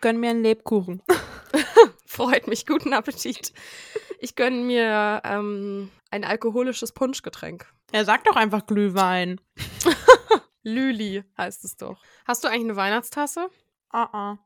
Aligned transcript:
gönn 0.00 0.20
mir 0.20 0.30
einen 0.30 0.42
Lebkuchen. 0.42 1.02
Freut 2.06 2.46
mich. 2.46 2.66
Guten 2.66 2.92
Appetit. 2.92 3.52
Ich 4.18 4.34
gönne 4.34 4.56
mir 4.56 5.22
ähm, 5.24 5.90
ein 6.10 6.24
alkoholisches 6.24 6.92
Punschgetränk. 6.92 7.66
Er 7.92 8.04
sagt 8.04 8.26
doch 8.28 8.36
einfach 8.36 8.66
Glühwein. 8.66 9.40
Lüli 10.62 11.24
heißt 11.36 11.64
es 11.64 11.76
doch. 11.76 12.02
Hast 12.26 12.44
du 12.44 12.48
eigentlich 12.48 12.64
eine 12.64 12.76
Weihnachtstasse? 12.76 13.48
Ah, 13.90 14.08
ah. 14.12 14.38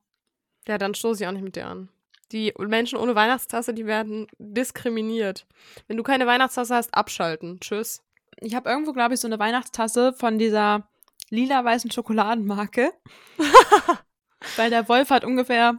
Ja, 0.69 0.79
dann 0.79 0.95
stoße 0.95 1.23
ich 1.23 1.29
auch 1.29 1.33
nicht 1.33 1.43
mit 1.43 1.57
dir 1.57 1.67
an. 1.67 1.89
Die 2.31 2.55
Menschen 2.59 2.99
ohne 2.99 3.15
Weihnachtstasse, 3.15 3.75
die 3.75 3.87
werden 3.87 4.27
diskriminiert. 4.39 5.47
Wenn 5.87 5.97
du 5.97 6.03
keine 6.03 6.27
Weihnachtstasse 6.27 6.75
hast, 6.75 6.95
abschalten. 6.95 7.61
Tschüss. 7.61 8.03
Ich 8.41 8.55
habe 8.55 8.71
irgendwo, 8.71 8.93
glaube 8.93 9.15
ich, 9.15 9.21
so 9.21 9.29
eine 9.29 9.39
Weihnachtstasse 9.39 10.15
von 10.15 10.39
dieser 10.39 10.89
lila-weißen 11.31 11.91
Schokoladenmarke. 11.91 12.93
Weil 14.57 14.71
der 14.71 14.89
Wolf 14.89 15.11
hat 15.11 15.25
ungefähr, 15.25 15.77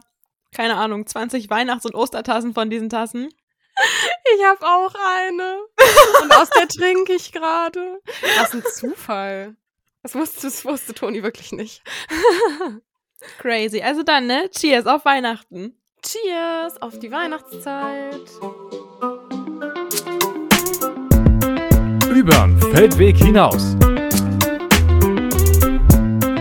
keine 0.54 0.76
Ahnung, 0.76 1.06
20 1.06 1.50
Weihnachts- 1.50 1.86
und 1.86 1.94
Ostertassen 1.94 2.54
von 2.54 2.70
diesen 2.70 2.88
Tassen. 2.88 3.28
Ich 4.36 4.44
habe 4.44 4.64
auch 4.64 4.94
eine. 5.18 5.58
Und 6.22 6.34
aus 6.36 6.50
der 6.50 6.68
trinke 6.68 7.12
ich 7.14 7.32
gerade. 7.32 8.00
Was 8.38 8.54
ein 8.54 8.62
Zufall. 8.64 9.56
Das 10.02 10.14
wusste, 10.14 10.42
das 10.42 10.64
wusste 10.64 10.94
Toni 10.94 11.22
wirklich 11.22 11.52
nicht. 11.52 11.82
Crazy. 13.38 13.80
Also 13.82 14.02
dann, 14.02 14.26
ne? 14.26 14.50
Cheers 14.50 14.86
auf 14.86 15.04
Weihnachten. 15.04 15.76
Cheers 16.02 16.80
auf 16.82 16.98
die 16.98 17.10
Weihnachtszeit. 17.10 18.30
Übern 22.14 22.60
Feldweg 22.60 23.16
hinaus. 23.16 23.76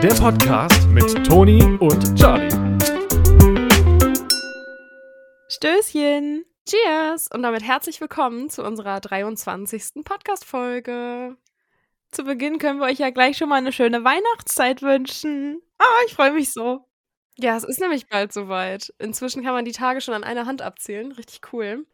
Der 0.04 0.14
Podcast 0.16 0.90
mit 0.90 1.26
Toni 1.26 1.64
und 1.80 2.20
Charlie. 2.20 2.50
Stößchen. 5.48 6.44
Cheers 6.68 7.30
und 7.34 7.42
damit 7.42 7.64
herzlich 7.64 8.02
willkommen 8.02 8.50
zu 8.50 8.66
unserer 8.66 9.00
23. 9.00 10.04
Podcast-Folge. 10.04 11.38
Zu 12.12 12.26
Beginn 12.26 12.60
können 12.60 12.82
wir 12.82 12.88
euch 12.88 13.00
ja 13.00 13.12
gleich 13.12 13.38
schon 13.38 13.48
mal 13.48 13.56
eine 13.56 13.72
schöne 13.72 14.04
Weihnachtszeit 14.04 14.82
wünschen. 14.82 15.62
Ah, 15.78 16.02
ich 16.06 16.16
freue 16.16 16.34
mich 16.34 16.52
so. 16.52 16.86
Ja, 17.38 17.56
es 17.56 17.64
ist 17.64 17.80
nämlich 17.80 18.10
bald 18.10 18.34
soweit. 18.34 18.94
Inzwischen 19.00 19.42
kann 19.42 19.54
man 19.54 19.64
die 19.64 19.72
Tage 19.72 20.02
schon 20.02 20.16
an 20.16 20.26
einer 20.26 20.46
Hand 20.46 20.62
abzählen. 20.62 21.14
Richtig 21.14 21.40
cool. 21.54 21.86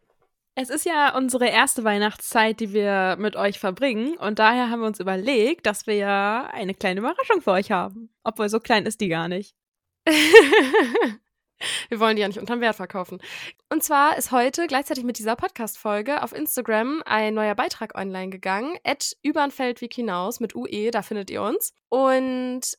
Es 0.61 0.69
ist 0.69 0.85
ja 0.85 1.15
unsere 1.15 1.47
erste 1.47 1.85
Weihnachtszeit, 1.85 2.59
die 2.59 2.73
wir 2.73 3.15
mit 3.17 3.37
euch 3.37 3.59
verbringen. 3.59 4.17
Und 4.17 4.39
daher 4.39 4.69
haben 4.69 4.81
wir 4.81 4.87
uns 4.87 4.99
überlegt, 4.99 5.65
dass 5.65 5.87
wir 5.87 5.93
ja 5.93 6.49
eine 6.51 6.73
kleine 6.73 6.99
Überraschung 6.99 7.41
für 7.41 7.51
euch 7.51 7.71
haben. 7.71 8.09
Obwohl, 8.25 8.49
so 8.49 8.59
klein 8.59 8.85
ist 8.85 8.99
die 8.99 9.07
gar 9.07 9.29
nicht. 9.29 9.55
wir 10.05 12.01
wollen 12.01 12.17
die 12.17 12.23
ja 12.23 12.27
nicht 12.27 12.41
unterm 12.41 12.59
Wert 12.59 12.75
verkaufen. 12.75 13.21
Und 13.69 13.85
zwar 13.85 14.17
ist 14.17 14.33
heute 14.33 14.67
gleichzeitig 14.67 15.05
mit 15.05 15.17
dieser 15.17 15.37
Podcast-Folge 15.37 16.23
auf 16.23 16.33
Instagram 16.33 17.03
ein 17.05 17.35
neuer 17.35 17.55
Beitrag 17.55 17.97
online 17.97 18.29
gegangen. 18.29 18.77
At 18.83 19.15
übernfeldweg 19.21 19.93
hinaus 19.93 20.41
mit 20.41 20.55
UE, 20.55 20.91
da 20.91 21.03
findet 21.03 21.29
ihr 21.29 21.41
uns. 21.41 21.73
Und 21.87 22.77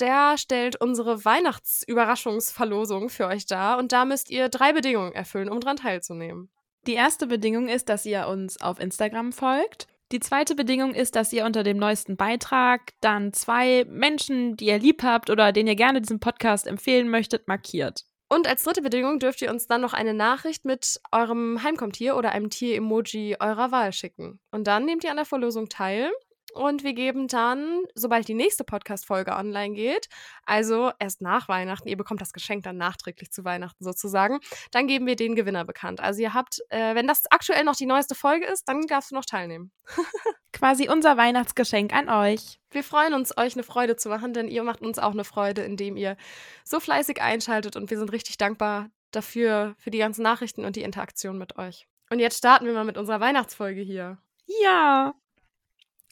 der 0.00 0.38
stellt 0.38 0.80
unsere 0.80 1.22
Weihnachtsüberraschungsverlosung 1.26 3.10
für 3.10 3.26
euch 3.26 3.44
dar. 3.44 3.76
Und 3.76 3.92
da 3.92 4.06
müsst 4.06 4.30
ihr 4.30 4.48
drei 4.48 4.72
Bedingungen 4.72 5.12
erfüllen, 5.12 5.50
um 5.50 5.60
dran 5.60 5.76
teilzunehmen. 5.76 6.50
Die 6.86 6.94
erste 6.94 7.26
Bedingung 7.26 7.68
ist, 7.68 7.88
dass 7.88 8.06
ihr 8.06 8.26
uns 8.26 8.60
auf 8.60 8.80
Instagram 8.80 9.32
folgt. 9.32 9.86
Die 10.12 10.20
zweite 10.20 10.54
Bedingung 10.54 10.94
ist, 10.94 11.14
dass 11.14 11.32
ihr 11.32 11.44
unter 11.44 11.62
dem 11.62 11.76
neuesten 11.76 12.16
Beitrag 12.16 12.94
dann 13.00 13.32
zwei 13.32 13.84
Menschen, 13.88 14.56
die 14.56 14.66
ihr 14.66 14.78
lieb 14.78 15.02
habt 15.02 15.30
oder 15.30 15.52
denen 15.52 15.68
ihr 15.68 15.76
gerne 15.76 16.00
diesen 16.00 16.18
Podcast 16.18 16.66
empfehlen 16.66 17.08
möchtet, 17.08 17.46
markiert. 17.46 18.06
Und 18.28 18.48
als 18.48 18.62
dritte 18.62 18.82
Bedingung 18.82 19.18
dürft 19.18 19.42
ihr 19.42 19.50
uns 19.50 19.66
dann 19.66 19.80
noch 19.80 19.92
eine 19.92 20.14
Nachricht 20.14 20.64
mit 20.64 21.00
eurem 21.12 21.62
Heimkommtier 21.62 22.16
oder 22.16 22.30
einem 22.32 22.48
Tier-Emoji 22.48 23.36
eurer 23.40 23.72
Wahl 23.72 23.92
schicken. 23.92 24.40
Und 24.50 24.66
dann 24.66 24.84
nehmt 24.84 25.04
ihr 25.04 25.10
an 25.10 25.16
der 25.16 25.26
Verlosung 25.26 25.68
teil. 25.68 26.10
Und 26.52 26.84
wir 26.84 26.94
geben 26.94 27.28
dann, 27.28 27.84
sobald 27.94 28.28
die 28.28 28.34
nächste 28.34 28.64
Podcast-Folge 28.64 29.32
online 29.32 29.74
geht, 29.74 30.08
also 30.44 30.90
erst 30.98 31.20
nach 31.20 31.48
Weihnachten, 31.48 31.88
ihr 31.88 31.96
bekommt 31.96 32.20
das 32.20 32.32
Geschenk 32.32 32.64
dann 32.64 32.76
nachträglich 32.76 33.30
zu 33.30 33.44
Weihnachten 33.44 33.84
sozusagen, 33.84 34.40
dann 34.70 34.86
geben 34.86 35.06
wir 35.06 35.16
den 35.16 35.34
Gewinner 35.34 35.64
bekannt. 35.64 36.00
Also 36.00 36.22
ihr 36.22 36.34
habt, 36.34 36.58
äh, 36.70 36.94
wenn 36.94 37.06
das 37.06 37.24
aktuell 37.30 37.64
noch 37.64 37.76
die 37.76 37.86
neueste 37.86 38.14
Folge 38.14 38.46
ist, 38.46 38.68
dann 38.68 38.86
darfst 38.86 39.10
du 39.10 39.14
noch 39.14 39.24
teilnehmen. 39.24 39.72
Quasi 40.52 40.88
unser 40.88 41.16
Weihnachtsgeschenk 41.16 41.94
an 41.94 42.08
euch. 42.08 42.60
Wir 42.70 42.84
freuen 42.84 43.14
uns, 43.14 43.36
euch 43.36 43.54
eine 43.54 43.62
Freude 43.62 43.96
zu 43.96 44.08
machen, 44.08 44.32
denn 44.32 44.48
ihr 44.48 44.62
macht 44.62 44.80
uns 44.80 44.98
auch 44.98 45.12
eine 45.12 45.24
Freude, 45.24 45.62
indem 45.62 45.96
ihr 45.96 46.16
so 46.64 46.80
fleißig 46.80 47.20
einschaltet 47.22 47.76
und 47.76 47.90
wir 47.90 47.98
sind 47.98 48.12
richtig 48.12 48.38
dankbar 48.38 48.90
dafür, 49.10 49.74
für 49.78 49.90
die 49.90 49.98
ganzen 49.98 50.22
Nachrichten 50.22 50.64
und 50.64 50.76
die 50.76 50.82
Interaktion 50.82 51.38
mit 51.38 51.56
euch. 51.58 51.86
Und 52.10 52.18
jetzt 52.18 52.38
starten 52.38 52.66
wir 52.66 52.72
mal 52.72 52.84
mit 52.84 52.98
unserer 52.98 53.20
Weihnachtsfolge 53.20 53.80
hier. 53.80 54.18
Ja. 54.62 55.14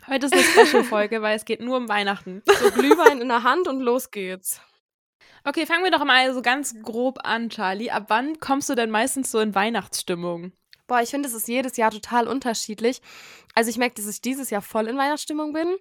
Heute 0.08 0.24
ist 0.24 0.32
eine 0.32 0.42
Special-Folge, 0.42 1.20
weil 1.20 1.36
es 1.36 1.44
geht 1.44 1.60
nur 1.60 1.76
um 1.76 1.88
Weihnachten. 1.90 2.42
So 2.46 2.70
Glühwein 2.70 3.20
in 3.20 3.28
der 3.28 3.42
Hand 3.42 3.68
und 3.68 3.80
los 3.80 4.10
geht's. 4.10 4.62
Okay, 5.44 5.66
fangen 5.66 5.84
wir 5.84 5.90
doch 5.90 6.04
mal 6.04 6.32
so 6.32 6.40
ganz 6.40 6.74
grob 6.82 7.18
an, 7.24 7.50
Charlie. 7.50 7.90
Ab 7.90 8.04
wann 8.08 8.40
kommst 8.40 8.70
du 8.70 8.74
denn 8.74 8.88
meistens 8.88 9.30
so 9.30 9.38
in 9.38 9.54
Weihnachtsstimmung? 9.54 10.52
Boah, 10.86 11.02
ich 11.02 11.10
finde, 11.10 11.28
es 11.28 11.34
ist 11.34 11.46
jedes 11.46 11.76
Jahr 11.76 11.90
total 11.90 12.26
unterschiedlich. 12.26 13.02
Also 13.54 13.68
ich 13.68 13.76
merke, 13.76 13.96
dass 13.96 14.06
ich 14.06 14.22
dieses 14.22 14.48
Jahr 14.48 14.62
voll 14.62 14.86
in 14.86 14.96
Weihnachtsstimmung 14.96 15.52
bin. 15.52 15.76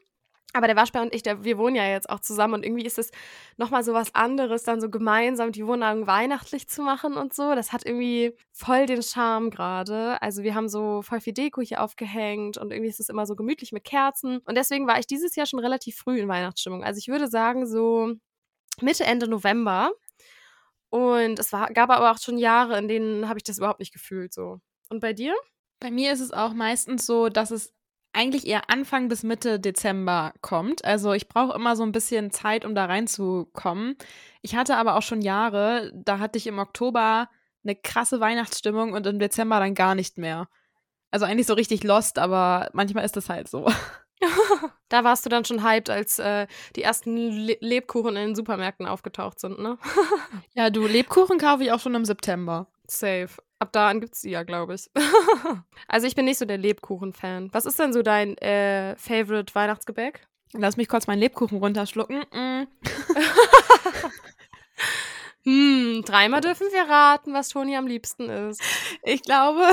Aber 0.57 0.66
der 0.66 0.75
Waschbär 0.75 1.03
und 1.03 1.13
ich, 1.13 1.22
der, 1.22 1.44
wir 1.44 1.59
wohnen 1.59 1.75
ja 1.75 1.88
jetzt 1.88 2.09
auch 2.09 2.19
zusammen 2.19 2.56
und 2.56 2.66
irgendwie 2.66 2.84
ist 2.84 2.97
es 2.97 3.12
nochmal 3.57 3.84
so 3.84 3.94
was 3.94 4.16
anderes, 4.16 4.63
dann 4.63 4.81
so 4.81 4.90
gemeinsam 4.90 5.51
die 5.51 5.68
Wohnung 5.68 6.07
weihnachtlich 6.07 6.68
zu 6.68 6.81
machen 6.81 7.13
und 7.13 7.31
so. 7.31 7.53
Das 7.53 7.72
hat 7.72 7.85
irgendwie 7.85 8.34
voll 8.53 8.88
den 8.88 9.03
Charme 9.03 9.51
gerade. 9.51 10.19
Also 10.19 10.41
wir 10.41 10.56
haben 10.56 10.68
so 10.68 11.03
voll 11.03 11.22
viel 11.22 11.34
Deko 11.34 11.62
hier 11.62 11.84
aufgehängt 11.84 12.57
und 12.57 12.72
irgendwie 12.72 12.90
ist 12.90 13.00
es 13.00 13.09
immer 13.09 13.28
so 13.28 13.35
gemütlich 13.35 13.72
mit 13.72 13.84
Kerzen. 13.84 14.40
Und 14.40 14.56
deswegen 14.56 14.88
war 14.88 14.97
ich 14.97 15.06
dieses 15.06 15.35
Jahr 15.35 15.45
schon 15.45 15.59
relativ 15.59 15.95
früh 15.97 16.19
in 16.19 16.28
Weihnachtsstimmung. 16.28 16.84
Also 16.84 16.97
ich 16.97 17.07
würde 17.07 17.28
sagen 17.28 17.68
so 17.68 18.16
Mitte, 18.81 19.03
Ende 19.03 19.28
November. 19.28 19.91
Und 20.89 21.38
es 21.38 21.53
war, 21.53 21.72
gab 21.72 21.91
aber 21.91 22.12
auch 22.12 22.18
schon 22.18 22.39
Jahre, 22.39 22.79
in 22.79 22.88
denen 22.88 23.29
habe 23.29 23.38
ich 23.38 23.44
das 23.44 23.59
überhaupt 23.59 23.79
nicht 23.79 23.94
gefühlt 23.94 24.34
so. 24.34 24.59
Und 24.89 25.01
bei 25.01 25.13
dir? 25.13 25.35
Bei 25.79 25.91
mir 25.91 26.12
ist 26.12 26.22
es 26.22 26.31
auch 26.31 26.53
meistens 26.53 27.06
so, 27.06 27.29
dass 27.29 27.51
es 27.51 27.77
eigentlich 28.18 28.48
eher 28.48 28.70
Anfang 28.70 29.10
bis 29.10 29.22
Mitte 29.22 29.60
Dezember 29.60 30.34
kommt. 30.42 30.84
Also 30.84 31.14
ich 31.14 31.28
brauche 31.28 31.56
immer 31.56 31.76
so 31.76 31.84
ein 31.84 31.92
bisschen 31.92 32.32
Zeit, 32.32 32.66
um 32.66 32.74
da 32.74 32.86
reinzukommen. 32.86 33.96
Ich 34.42 34.56
hatte 34.56 34.76
aber 34.76 34.96
auch 34.96 35.04
schon 35.04 35.22
Jahre, 35.22 35.92
da 35.94 36.18
hatte 36.18 36.38
ich 36.38 36.48
im 36.48 36.58
Oktober 36.58 37.30
eine 37.64 37.76
krasse 37.76 38.20
Weihnachtsstimmung 38.20 38.94
und 38.94 39.06
im 39.06 39.20
Dezember 39.20 39.60
dann 39.60 39.76
gar 39.76 39.94
nicht 39.94 40.18
mehr. 40.18 40.48
Also 41.12 41.26
eigentlich 41.26 41.48
so 41.48 41.54
richtig 41.54 41.84
lost, 41.84 42.18
aber 42.18 42.70
manchmal 42.74 43.06
ist 43.06 43.16
das 43.16 43.30
halt 43.30 43.50
so. 43.50 43.70
da 44.90 45.04
warst 45.04 45.26
du 45.26 45.30
dann 45.30 45.46
schon 45.46 45.64
hyped, 45.64 45.92
als 45.92 46.18
äh, 46.18 46.48
die 46.76 46.82
ersten 46.82 47.16
Le 47.18 47.58
Lebkuchen 47.60 48.16
in 48.16 48.30
den 48.30 48.36
Supermärkten 48.36 48.88
aufgetaucht 48.88 49.40
sind, 49.40 49.60
ne? 49.60 49.78
ja, 50.56 50.72
du, 50.72 50.88
Lebkuchen 50.88 51.38
kaufe 51.38 51.64
ich 51.64 51.72
auch 51.72 51.80
schon 51.80 51.96
im 51.96 52.06
September. 52.06 52.68
Safe. 52.88 53.30
Ab 53.59 53.72
da 53.72 53.90
an 53.90 54.02
gibt's 54.02 54.22
die 54.22 54.30
ja, 54.30 54.44
glaube 54.44 54.75
ich. 54.75 54.90
also 55.88 56.06
ich 56.08 56.16
bin 56.16 56.25
nicht 56.25 56.38
so 56.38 56.46
der 56.46 56.58
Lebkuchen-Fan. 56.58 57.53
Was 57.53 57.66
ist 57.66 57.80
denn 57.80 57.94
so 57.94 58.02
dein 58.02 58.38
äh, 58.38 58.96
Favorite 58.98 59.53
Weihnachtsgebäck? 59.56 60.28
Lass 60.53 60.78
mich 60.78 60.88
kurz 60.88 61.08
meinen 61.08 61.20
Lebkuchen 61.20 61.58
runterschlucken. 61.58 62.24
Mm. 62.31 62.68
hm, 65.44 66.03
dreimal 66.06 66.42
dürfen 66.42 66.68
wir 66.72 66.84
raten, 66.84 67.34
was 67.34 67.50
Toni 67.50 67.75
am 67.75 67.88
liebsten 67.88 68.30
ist. 68.30 68.62
Ich 69.04 69.24
glaube, 69.24 69.64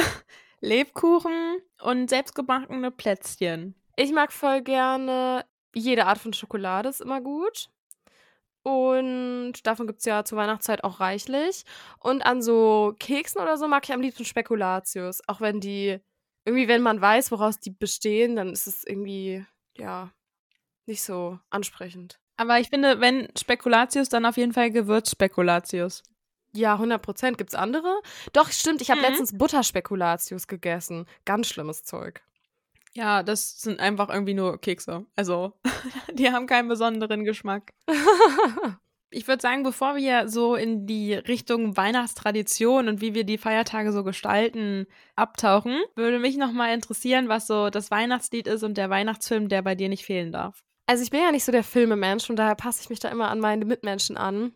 Lebkuchen 0.61 1.59
und 1.83 2.09
selbstgebackene 2.09 2.91
Plätzchen. 2.91 3.75
Ich 3.97 4.13
mag 4.13 4.33
voll 4.33 4.63
gerne 4.63 5.45
jede 5.75 6.07
Art 6.07 6.19
von 6.19 6.33
Schokolade, 6.33 6.89
ist 6.89 7.01
immer 7.01 7.21
gut. 7.21 7.69
Und 8.65 9.67
davon 9.67 9.87
gibt 9.87 9.99
es 9.99 10.07
ja 10.07 10.25
zur 10.25 10.39
Weihnachtszeit 10.39 10.85
auch 10.85 10.99
reichlich. 10.99 11.65
Und 12.01 12.25
an 12.25 12.41
so 12.41 12.97
Keksen 12.99 13.41
oder 13.41 13.59
so 13.59 13.69
mag 13.69 13.85
ich 13.85 13.93
am 13.93 14.01
liebsten 14.01 14.25
Spekulatius. 14.25 15.21
Auch 15.29 15.43
wenn 15.43 15.61
die, 15.61 16.01
irgendwie, 16.47 16.67
wenn 16.67 16.81
man 16.81 16.99
weiß, 16.99 17.31
woraus 17.31 17.61
die 17.61 17.71
bestehen, 17.71 18.37
dann 18.37 18.49
ist 18.49 18.67
es 18.67 18.83
irgendwie, 18.83 19.45
ja, 19.77 20.11
nicht 20.87 21.03
so 21.03 21.39
ansprechend. 21.51 22.19
Aber 22.39 22.59
ich 22.59 22.71
finde, 22.71 23.01
wenn 23.01 23.29
Spekulatius, 23.39 24.09
dann 24.09 24.25
auf 24.25 24.39
jeden 24.39 24.55
Fall 24.55 24.71
Gewürzspekulatius. 24.71 26.03
Ja, 26.55 26.73
100 26.75 27.03
Prozent. 27.03 27.37
Gibt 27.37 27.51
es 27.51 27.55
andere? 27.55 28.01
Doch, 28.33 28.51
stimmt. 28.51 28.81
Ich 28.81 28.91
habe 28.91 29.01
mhm. 29.01 29.07
letztens 29.09 29.37
Butterspekulatius 29.37 30.47
gegessen. 30.47 31.07
Ganz 31.27 31.49
schlimmes 31.49 31.85
Zeug. 31.85 32.23
Ja, 32.97 33.23
das 33.23 33.61
sind 33.61 33.81
einfach 33.81 34.09
irgendwie 34.09 34.35
nur 34.35 34.61
Kekse. 34.61 35.05
Also, 35.17 35.53
die 36.13 36.31
haben 36.31 36.47
keinen 36.47 36.69
besonderen 36.69 37.25
Geschmack. 37.25 37.73
ich 39.11 39.27
würde 39.27 39.43
sagen, 39.43 39.63
bevor 39.63 39.97
wir 39.97 40.29
so 40.29 40.55
in 40.55 40.87
die 40.87 41.15
Richtung 41.15 41.77
Weihnachtstradition 41.77 42.89
und 42.89 43.01
wie 43.01 43.15
wir 43.15 43.25
die 43.25 43.39
Feiertage 43.39 43.93
so 43.93 44.05
gestalten 44.05 44.87
abtauchen, 45.17 45.81
würde 45.97 46.19
mich 46.19 46.37
nochmal 46.37 46.73
interessieren, 46.73 47.29
was 47.29 47.47
so 47.47 47.71
das 47.71 47.91
Weihnachtslied 47.91 48.47
ist 48.47 48.63
und 48.63 48.77
der 48.79 48.91
Weihnachtsfilm, 48.91 49.49
der 49.49 49.63
bei 49.63 49.75
dir 49.75 49.89
nicht 49.89 50.05
fehlen 50.05 50.33
darf. 50.33 50.63
Also 50.87 51.03
ich 51.03 51.11
bin 51.11 51.21
ja 51.21 51.33
nicht 51.33 51.45
so 51.45 51.53
der 51.53 51.65
Filmemensch 51.65 52.29
und 52.29 52.37
daher 52.37 52.55
passe 52.55 52.83
ich 52.83 52.91
mich 52.91 53.01
da 53.01 53.09
immer 53.09 53.29
an 53.29 53.41
meine 53.41 53.65
Mitmenschen 53.65 54.17
an. 54.17 54.53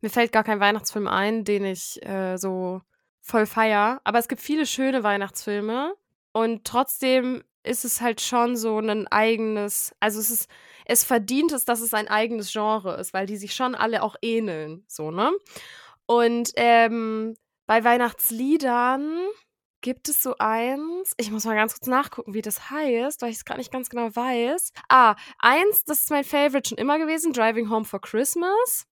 Mir 0.00 0.10
fällt 0.10 0.32
gar 0.32 0.44
kein 0.44 0.60
Weihnachtsfilm 0.60 1.08
ein, 1.08 1.44
den 1.44 1.64
ich 1.64 2.04
äh, 2.06 2.36
so 2.36 2.82
voll 3.20 3.46
feier. 3.46 4.00
Aber 4.04 4.18
es 4.18 4.28
gibt 4.28 4.40
viele 4.40 4.66
schöne 4.66 5.02
Weihnachtsfilme. 5.02 5.94
Und 6.32 6.64
trotzdem 6.64 7.42
ist 7.64 7.84
es 7.84 8.00
halt 8.00 8.20
schon 8.20 8.56
so 8.56 8.78
ein 8.78 9.06
eigenes, 9.08 9.94
also 10.00 10.20
es 10.20 10.30
ist, 10.30 10.50
es 10.84 11.04
verdient 11.04 11.52
es, 11.52 11.64
dass 11.64 11.80
es 11.80 11.94
ein 11.94 12.08
eigenes 12.08 12.52
Genre 12.52 12.96
ist, 12.96 13.14
weil 13.14 13.26
die 13.26 13.36
sich 13.36 13.54
schon 13.54 13.74
alle 13.74 14.02
auch 14.02 14.16
ähneln, 14.22 14.84
so, 14.88 15.10
ne? 15.10 15.32
Und 16.06 16.52
ähm, 16.56 17.34
bei 17.66 17.84
Weihnachtsliedern 17.84 19.26
gibt 19.82 20.08
es 20.08 20.22
so 20.22 20.36
eins, 20.38 21.12
ich 21.16 21.30
muss 21.30 21.44
mal 21.44 21.56
ganz 21.56 21.74
kurz 21.74 21.86
nachgucken, 21.86 22.34
wie 22.34 22.42
das 22.42 22.70
heißt, 22.70 23.22
weil 23.22 23.30
ich 23.30 23.36
es 23.36 23.44
gar 23.44 23.56
nicht 23.56 23.72
ganz 23.72 23.90
genau 23.90 24.14
weiß. 24.14 24.72
Ah, 24.88 25.16
eins, 25.38 25.84
das 25.84 26.00
ist 26.00 26.10
mein 26.10 26.24
Favorite 26.24 26.68
schon 26.68 26.78
immer 26.78 26.98
gewesen, 26.98 27.32
Driving 27.32 27.68
Home 27.70 27.84
for 27.84 28.00
Christmas. 28.00 28.86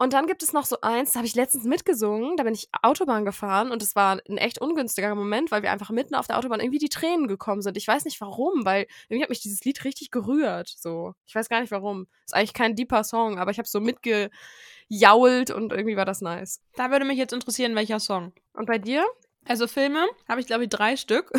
Und 0.00 0.14
dann 0.14 0.26
gibt 0.26 0.42
es 0.42 0.54
noch 0.54 0.64
so 0.64 0.80
eins, 0.80 1.12
da 1.12 1.18
habe 1.18 1.26
ich 1.26 1.34
letztens 1.34 1.64
mitgesungen, 1.64 2.38
da 2.38 2.44
bin 2.44 2.54
ich 2.54 2.70
Autobahn 2.80 3.26
gefahren 3.26 3.70
und 3.70 3.82
es 3.82 3.94
war 3.94 4.18
ein 4.30 4.38
echt 4.38 4.58
ungünstiger 4.58 5.14
Moment, 5.14 5.50
weil 5.50 5.62
wir 5.62 5.70
einfach 5.70 5.90
mitten 5.90 6.14
auf 6.14 6.26
der 6.26 6.38
Autobahn 6.38 6.60
irgendwie 6.60 6.78
die 6.78 6.88
Tränen 6.88 7.28
gekommen 7.28 7.60
sind. 7.60 7.76
Ich 7.76 7.86
weiß 7.86 8.06
nicht 8.06 8.18
warum, 8.22 8.64
weil 8.64 8.86
irgendwie 9.10 9.24
hat 9.24 9.28
mich 9.28 9.42
dieses 9.42 9.62
Lied 9.62 9.84
richtig 9.84 10.10
gerührt. 10.10 10.72
So, 10.74 11.12
ich 11.26 11.34
weiß 11.34 11.50
gar 11.50 11.60
nicht 11.60 11.70
warum. 11.70 12.06
Ist 12.24 12.34
eigentlich 12.34 12.54
kein 12.54 12.76
deeper 12.76 13.04
Song, 13.04 13.38
aber 13.38 13.50
ich 13.50 13.58
habe 13.58 13.68
so 13.68 13.78
mitgejault 13.78 15.50
und 15.50 15.70
irgendwie 15.70 15.98
war 15.98 16.06
das 16.06 16.22
nice. 16.22 16.62
Da 16.76 16.90
würde 16.90 17.04
mich 17.04 17.18
jetzt 17.18 17.34
interessieren, 17.34 17.74
welcher 17.74 18.00
Song. 18.00 18.32
Und 18.54 18.64
bei 18.64 18.78
dir? 18.78 19.04
Also 19.44 19.66
Filme 19.66 20.06
habe 20.26 20.40
ich 20.40 20.46
glaube 20.46 20.62
ich 20.62 20.70
drei 20.70 20.96
Stück. 20.96 21.30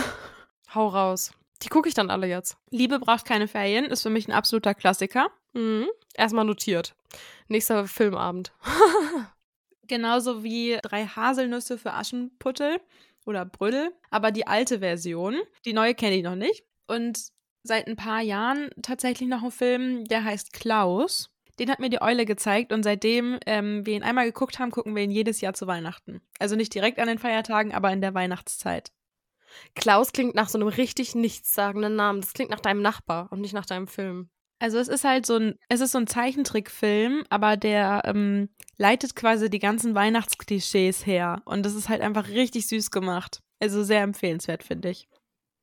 Hau 0.75 0.87
raus. 0.87 1.31
Die 1.63 1.69
gucke 1.69 1.89
ich 1.89 1.95
dann 1.95 2.11
alle 2.11 2.27
jetzt. 2.27 2.57
Liebe 2.69 2.99
braucht 2.99 3.25
keine 3.25 3.47
Ferien 3.47 3.85
ist 3.85 4.03
für 4.03 4.11
mich 4.11 4.27
ein 4.27 4.33
absoluter 4.33 4.75
Klassiker. 4.75 5.31
Mhm. 5.53 5.87
Erstmal 6.15 6.45
notiert. 6.45 6.95
Nächster 7.47 7.87
Filmabend. 7.87 8.53
Genauso 9.87 10.43
wie 10.43 10.79
drei 10.81 11.05
Haselnüsse 11.05 11.77
für 11.77 11.93
Aschenputtel 11.93 12.79
oder 13.25 13.45
Brüddel, 13.45 13.93
aber 14.09 14.31
die 14.31 14.47
alte 14.47 14.79
Version. 14.79 15.39
Die 15.65 15.73
neue 15.73 15.93
kenne 15.93 16.15
ich 16.15 16.23
noch 16.23 16.35
nicht. 16.35 16.63
Und 16.87 17.19
seit 17.63 17.87
ein 17.87 17.95
paar 17.95 18.21
Jahren 18.21 18.69
tatsächlich 18.81 19.27
noch 19.27 19.43
ein 19.43 19.51
Film, 19.51 20.05
der 20.05 20.23
heißt 20.23 20.53
Klaus. 20.53 21.29
Den 21.59 21.69
hat 21.69 21.79
mir 21.79 21.89
die 21.89 22.01
Eule 22.01 22.25
gezeigt 22.25 22.71
und 22.71 22.83
seitdem 22.83 23.37
ähm, 23.45 23.85
wir 23.85 23.95
ihn 23.95 24.03
einmal 24.03 24.25
geguckt 24.25 24.57
haben, 24.57 24.71
gucken 24.71 24.95
wir 24.95 25.03
ihn 25.03 25.11
jedes 25.11 25.41
Jahr 25.41 25.53
zu 25.53 25.67
Weihnachten. 25.67 26.21
Also 26.39 26.55
nicht 26.55 26.73
direkt 26.73 26.97
an 26.97 27.07
den 27.07 27.19
Feiertagen, 27.19 27.73
aber 27.73 27.91
in 27.91 28.01
der 28.01 28.13
Weihnachtszeit. 28.13 28.91
Klaus 29.75 30.13
klingt 30.13 30.33
nach 30.33 30.49
so 30.49 30.57
einem 30.57 30.69
richtig 30.69 31.13
nichtssagenden 31.13 31.95
Namen. 31.95 32.21
Das 32.21 32.33
klingt 32.33 32.51
nach 32.51 32.61
deinem 32.61 32.81
Nachbar 32.81 33.27
und 33.31 33.41
nicht 33.41 33.53
nach 33.53 33.65
deinem 33.65 33.87
Film. 33.87 34.29
Also 34.61 34.77
es 34.77 34.89
ist 34.89 35.03
halt 35.03 35.25
so 35.25 35.37
ein, 35.37 35.57
es 35.69 35.81
ist 35.81 35.91
so 35.91 35.97
ein 35.97 36.05
Zeichentrickfilm, 36.05 37.23
aber 37.31 37.57
der 37.57 38.03
ähm, 38.05 38.47
leitet 38.77 39.15
quasi 39.15 39.49
die 39.49 39.57
ganzen 39.57 39.95
Weihnachtsklischees 39.95 41.07
her. 41.07 41.41
Und 41.45 41.65
das 41.65 41.73
ist 41.73 41.89
halt 41.89 42.01
einfach 42.01 42.27
richtig 42.27 42.67
süß 42.67 42.91
gemacht. 42.91 43.41
Also 43.59 43.83
sehr 43.83 44.03
empfehlenswert, 44.03 44.61
finde 44.61 44.91
ich. 44.91 45.07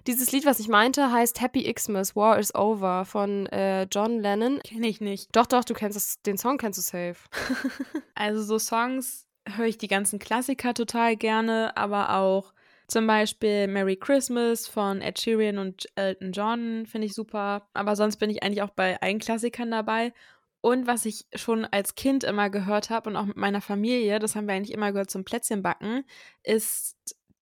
Dieses 0.08 0.32
Lied, 0.32 0.46
was 0.46 0.58
ich 0.58 0.66
meinte, 0.66 1.12
heißt 1.12 1.40
Happy 1.40 1.72
Xmas, 1.72 2.16
War 2.16 2.40
is 2.40 2.52
Over 2.56 3.04
von 3.04 3.46
äh, 3.46 3.84
John 3.84 4.18
Lennon. 4.18 4.58
Kenne 4.64 4.88
ich 4.88 5.00
nicht. 5.00 5.28
Doch, 5.30 5.46
doch, 5.46 5.62
du 5.62 5.74
kennst 5.74 5.94
das, 5.94 6.20
den 6.22 6.36
Song 6.36 6.58
kennst 6.58 6.78
du 6.78 6.82
safe. 6.82 7.18
also 8.16 8.42
so 8.42 8.58
Songs 8.58 9.26
höre 9.48 9.66
ich 9.66 9.78
die 9.78 9.86
ganzen 9.86 10.18
Klassiker 10.18 10.74
total 10.74 11.16
gerne, 11.16 11.76
aber 11.76 12.16
auch 12.16 12.52
zum 12.88 13.06
Beispiel 13.06 13.68
Merry 13.68 13.96
Christmas 13.96 14.66
von 14.66 15.02
Ed 15.02 15.20
Sheeran 15.20 15.58
und 15.58 15.86
Elton 15.94 16.32
John 16.32 16.86
finde 16.86 17.06
ich 17.06 17.14
super. 17.14 17.68
Aber 17.74 17.94
sonst 17.96 18.16
bin 18.16 18.30
ich 18.30 18.42
eigentlich 18.42 18.62
auch 18.62 18.70
bei 18.70 19.00
allen 19.00 19.18
Klassikern 19.18 19.70
dabei. 19.70 20.12
Und 20.60 20.86
was 20.86 21.04
ich 21.04 21.26
schon 21.34 21.66
als 21.66 21.94
Kind 21.94 22.24
immer 22.24 22.50
gehört 22.50 22.90
habe 22.90 23.10
und 23.10 23.16
auch 23.16 23.26
mit 23.26 23.36
meiner 23.36 23.60
Familie, 23.60 24.18
das 24.18 24.34
haben 24.34 24.48
wir 24.48 24.54
eigentlich 24.54 24.74
immer 24.74 24.90
gehört 24.92 25.10
zum 25.10 25.24
Plätzchenbacken, 25.24 26.04
ist, 26.42 26.96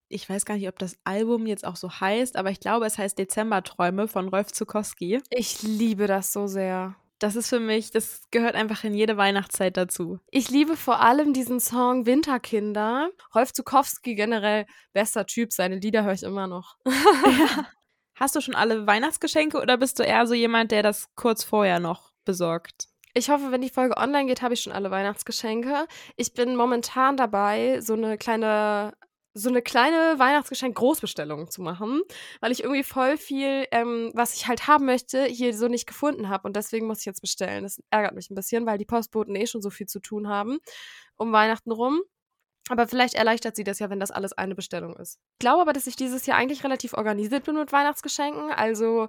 ich 0.09 0.29
weiß 0.29 0.45
gar 0.45 0.57
nicht, 0.57 0.69
ob 0.69 0.79
das 0.79 0.99
Album 1.05 1.47
jetzt 1.47 1.65
auch 1.65 1.77
so 1.77 1.91
heißt, 1.91 2.37
aber 2.37 2.51
ich 2.51 2.61
glaube, 2.61 2.85
es 2.85 2.99
heißt 2.99 3.19
Dezemberträume 3.19 4.09
von 4.09 4.29
Rolf 4.29 4.53
Zukowski. 4.53 5.23
Ich 5.31 5.63
liebe 5.63 6.09
das 6.09 6.33
so 6.33 6.47
sehr. 6.47 6.97
Das 7.19 7.35
ist 7.35 7.49
für 7.49 7.61
mich, 7.61 7.91
das 7.91 8.23
gehört 8.31 8.55
einfach 8.55 8.85
in 8.85 8.93
jede 8.93 9.17
Weihnachtszeit 9.17 9.77
dazu. 9.77 10.19
Ich 10.31 10.51
liebe 10.51 10.77
vor 10.77 11.01
allem 11.01 11.33
diesen 11.33 11.61
Song 11.61 12.05
Winterkinder. 12.05 13.11
Rolf 13.35 13.53
Zukowski 13.53 14.15
generell 14.15 14.67
bester 14.93 15.25
Typ, 15.25 15.53
seine 15.53 15.77
Lieder 15.77 16.05
höre 16.05 16.13
ich 16.13 16.23
immer 16.23 16.47
noch. 16.47 16.77
ja. 16.87 17.67
Hast 18.15 18.35
du 18.37 18.41
schon 18.41 18.55
alle 18.55 18.87
Weihnachtsgeschenke 18.87 19.61
oder 19.61 19.77
bist 19.77 19.99
du 19.99 20.03
eher 20.03 20.27
so 20.27 20.35
jemand, 20.35 20.73
der 20.73 20.83
das 20.83 21.09
kurz 21.15 21.45
vorher 21.45 21.81
noch 21.81 22.13
besorgt? 22.25 22.89
Ich 23.15 23.31
hoffe, 23.31 23.51
wenn 23.51 23.63
die 23.63 23.71
Folge 23.71 23.97
online 23.97 24.27
geht, 24.27 24.43
habe 24.43 24.53
ich 24.53 24.61
schon 24.61 24.75
alle 24.75 24.91
Weihnachtsgeschenke. 24.91 25.87
Ich 26.17 26.35
bin 26.35 26.55
momentan 26.55 27.17
dabei, 27.17 27.81
so 27.81 27.95
eine 27.95 28.19
kleine 28.19 28.93
so 29.39 29.49
eine 29.51 29.61
kleine 29.61 30.19
Weihnachtsgeschenk-Großbestellung 30.19 31.51
zu 31.51 31.61
machen, 31.61 32.03
weil 32.41 32.53
ich 32.53 32.63
irgendwie 32.63 32.83
voll 32.83 33.17
viel, 33.17 33.67
ähm, 33.71 34.11
was 34.15 34.35
ich 34.35 34.49
halt 34.49 34.67
haben 34.67 34.87
möchte, 34.87 35.25
hier 35.25 35.55
so 35.55 35.69
nicht 35.69 35.87
gefunden 35.87 36.29
habe. 36.29 36.49
Und 36.49 36.57
deswegen 36.57 36.87
muss 36.87 37.01
ich 37.01 37.05
jetzt 37.05 37.21
bestellen. 37.21 37.65
Das 37.65 37.83
ärgert 37.91 38.15
mich 38.15 38.31
ein 38.31 38.35
bisschen, 38.35 38.65
weil 38.65 38.79
die 38.79 38.87
Postboten 38.87 39.37
eh 39.37 39.47
schon 39.47 39.63
so 39.63 39.71
viel 39.71 39.87
zu 39.87 40.01
tun 40.01 40.29
haben 40.29 40.59
um 41.17 41.33
Weihnachten 41.33 41.73
rum. 41.73 42.01
Aber 42.69 42.89
vielleicht 42.89 43.15
erleichtert 43.15 43.55
sie 43.55 43.65
das 43.65 43.79
ja, 43.79 43.91
wenn 43.91 44.01
das 44.01 44.11
alles 44.11 44.33
eine 44.33 44.57
Bestellung 44.57 44.97
ist. 44.97 45.21
Ich 45.35 45.39
glaube 45.39 45.63
aber, 45.63 45.73
dass 45.73 45.87
ich 45.87 45.95
dieses 45.95 46.27
Jahr 46.27 46.37
eigentlich 46.37 46.65
relativ 46.65 46.95
organisiert 46.95 47.45
bin 47.45 47.55
mit 47.55 47.73
Weihnachtsgeschenken. 47.73 48.51
Also 48.51 49.09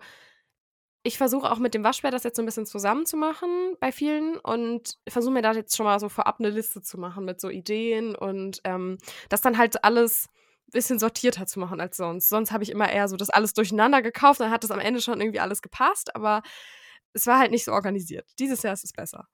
ich 1.08 1.18
versuche 1.18 1.50
auch 1.50 1.58
mit 1.58 1.74
dem 1.74 1.86
Waschbär 1.86 2.12
das 2.12 2.26
jetzt 2.26 2.36
so 2.36 2.42
ein 2.42 2.46
bisschen 2.46 2.66
zusammenzumachen 2.66 3.78
bei 3.80 3.94
vielen 3.94 4.38
und 4.38 4.98
versuche 5.08 5.34
mir 5.34 5.42
da 5.42 5.54
jetzt 5.54 5.78
schon 5.78 5.86
mal 5.86 6.02
so 6.02 6.10
vorab 6.10 6.40
eine 6.40 6.50
Liste 6.50 6.82
zu 6.82 6.98
machen 6.98 7.24
mit 7.24 7.40
so 7.40 7.50
Ideen 7.50 8.14
und 8.14 8.60
ähm, 8.66 8.98
das 9.30 9.40
dann 9.40 9.58
halt 9.58 9.86
alles 9.86 10.28
ein 10.68 10.72
bisschen 10.74 11.00
sortierter 11.00 11.46
zu 11.46 11.62
machen 11.62 11.80
als 11.80 11.96
sonst. 11.96 12.28
Sonst 12.28 12.52
habe 12.52 12.64
ich 12.64 12.72
immer 12.72 12.92
eher 12.92 13.08
so 13.08 13.16
das 13.16 13.30
alles 13.30 13.54
durcheinander 13.54 14.02
gekauft, 14.02 14.42
dann 14.42 14.52
hat 14.52 14.66
das 14.66 14.72
am 14.72 14.80
Ende 14.80 15.00
schon 15.00 15.22
irgendwie 15.22 15.40
alles 15.40 15.62
gepasst, 15.62 16.14
aber 16.14 16.42
es 17.14 17.26
war 17.26 17.40
halt 17.40 17.52
nicht 17.52 17.64
so 17.64 17.72
organisiert. 17.72 18.30
Dieses 18.38 18.62
Jahr 18.64 18.74
ist 18.74 18.84
es 18.84 18.92
besser. 18.92 19.30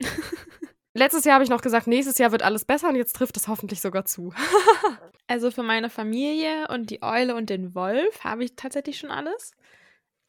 Letztes 0.94 1.24
Jahr 1.24 1.34
habe 1.34 1.44
ich 1.44 1.50
noch 1.50 1.60
gesagt, 1.60 1.88
nächstes 1.88 2.16
Jahr 2.16 2.32
wird 2.32 2.42
alles 2.42 2.64
besser 2.64 2.88
und 2.88 2.96
jetzt 2.96 3.14
trifft 3.14 3.36
es 3.36 3.48
hoffentlich 3.48 3.82
sogar 3.82 4.06
zu. 4.06 4.32
also 5.28 5.50
für 5.50 5.62
meine 5.62 5.90
Familie 5.90 6.68
und 6.68 6.88
die 6.88 7.02
Eule 7.02 7.34
und 7.34 7.50
den 7.50 7.74
Wolf 7.74 8.24
habe 8.24 8.44
ich 8.44 8.56
tatsächlich 8.56 8.98
schon 8.98 9.10
alles 9.10 9.52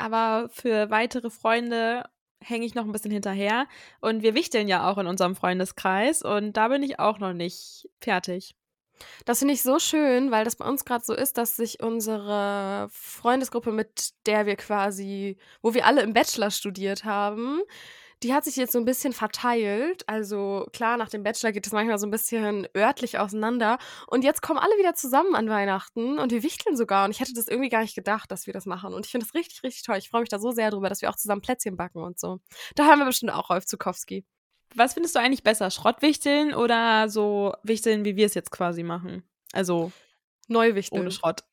aber 0.02 0.50
für 0.50 0.90
weitere 0.90 1.30
Freunde 1.30 2.04
hänge 2.44 2.66
ich 2.66 2.76
noch 2.76 2.86
ein 2.86 2.92
bisschen 2.92 3.12
hinterher. 3.12 3.68
Und 4.00 4.24
wir 4.24 4.34
wichteln 4.34 4.68
ja 4.68 4.90
auch 4.90 4.98
in 4.98 5.08
unserem 5.08 5.36
Freundeskreis 5.36 6.22
und 6.24 6.58
da 6.58 6.68
bin 6.70 6.84
ich 6.84 7.00
auch 7.00 7.20
noch 7.20 7.34
nicht 7.34 7.88
fertig. 8.00 8.56
Das 9.26 9.40
finde 9.40 9.54
ich 9.54 9.64
so 9.64 9.80
schön, 9.80 10.32
weil 10.32 10.46
das 10.46 10.56
bei 10.56 10.66
uns 10.66 10.86
gerade 10.86 11.04
so 11.04 11.14
ist, 11.14 11.38
dass 11.38 11.56
sich 11.56 11.82
unsere 11.82 12.88
Freundesgruppe, 12.92 13.72
mit 13.72 14.12
der 14.26 14.46
wir 14.46 14.56
quasi, 14.56 15.38
wo 15.62 15.74
wir 15.74 15.86
alle 15.86 16.02
im 16.02 16.14
Bachelor 16.14 16.52
studiert 16.52 17.04
haben, 17.04 17.62
die 18.24 18.34
hat 18.34 18.44
sich 18.44 18.56
jetzt 18.56 18.74
so 18.74 18.80
ein 18.80 18.86
bisschen 18.86 19.14
verteilt. 19.14 20.08
Also 20.08 20.68
klar, 20.74 20.98
nach 20.98 21.10
dem 21.10 21.24
Bachelor 21.24 21.52
geht 21.52 21.66
es 21.66 21.74
manchmal 21.74 21.98
so 21.98 22.06
ein 22.06 22.12
bisschen 22.12 22.68
örtlich 22.76 23.18
auseinander. 23.18 23.80
Und 24.08 24.24
jetzt 24.24 24.42
kommen 24.42 24.60
alle 24.60 24.78
wieder 24.78 24.94
zusammen 24.94 25.36
an 25.36 25.50
Weihnachten 25.50 26.20
und 26.20 26.32
wir 26.32 26.44
wichteln 26.44 26.78
sogar. 26.78 27.06
Und 27.06 27.12
ich 27.12 27.20
hätte 27.20 27.34
das 27.34 27.48
irgendwie 27.48 27.70
gar 27.70 27.82
nicht 27.82 27.96
gedacht, 27.96 28.32
dass 28.32 28.46
wir 28.46 28.54
das 28.54 28.66
machen. 28.66 28.94
Und 28.94 29.06
ich 29.06 29.12
finde 29.12 29.26
das 29.26 29.34
richtig, 29.34 29.64
richtig 29.64 29.84
toll. 29.84 29.98
Ich 29.98 30.10
freue 30.10 30.22
mich 30.22 30.30
da 30.30 30.40
so 30.40 30.52
sehr 30.52 30.70
drüber, 30.70 30.90
dass 30.90 31.02
wir 31.02 31.10
auch 31.10 31.16
zusammen 31.16 31.42
Plätzchen 31.42 31.78
backen 31.78 32.04
und 32.04 32.20
so. 32.20 32.40
Da 32.76 32.86
haben 32.86 33.00
wir 33.00 33.06
bestimmt 33.06 33.34
auch 33.34 33.50
Rolf 33.50 33.66
Zukowski. 33.66 34.26
Was 34.76 34.94
findest 34.94 35.16
du 35.16 35.20
eigentlich 35.20 35.44
besser? 35.44 35.72
Schrottwichteln 35.72 36.54
oder 36.54 37.10
so 37.10 37.54
Wichteln, 37.64 38.06
wie 38.06 38.16
wir 38.16 38.26
es 38.26 38.36
jetzt 38.36 38.52
quasi 38.52 38.84
machen? 38.84 39.24
Also 39.52 39.92
Neuwichteln. 40.48 41.02
Ohne 41.02 41.12
Schrott. 41.12 41.44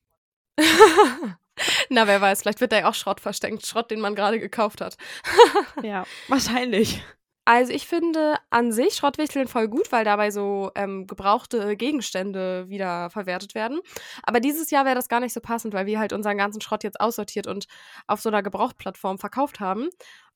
Na, 1.90 2.06
wer 2.06 2.20
weiß, 2.20 2.42
vielleicht 2.42 2.60
wird 2.60 2.72
da 2.72 2.80
ja 2.80 2.88
auch 2.88 2.94
Schrott 2.94 3.20
versteckt. 3.20 3.66
Schrott, 3.66 3.90
den 3.90 4.00
man 4.00 4.14
gerade 4.14 4.40
gekauft 4.40 4.80
hat. 4.80 4.96
ja, 5.82 6.04
wahrscheinlich. 6.28 7.02
Also 7.48 7.72
ich 7.72 7.86
finde 7.86 8.36
an 8.50 8.72
sich 8.72 8.94
Schrottwichteln 8.94 9.48
voll 9.48 9.68
gut, 9.68 9.90
weil 9.90 10.04
dabei 10.04 10.30
so 10.30 10.70
ähm, 10.74 11.06
gebrauchte 11.06 11.78
Gegenstände 11.78 12.68
wieder 12.68 13.08
verwertet 13.08 13.54
werden. 13.54 13.80
Aber 14.22 14.38
dieses 14.38 14.70
Jahr 14.70 14.84
wäre 14.84 14.94
das 14.94 15.08
gar 15.08 15.20
nicht 15.20 15.32
so 15.32 15.40
passend, 15.40 15.72
weil 15.72 15.86
wir 15.86 15.98
halt 15.98 16.12
unseren 16.12 16.36
ganzen 16.36 16.60
Schrott 16.60 16.84
jetzt 16.84 17.00
aussortiert 17.00 17.46
und 17.46 17.66
auf 18.06 18.20
so 18.20 18.28
einer 18.28 18.42
Gebrauchtplattform 18.42 19.18
verkauft 19.18 19.60
haben. 19.60 19.88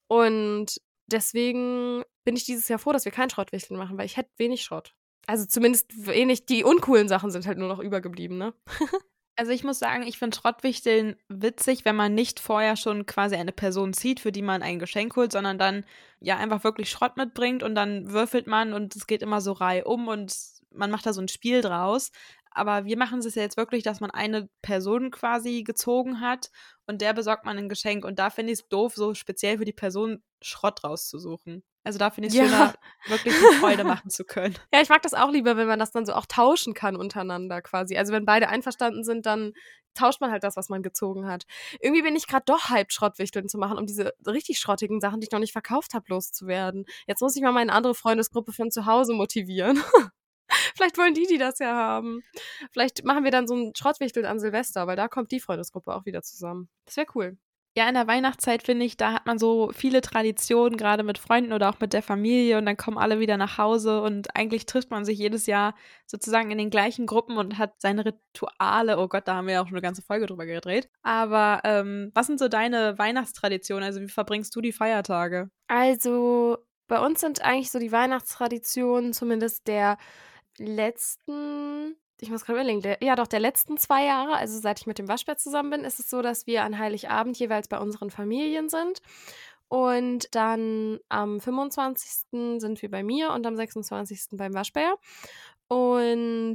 Und 0.09 0.81
deswegen 1.07 2.03
bin 2.25 2.35
ich 2.35 2.45
dieses 2.45 2.67
Jahr 2.69 2.79
froh, 2.79 2.93
dass 2.93 3.05
wir 3.05 3.13
kein 3.13 3.29
Schrottwichteln 3.29 3.79
machen, 3.79 3.99
weil 3.99 4.07
ich 4.07 4.17
hätte 4.17 4.31
wenig 4.39 4.63
Schrott. 4.63 4.95
Also 5.27 5.45
zumindest 5.45 6.07
wenig, 6.07 6.47
die 6.47 6.65
uncoolen 6.65 7.09
Sachen 7.09 7.31
sind 7.31 7.47
halt 7.47 7.59
nur 7.59 7.69
noch 7.69 7.79
übergeblieben, 7.79 8.39
ne? 8.39 8.55
Also 9.43 9.51
ich 9.51 9.65
muss 9.65 9.81
sagen, 9.81 10.05
ich 10.05 10.21
finde 10.21 10.37
Schrottwichteln 10.37 11.17
witzig, 11.27 11.85
wenn 11.85 11.97
man 11.97 12.15
nicht 12.15 12.39
vorher 12.39 12.77
schon 12.77 13.07
quasi 13.07 13.35
eine 13.35 13.51
Person 13.51 13.93
zieht, 13.93 14.21
für 14.21 14.31
die 14.31 14.41
man 14.41 14.63
ein 14.63 14.79
Geschenk 14.79 15.17
holt, 15.17 15.33
sondern 15.33 15.59
dann 15.59 15.85
ja 16.21 16.37
einfach 16.37 16.63
wirklich 16.63 16.89
Schrott 16.89 17.17
mitbringt 17.17 17.65
und 17.65 17.75
dann 17.75 18.13
würfelt 18.13 18.47
man 18.47 18.73
und 18.73 18.95
es 18.95 19.09
geht 19.09 19.21
immer 19.21 19.41
so 19.41 19.51
reihum 19.51 20.07
und 20.07 20.33
man 20.71 20.93
macht 20.93 21.07
da 21.07 21.13
so 21.13 21.21
ein 21.21 21.27
Spiel 21.27 21.61
draus. 21.61 22.13
Aber 22.53 22.85
wir 22.85 22.97
machen 22.97 23.19
es 23.19 23.35
ja 23.35 23.43
jetzt 23.43 23.57
wirklich, 23.57 23.83
dass 23.83 23.99
man 23.99 24.13
eine 24.13 24.49
Person 24.63 25.11
quasi 25.11 25.65
gezogen 25.65 26.21
hat 26.21 26.53
und 26.87 27.01
der 27.01 27.13
besorgt 27.13 27.45
man 27.45 27.59
ein 27.59 27.69
Geschenk. 27.69 28.05
Und 28.05 28.21
da 28.21 28.31
finde 28.31 28.53
ich 28.53 28.61
es 28.61 28.69
doof, 28.69 28.95
so 28.95 29.13
speziell 29.13 29.59
für 29.59 29.65
die 29.65 29.73
Person 29.73 30.23
Schrott 30.41 30.85
rauszusuchen. 30.85 31.65
Also 31.85 31.99
da 31.99 32.11
finde 32.11 32.29
ich 32.29 32.35
es 32.35 32.41
Ja. 32.41 32.47
schöner, 32.47 32.75
wirklich 33.07 33.35
eine 33.35 33.59
Freude 33.59 33.85
machen 33.85 34.11
zu 34.11 34.25
können. 34.25 34.55
Ja, 34.75 34.81
ich 34.81 34.89
mag 34.89 35.03
das 35.03 35.15
auch 35.15 35.31
lieber, 35.31 35.57
wenn 35.57 35.67
man 35.67 35.79
das 35.79 35.91
dann 35.91 36.07
so 36.07 36.13
auch 36.13 36.27
tauschen 36.27 36.75
kann 36.75 36.97
untereinander 36.97 37.61
quasi. 37.63 37.97
Also 37.97 38.13
wenn 38.13 38.25
beide 38.25 38.49
einverstanden 38.49 39.05
sind, 39.05 39.27
dann 39.27 39.53
tauscht 39.95 40.21
man 40.21 40.31
halt 40.31 40.43
das, 40.45 40.57
was 40.57 40.69
man 40.69 40.83
gezogen 40.83 41.27
hat. 41.27 41.45
Irgendwie 41.81 42.03
bin 42.03 42.17
ich 42.17 42.27
gerade 42.27 42.45
doch 42.47 42.71
hyped, 42.71 42.93
Schrottwichteln 42.93 43.49
zu 43.49 43.59
machen, 43.59 43.79
um 43.79 43.87
diese 43.87 44.15
richtig 44.27 44.59
schrottigen 44.59 45.01
Sachen, 45.01 45.21
die 45.21 45.27
ich 45.27 45.33
noch 45.33 45.41
nicht 45.41 45.53
verkauft 45.53 45.93
habe, 45.95 46.07
loszuwerden. 46.09 46.87
Jetzt 47.07 47.21
muss 47.21 47.37
ich 47.37 47.43
mal 47.43 47.53
meine 47.53 47.73
andere 47.73 47.95
Freundesgruppe 47.95 48.53
von 48.53 48.71
zu 48.71 48.87
Hause 48.87 49.13
motivieren. 49.13 49.83
Vielleicht 50.75 50.99
wollen 50.99 51.15
die, 51.15 51.27
die 51.27 51.39
das 51.39 51.59
ja 51.59 51.75
haben. 51.75 52.23
Vielleicht 52.73 53.05
machen 53.05 53.25
wir 53.25 53.31
dann 53.31 53.47
so 53.47 53.55
ein 53.55 53.73
Schrottwichteln 53.75 54.27
an 54.27 54.39
Silvester, 54.39 54.87
weil 54.87 54.97
da 54.97 55.09
kommt 55.09 55.31
die 55.33 55.41
Freundesgruppe 55.41 55.95
auch 55.95 56.05
wieder 56.05 56.23
zusammen. 56.23 56.69
Das 56.85 56.97
wäre 56.97 57.07
cool. 57.15 57.39
Ja, 57.75 57.89
in 57.89 57.95
der 57.95 58.07
Weihnachtszeit 58.07 58.63
finde 58.63 58.85
ich, 58.85 58.99
da 58.99 59.15
hat 59.15 59.25
man 59.25 59.39
so 59.39 59.71
viele 59.73 60.03
Traditionen, 60.03 60.77
gerade 60.77 61.03
mit 61.03 61.17
Freunden 61.17 61.55
oder 61.55 61.71
auch 61.71 61.81
mit 61.81 61.95
der 61.95 62.03
Familie 62.03 62.59
und 62.59 62.67
dann 62.67 62.77
kommen 62.77 62.99
alle 62.99 63.19
wieder 63.19 63.39
nach 63.39 63.57
Hause 63.57 64.03
und 64.03 64.37
eigentlich 64.37 64.67
trifft 64.67 64.91
man 64.91 65.07
sich 65.07 65.19
jedes 65.19 65.47
Jahr 65.47 65.75
sozusagen 66.07 66.51
in 66.51 66.59
den 66.59 66.69
gleichen 66.69 67.07
Gruppen 67.07 67.39
und 67.39 67.57
hat 67.57 67.81
seine 67.81 68.05
Rituale. 68.05 68.99
Oh 68.99 69.09
Gott, 69.09 69.27
da 69.27 69.37
haben 69.37 69.47
wir 69.47 69.55
ja 69.55 69.63
auch 69.63 69.69
schon 69.69 69.77
eine 69.77 69.83
ganze 69.83 70.03
Folge 70.03 70.27
drüber 70.27 70.45
gedreht. 70.45 70.91
Aber 71.03 71.63
ähm, 71.65 72.11
was 72.15 72.27
sind 72.27 72.39
so 72.39 72.49
deine 72.49 72.99
Weihnachtstraditionen? 72.99 73.85
Also 73.85 74.03
wie 74.03 74.09
verbringst 74.09 74.55
du 74.55 74.61
die 74.61 74.73
Feiertage? 74.73 75.51
Also, 75.69 76.59
bei 76.89 76.99
uns 76.99 77.23
sind 77.23 77.41
eigentlich 77.43 77.71
so 77.71 77.79
die 77.79 77.91
Weihnachtstraditionen, 77.91 79.15
zumindest 79.15 79.67
der 79.67 79.97
letzten, 80.59 81.97
ich 82.23 82.31
muss 82.31 82.45
gerade 82.45 82.61
überlegen, 82.61 82.81
der, 82.81 82.99
ja 83.03 83.17
doch, 83.17 83.27
der 83.27 83.41
letzten 83.41 83.77
zwei 83.79 84.05
Jahre, 84.05 84.37
also 84.37 84.59
seit 84.61 84.79
ich 84.79 84.87
mit 84.87 84.99
dem 84.99 85.09
Waschbär 85.09 85.37
zusammen 85.37 85.71
bin, 85.71 85.85
ist 85.85 85.99
es 85.99 86.09
so, 86.09 86.23
dass 86.23 86.47
wir 86.47 86.63
an 86.63 86.79
Heiligabend 86.79 87.37
jeweils 87.37 87.67
bei 87.67 87.79
unseren 87.79 88.11
Familien 88.11 88.69
sind. 88.69 89.03
Und 89.67 90.33
dann 90.35 91.01
am 91.09 91.41
25. 91.41 92.61
sind 92.61 92.81
wir 92.81 92.91
bei 92.91 93.03
mir 93.03 93.33
und 93.33 93.45
am 93.45 93.57
26. 93.57 94.37
beim 94.37 94.55
Waschbär. 94.55 94.95
Und 95.67 96.55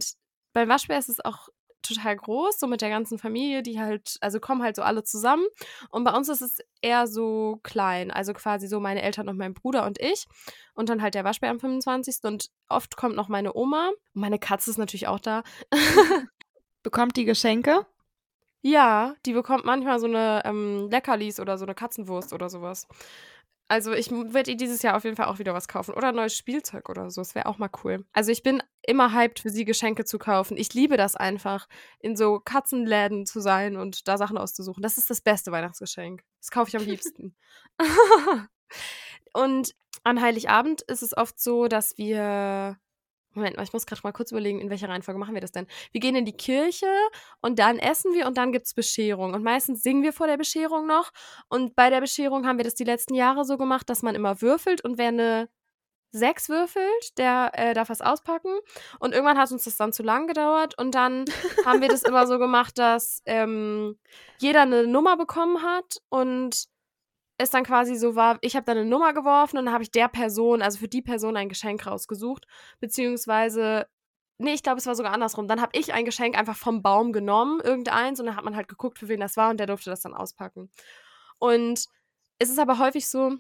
beim 0.54 0.70
Waschbär 0.70 1.00
ist 1.00 1.10
es 1.10 1.26
auch 1.26 1.50
total 1.82 2.16
groß, 2.16 2.60
so 2.60 2.68
mit 2.68 2.82
der 2.82 2.90
ganzen 2.90 3.18
Familie, 3.18 3.64
die 3.64 3.80
halt, 3.80 4.18
also 4.22 4.40
kommen 4.40 4.64
halt 4.64 4.76
so 4.76 4.82
alle 4.82 5.04
zusammen. 5.04 5.46
Und 5.90 6.04
bei 6.04 6.12
uns 6.12 6.30
ist 6.30 6.42
es 6.42 6.60
eher 6.82 7.08
so 7.08 7.60
klein, 7.64 8.12
also 8.12 8.34
quasi 8.34 8.68
so 8.68 8.80
meine 8.80 9.02
Eltern 9.02 9.30
und 9.30 9.38
mein 9.38 9.54
Bruder 9.54 9.86
und 9.86 10.00
ich. 10.00 10.26
Und 10.74 10.90
dann 10.90 11.02
halt 11.02 11.16
der 11.16 11.24
Waschbär 11.24 11.50
am 11.50 11.60
25. 11.60 12.18
Und 12.24 12.50
oft 12.70 12.98
kommt 12.98 13.16
noch 13.16 13.30
meine 13.30 13.56
Oma. 13.56 13.90
Und 14.14 14.22
meine 14.22 14.40
Katze 14.40 14.72
ist 14.72 14.78
natürlich 14.78 15.08
auch 15.08 15.20
da. 15.20 15.44
Bekommt 16.84 17.18
die 17.18 17.26
Geschenke? 17.26 17.86
Ja, 18.62 19.16
die 19.26 19.34
bekommt 19.34 19.66
manchmal 19.66 20.00
so 20.00 20.08
eine 20.08 20.42
ähm, 20.44 20.90
Leckerlis 20.90 21.40
oder 21.40 21.58
so 21.58 21.66
eine 21.66 21.76
Katzenwurst 21.76 22.34
oder 22.34 22.50
sowas. 22.50 22.88
Also 23.70 23.92
ich 23.92 24.10
werde 24.12 24.52
ihr 24.52 24.58
dieses 24.58 24.82
Jahr 24.82 24.96
auf 24.96 25.04
jeden 25.04 25.18
Fall 25.18 25.26
auch 25.26 25.40
wieder 25.40 25.54
was 25.54 25.68
kaufen. 25.68 25.94
Oder 25.94 26.10
ein 26.10 26.16
neues 26.16 26.36
Spielzeug 26.36 26.90
oder 26.90 27.12
so. 27.12 27.22
Das 27.22 27.36
wäre 27.36 27.48
auch 27.48 27.58
mal 27.58 27.70
cool. 27.84 28.06
Also 28.14 28.32
ich 28.32 28.42
bin 28.42 28.64
immer 28.82 29.14
hyped, 29.14 29.40
für 29.40 29.50
sie 29.50 29.66
Geschenke 29.66 30.06
zu 30.06 30.18
kaufen. 30.18 30.56
Ich 30.56 30.74
liebe 30.74 30.96
das 30.96 31.16
einfach, 31.16 31.68
in 32.00 32.16
so 32.16 32.40
Katzenläden 32.40 33.26
zu 33.26 33.42
sein 33.42 33.76
und 33.76 34.08
da 34.08 34.18
Sachen 34.18 34.38
auszusuchen. 34.38 34.82
Das 34.82 34.98
ist 34.98 35.10
das 35.10 35.22
beste 35.22 35.52
Weihnachtsgeschenk. 35.52 36.24
Das 36.40 36.50
kaufe 36.50 36.70
ich 36.70 36.78
am 36.78 36.86
liebsten. 36.86 37.36
und 39.34 39.76
an 40.04 40.22
Heiligabend 40.22 40.84
ist 40.84 41.04
es 41.04 41.16
oft 41.16 41.40
so, 41.40 41.68
dass 41.68 41.98
wir. 41.98 42.80
Moment 43.34 43.56
mal, 43.56 43.64
ich 43.64 43.74
muss 43.74 43.86
gerade 43.86 44.02
mal 44.04 44.12
kurz 44.12 44.32
überlegen, 44.32 44.60
in 44.60 44.70
welcher 44.70 44.90
Reihenfolge 44.90 45.20
machen 45.20 45.34
wir 45.34 45.42
das 45.42 45.52
denn? 45.52 45.68
Wir 45.92 46.02
gehen 46.02 46.16
in 46.16 46.26
die 46.26 46.36
Kirche 46.36 46.88
und 47.42 47.60
dann 47.60 47.78
essen 47.78 48.14
wir 48.14 48.26
und 48.26 48.38
dann 48.38 48.52
gibt 48.52 48.66
es 48.66 48.74
Bescherung. 48.74 49.34
Und 49.34 49.44
meistens 49.44 49.84
singen 49.84 50.04
wir 50.04 50.14
vor 50.14 50.28
der 50.28 50.38
Bescherung 50.38 50.88
noch. 50.88 51.12
Und 51.48 51.76
bei 51.76 51.90
der 51.90 52.02
Bescherung 52.02 52.48
haben 52.48 52.58
wir 52.58 52.66
das 52.66 52.76
die 52.76 52.84
letzten 52.84 53.14
Jahre 53.14 53.46
so 53.46 53.58
gemacht, 53.58 53.90
dass 53.90 54.02
man 54.02 54.16
immer 54.16 54.42
würfelt 54.42 54.84
und 54.84 54.98
wer 54.98 55.10
eine 55.10 55.50
sechs 56.12 56.50
würfelt, 56.50 57.18
der 57.18 57.52
äh, 57.54 57.74
darf 57.74 57.90
was 57.90 58.02
auspacken. 58.02 58.52
Und 59.00 59.14
irgendwann 59.14 59.38
hat 59.38 59.52
uns 59.52 59.66
das 59.66 59.78
dann 59.78 59.94
zu 59.94 60.04
lang 60.04 60.28
gedauert. 60.28 60.78
Und 60.78 60.96
dann 60.96 61.26
haben 61.66 61.82
wir 61.82 61.90
das 61.90 62.04
immer 62.04 62.28
so 62.28 62.40
gemacht, 62.40 62.78
dass 62.78 63.22
ähm, 63.26 63.98
jeder 64.40 64.62
eine 64.62 64.88
Nummer 64.88 65.18
bekommen 65.18 65.62
hat 65.62 66.02
und 66.10 66.68
es 67.38 67.52
dann 67.52 67.64
quasi 67.64 67.96
so 67.96 68.16
war, 68.16 68.38
ich 68.42 68.56
habe 68.56 68.66
dann 68.66 68.78
eine 68.78 68.90
Nummer 68.90 69.14
geworfen 69.14 69.58
und 69.58 69.66
dann 69.66 69.74
habe 69.74 69.84
ich 69.84 69.92
der 69.92 70.08
Person, 70.08 70.62
also 70.62 70.80
für 70.80 70.88
die 70.88 71.02
Person 71.02 71.38
ein 71.38 71.50
Geschenk 71.50 71.86
rausgesucht, 71.86 72.46
beziehungsweise 72.80 73.88
Nee, 74.40 74.54
ich 74.54 74.62
glaube, 74.62 74.78
es 74.78 74.86
war 74.86 74.96
sogar 74.96 75.14
andersrum. 75.14 75.48
Dann 75.48 75.62
habe 75.62 75.72
ich 75.78 75.94
ein 75.94 76.06
Geschenk 76.06 76.38
einfach 76.38 76.56
vom 76.56 76.84
Baum 76.84 77.12
genommen, 77.12 77.60
irgendeins, 77.64 78.20
und 78.20 78.28
dann 78.28 78.36
hat 78.36 78.44
man 78.46 78.56
halt 78.56 78.68
geguckt, 78.68 79.00
für 79.00 79.08
wen 79.08 79.20
das 79.20 79.36
war, 79.36 79.50
und 79.50 79.60
der 79.60 79.66
durfte 79.66 79.90
das 79.90 80.02
dann 80.02 80.14
auspacken. 80.14 80.70
Und 81.40 81.86
es 82.40 82.50
ist 82.50 82.60
aber 82.60 82.78
häufig 82.80 83.10
so, 83.10 83.38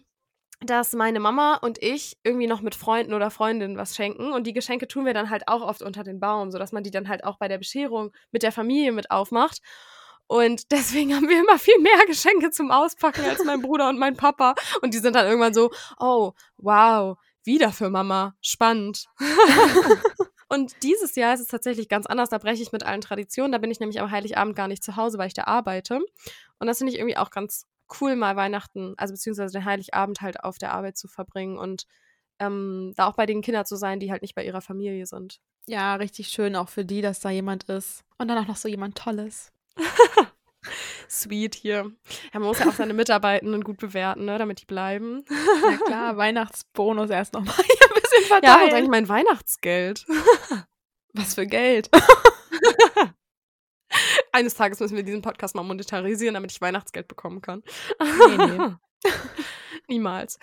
dass 0.62 0.94
meine 0.94 1.20
Mama 1.20 1.56
und 1.58 1.82
ich 1.84 2.18
irgendwie 2.24 2.48
noch 2.48 2.62
mit 2.62 2.74
Freunden 2.74 3.14
oder 3.14 3.30
Freundinnen 3.30 3.78
was 3.78 3.96
schenken. 3.96 4.32
Und 4.34 4.48
die 4.48 4.54
Geschenke 4.54 4.88
tun 4.88 5.06
wir 5.06 5.14
dann 5.14 5.30
halt 5.30 5.48
auch 5.48 5.62
oft 5.62 5.84
unter 5.84 6.04
den 6.04 6.20
Baum, 6.20 6.52
sodass 6.52 6.72
man 6.72 6.84
die 6.84 6.92
dann 6.92 7.08
halt 7.10 7.24
auch 7.24 7.38
bei 7.38 7.48
der 7.48 7.60
Bescherung 7.60 8.12
mit 8.32 8.42
der 8.42 8.52
Familie 8.52 8.92
mit 8.92 9.12
aufmacht. 9.12 9.60
Und 10.28 10.72
deswegen 10.72 11.16
haben 11.16 11.28
wir 11.28 11.40
immer 11.40 11.58
viel 11.60 11.80
mehr 11.80 12.06
Geschenke 12.08 12.52
zum 12.52 12.72
Auspacken 12.72 13.26
als 13.26 13.44
mein 13.44 13.62
Bruder 13.64 13.90
und 13.90 14.00
mein 14.00 14.16
Papa. 14.16 14.56
Und 14.82 14.94
die 14.94 15.00
sind 15.00 15.16
dann 15.16 15.26
irgendwann 15.26 15.54
so, 15.54 15.72
oh, 16.00 16.34
wow, 16.58 17.18
wieder 17.44 17.72
für 17.72 17.90
Mama. 17.90 18.36
Spannend. 18.42 19.06
Und 20.50 20.82
dieses 20.82 21.16
Jahr 21.16 21.34
ist 21.34 21.42
es 21.42 21.48
tatsächlich 21.48 21.90
ganz 21.90 22.06
anders. 22.06 22.30
Da 22.30 22.38
breche 22.38 22.64
ich 22.64 22.72
mit 22.72 22.84
allen 22.84 23.02
Traditionen. 23.02 23.52
Da 23.52 23.58
bin 23.58 23.70
ich 23.70 23.82
nämlich 23.82 24.00
am 24.00 24.12
Heiligabend 24.12 24.56
gar 24.56 24.70
nicht 24.70 24.82
zu 24.84 24.96
Hause, 24.96 25.18
weil 25.18 25.28
ich 25.28 25.34
da 25.34 25.44
arbeite. 25.44 26.00
Und 26.60 26.68
das 26.68 26.78
finde 26.78 26.94
ich 26.94 27.00
irgendwie 27.00 27.18
auch 27.18 27.32
ganz 27.32 27.66
cool, 28.00 28.16
mal 28.16 28.36
Weihnachten, 28.36 28.94
also 28.98 29.14
beziehungsweise 29.14 29.54
den 29.54 29.66
Heiligabend 29.66 30.22
halt 30.22 30.44
auf 30.44 30.58
der 30.58 30.74
Arbeit 30.74 30.98
zu 30.98 31.08
verbringen 31.08 31.58
und 31.58 31.86
ähm, 32.40 32.94
da 32.96 33.08
auch 33.08 33.16
bei 33.16 33.26
den 33.26 33.42
Kindern 33.42 33.66
zu 33.66 33.76
sein, 33.76 34.00
die 34.00 34.12
halt 34.12 34.22
nicht 34.22 34.36
bei 34.36 34.46
ihrer 34.46 34.62
Familie 34.62 35.06
sind. 35.06 35.40
Ja, 35.68 35.96
richtig 35.96 36.30
schön 36.30 36.56
auch 36.56 36.70
für 36.70 36.86
die, 36.86 37.02
dass 37.02 37.20
da 37.20 37.30
jemand 37.30 37.64
ist. 37.66 38.04
Und 38.18 38.28
dann 38.28 38.38
auch 38.38 38.48
noch 38.48 38.56
so 38.56 38.68
jemand 38.68 38.98
Tolles. 38.98 39.52
Sweet 41.10 41.56
hier. 41.56 41.92
Ja, 42.34 42.40
man 42.40 42.44
muss 42.50 42.60
ja 42.60 42.68
auch 42.68 42.74
seine 42.74 42.94
Mitarbeitenden 42.94 43.64
gut 43.64 43.78
bewerten, 43.78 44.26
ne, 44.26 44.38
damit 44.38 44.62
die 44.62 44.66
bleiben. 44.66 45.24
Na 45.30 45.78
klar, 45.86 46.18
Weihnachtsbonus 46.18 47.10
erst 47.10 47.34
nochmal 47.34 47.56
hier 47.56 47.88
ein 47.88 48.02
bisschen 48.02 48.24
Ja, 48.30 48.36
und 48.38 48.44
verteilen. 48.44 48.74
eigentlich 48.76 48.90
mein 48.90 49.08
Weihnachtsgeld. 49.10 50.06
Was 51.14 51.36
für 51.36 51.48
Geld. 51.48 51.90
Eines 54.34 54.54
Tages 54.56 54.80
müssen 54.80 54.96
wir 54.98 55.04
diesen 55.04 55.22
Podcast 55.22 55.56
mal 55.56 55.64
monetarisieren, 55.64 56.34
damit 56.36 56.52
ich 56.52 56.62
Weihnachtsgeld 56.62 57.08
bekommen 57.08 57.42
kann. 57.42 57.64
Nee, 58.00 58.38
nee. 58.38 59.12
Niemals. 59.88 60.38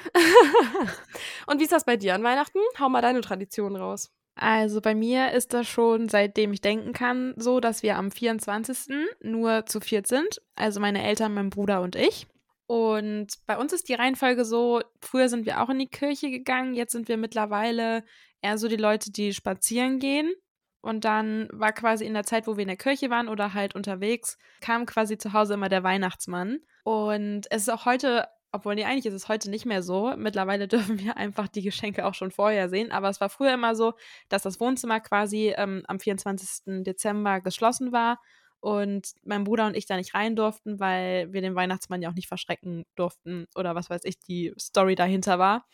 Und 1.47 1.61
wie 1.61 1.64
ist 1.64 1.73
das 1.73 1.85
bei 1.85 1.97
dir 1.97 2.14
an 2.14 2.23
Weihnachten? 2.25 2.59
Hau 2.79 2.88
mal 2.88 3.03
deine 3.03 3.21
Tradition 3.21 3.76
raus. 3.76 4.11
Also 4.37 4.81
bei 4.81 4.95
mir 4.95 5.31
ist 5.33 5.55
das 5.55 5.69
schon, 5.69 6.09
seitdem 6.09 6.53
ich 6.53 6.61
denken 6.61 6.93
kann, 6.93 7.35
so, 7.37 7.61
dass 7.61 7.83
wir 7.83 7.97
am 7.97 8.11
24. 8.11 8.95
nur 9.21 9.67
zu 9.67 9.81
viert 9.81 10.07
sind. 10.07 10.43
Also 10.57 10.81
meine 10.81 11.05
Eltern, 11.05 11.35
mein 11.35 11.50
Bruder 11.50 11.83
und 11.83 11.95
ich. 11.95 12.26
Und 12.67 13.29
bei 13.47 13.57
uns 13.59 13.73
ist 13.73 13.88
die 13.88 13.95
Reihenfolge 13.95 14.45
so, 14.45 14.81
früher 15.00 15.29
sind 15.29 15.47
wir 15.47 15.62
auch 15.62 15.69
in 15.69 15.79
die 15.79 15.88
Kirche 15.88 16.31
gegangen, 16.31 16.75
jetzt 16.75 16.93
sind 16.93 17.09
wir 17.09 17.19
mittlerweile 17.19 18.03
eher 18.41 18.59
so 18.59 18.69
die 18.69 18.76
Leute, 18.76 19.12
die 19.12 19.35
spazieren 19.35 19.99
gehen. 19.99 20.33
Und 20.81 21.05
dann 21.05 21.49
war 21.50 21.73
quasi 21.73 22.05
in 22.05 22.14
der 22.14 22.25
Zeit, 22.25 22.47
wo 22.47 22.57
wir 22.57 22.62
in 22.62 22.69
der 22.69 22.76
Kirche 22.76 23.09
waren 23.09 23.29
oder 23.29 23.55
halt 23.55 23.75
unterwegs, 23.75 24.37
kam 24.61 24.85
quasi 24.85 25.17
zu 25.17 25.33
Hause 25.33 25.55
immer 25.55 25.71
der 25.71 25.83
Weihnachtsmann. 25.83 26.59
Und 26.85 27.47
es 27.50 27.62
ist 27.62 27.71
auch 27.71 27.87
heute, 27.87 28.29
obwohl 28.54 28.76
nee, 28.76 28.84
eigentlich 28.84 29.06
ist 29.06 29.14
es 29.14 29.28
heute 29.28 29.50
nicht 29.50 29.66
mehr 29.66 29.82
so. 29.82 30.14
Mittlerweile 30.16 30.68
dürfen 30.68 30.99
wir 30.99 31.16
einfach 31.16 31.49
die 31.49 31.62
Geschenke 31.62 32.06
auch 32.06 32.14
schon 32.14 32.30
vorher 32.30 32.68
sehen. 32.68 32.92
Aber 32.92 33.08
es 33.08 33.20
war 33.20 33.28
früher 33.28 33.54
immer 33.54 33.75
so, 33.75 33.94
dass 34.28 34.42
das 34.42 34.61
Wohnzimmer 34.61 35.00
quasi 35.00 35.52
ähm, 35.56 35.82
am 35.88 36.00
24. 36.00 36.84
Dezember 36.84 37.40
geschlossen 37.40 37.92
war 37.92 38.20
und 38.61 39.12
mein 39.25 39.44
Bruder 39.44 39.66
und 39.66 39.76
ich 39.76 39.84
da 39.84 39.96
nicht 39.96 40.14
rein 40.14 40.37
durften, 40.37 40.80
weil 40.80 41.30
wir 41.32 41.42
den 41.42 41.54
Weihnachtsmann 41.54 42.00
ja 42.00 42.08
auch 42.08 42.14
nicht 42.14 42.28
verschrecken 42.28 42.87
durften 42.94 43.46
oder 43.54 43.75
was 43.75 43.90
weiß 43.90 44.02
ich, 44.04 44.18
die 44.20 44.54
Story 44.58 44.94
dahinter 44.94 45.38
war. 45.38 45.66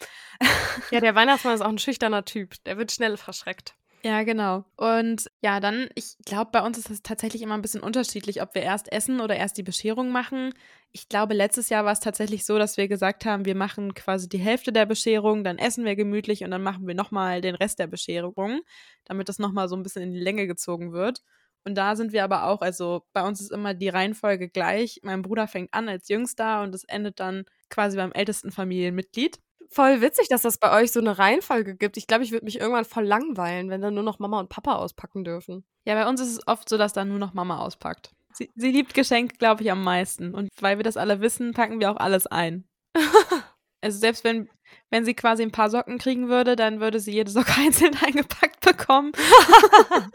Ja, 0.90 0.98
der 0.98 1.14
Weihnachtsmann 1.14 1.54
ist 1.54 1.60
auch 1.60 1.68
ein 1.68 1.78
schüchterner 1.78 2.24
Typ. 2.24 2.54
Der 2.64 2.78
wird 2.78 2.90
schnell 2.90 3.16
verschreckt. 3.16 3.76
Ja, 4.02 4.22
genau. 4.22 4.64
Und 4.76 5.30
ja, 5.42 5.60
dann, 5.60 5.88
ich 5.94 6.16
glaube, 6.24 6.50
bei 6.52 6.62
uns 6.62 6.78
ist 6.78 6.88
es 6.88 7.02
tatsächlich 7.02 7.42
immer 7.42 7.52
ein 7.54 7.60
bisschen 7.60 7.82
unterschiedlich, 7.82 8.40
ob 8.40 8.54
wir 8.54 8.62
erst 8.62 8.90
essen 8.90 9.20
oder 9.20 9.36
erst 9.36 9.58
die 9.58 9.62
Bescherung 9.62 10.10
machen. 10.10 10.54
Ich 10.92 11.10
glaube, 11.10 11.34
letztes 11.34 11.68
Jahr 11.68 11.84
war 11.84 11.92
es 11.92 12.00
tatsächlich 12.00 12.46
so, 12.46 12.56
dass 12.58 12.78
wir 12.78 12.88
gesagt 12.88 13.26
haben, 13.26 13.44
wir 13.44 13.54
machen 13.54 13.92
quasi 13.92 14.26
die 14.26 14.38
Hälfte 14.38 14.72
der 14.72 14.86
Bescherung, 14.86 15.44
dann 15.44 15.58
essen 15.58 15.84
wir 15.84 15.96
gemütlich 15.96 16.42
und 16.44 16.50
dann 16.50 16.62
machen 16.62 16.86
wir 16.86 16.94
nochmal 16.94 17.42
den 17.42 17.54
Rest 17.54 17.78
der 17.78 17.88
Bescherung, 17.88 18.62
damit 19.04 19.28
das 19.28 19.38
nochmal 19.38 19.68
so 19.68 19.76
ein 19.76 19.82
bisschen 19.82 20.02
in 20.02 20.12
die 20.12 20.20
Länge 20.20 20.46
gezogen 20.46 20.92
wird. 20.92 21.22
Und 21.64 21.74
da 21.74 21.94
sind 21.94 22.12
wir 22.14 22.24
aber 22.24 22.44
auch, 22.46 22.62
also 22.62 23.02
bei 23.12 23.22
uns 23.22 23.38
ist 23.42 23.52
immer 23.52 23.74
die 23.74 23.90
Reihenfolge 23.90 24.48
gleich. 24.48 25.00
Mein 25.02 25.20
Bruder 25.20 25.46
fängt 25.46 25.74
an 25.74 25.90
als 25.90 26.08
Jüngster 26.08 26.62
und 26.62 26.74
es 26.74 26.84
endet 26.84 27.20
dann 27.20 27.44
quasi 27.68 27.98
beim 27.98 28.12
ältesten 28.12 28.50
Familienmitglied. 28.50 29.38
Voll 29.72 30.00
witzig, 30.00 30.28
dass 30.28 30.42
das 30.42 30.58
bei 30.58 30.72
euch 30.80 30.90
so 30.92 31.00
eine 31.00 31.18
Reihenfolge 31.18 31.76
gibt. 31.76 31.96
Ich 31.96 32.06
glaube, 32.06 32.24
ich 32.24 32.32
würde 32.32 32.44
mich 32.44 32.58
irgendwann 32.58 32.84
voll 32.84 33.04
langweilen, 33.04 33.70
wenn 33.70 33.80
dann 33.80 33.94
nur 33.94 34.02
noch 34.02 34.18
Mama 34.18 34.40
und 34.40 34.48
Papa 34.48 34.74
auspacken 34.74 35.24
dürfen. 35.24 35.64
Ja, 35.86 35.94
bei 35.94 36.08
uns 36.08 36.20
ist 36.20 36.32
es 36.32 36.46
oft 36.48 36.68
so, 36.68 36.76
dass 36.76 36.92
dann 36.92 37.08
nur 37.08 37.18
noch 37.18 37.34
Mama 37.34 37.58
auspackt. 37.60 38.10
Sie, 38.32 38.50
sie 38.56 38.70
liebt 38.72 38.94
Geschenke, 38.94 39.36
glaube 39.38 39.62
ich, 39.62 39.70
am 39.70 39.84
meisten. 39.84 40.34
Und 40.34 40.48
weil 40.60 40.78
wir 40.78 40.84
das 40.84 40.96
alle 40.96 41.20
wissen, 41.20 41.52
packen 41.52 41.80
wir 41.80 41.90
auch 41.90 41.96
alles 41.96 42.26
ein. 42.26 42.64
also 43.80 43.98
selbst 43.98 44.24
wenn, 44.24 44.48
Wenn 44.90 45.04
sie 45.04 45.14
quasi 45.14 45.42
ein 45.42 45.52
paar 45.52 45.70
Socken 45.70 45.98
kriegen 45.98 46.28
würde, 46.28 46.56
dann 46.56 46.80
würde 46.80 47.00
sie 47.00 47.12
jede 47.12 47.30
Socke 47.30 47.52
einzeln 47.56 47.96
eingepackt 48.04 48.60
bekommen. 48.60 49.12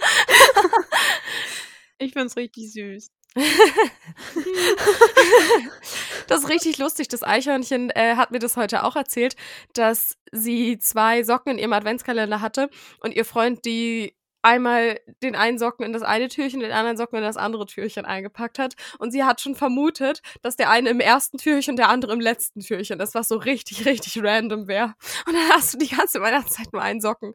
ich 1.98 2.14
finde 2.14 2.28
es 2.28 2.38
richtig 2.38 2.72
süß. 2.74 3.12
das 6.28 6.44
ist 6.44 6.50
richtig 6.50 6.78
lustig. 6.78 7.08
Das 7.10 7.24
Eichhörnchen 7.24 7.90
äh, 7.92 8.16
hat 8.16 8.32
mir 8.32 8.40
das 8.40 8.58
heute 8.58 8.84
auch 8.84 8.96
erzählt, 8.96 9.36
dass 9.74 10.18
sie 10.32 10.80
zwei 10.80 11.24
Socken 11.24 11.54
in 11.54 11.60
ihrem 11.60 11.74
Adventskalender 11.74 12.42
hatte 12.42 12.70
und 13.02 13.14
ihr 13.14 13.26
Freund 13.26 13.66
die 13.66 14.16
einmal 14.46 15.00
den 15.24 15.36
einen 15.36 15.58
Socken 15.58 15.86
in 15.86 15.92
das 15.92 16.04
eine 16.04 16.30
Türchen, 16.30 16.60
den 16.60 16.72
anderen 16.72 16.98
Socken 16.98 17.18
in 17.18 17.24
das 17.24 17.36
andere 17.36 17.66
Türchen 17.66 18.06
eingepackt 18.06 18.60
hat. 18.60 18.76
Und 19.00 19.12
sie 19.12 19.24
hat 19.24 19.42
schon 19.42 19.56
vermutet, 19.56 20.22
dass 20.44 20.56
der 20.56 20.70
eine 20.70 20.90
im 20.90 21.00
ersten 21.00 21.40
Türchen 21.40 21.76
der 21.76 21.90
andere 21.90 22.14
im 22.14 22.20
letzten 22.20 22.62
Türchen 22.62 23.00
ist, 23.00 23.16
was 23.16 23.28
so 23.28 23.38
richtig, 23.38 23.86
richtig 23.86 24.24
random 24.24 24.68
wäre. 24.68 24.94
Und 25.26 25.34
dann 25.34 25.50
hast 25.50 25.74
du 25.74 25.78
die 25.80 25.90
ganze 25.90 26.22
Weihnachtszeit 26.22 26.72
nur 26.72 26.82
einen 26.82 27.02
Socken. 27.02 27.34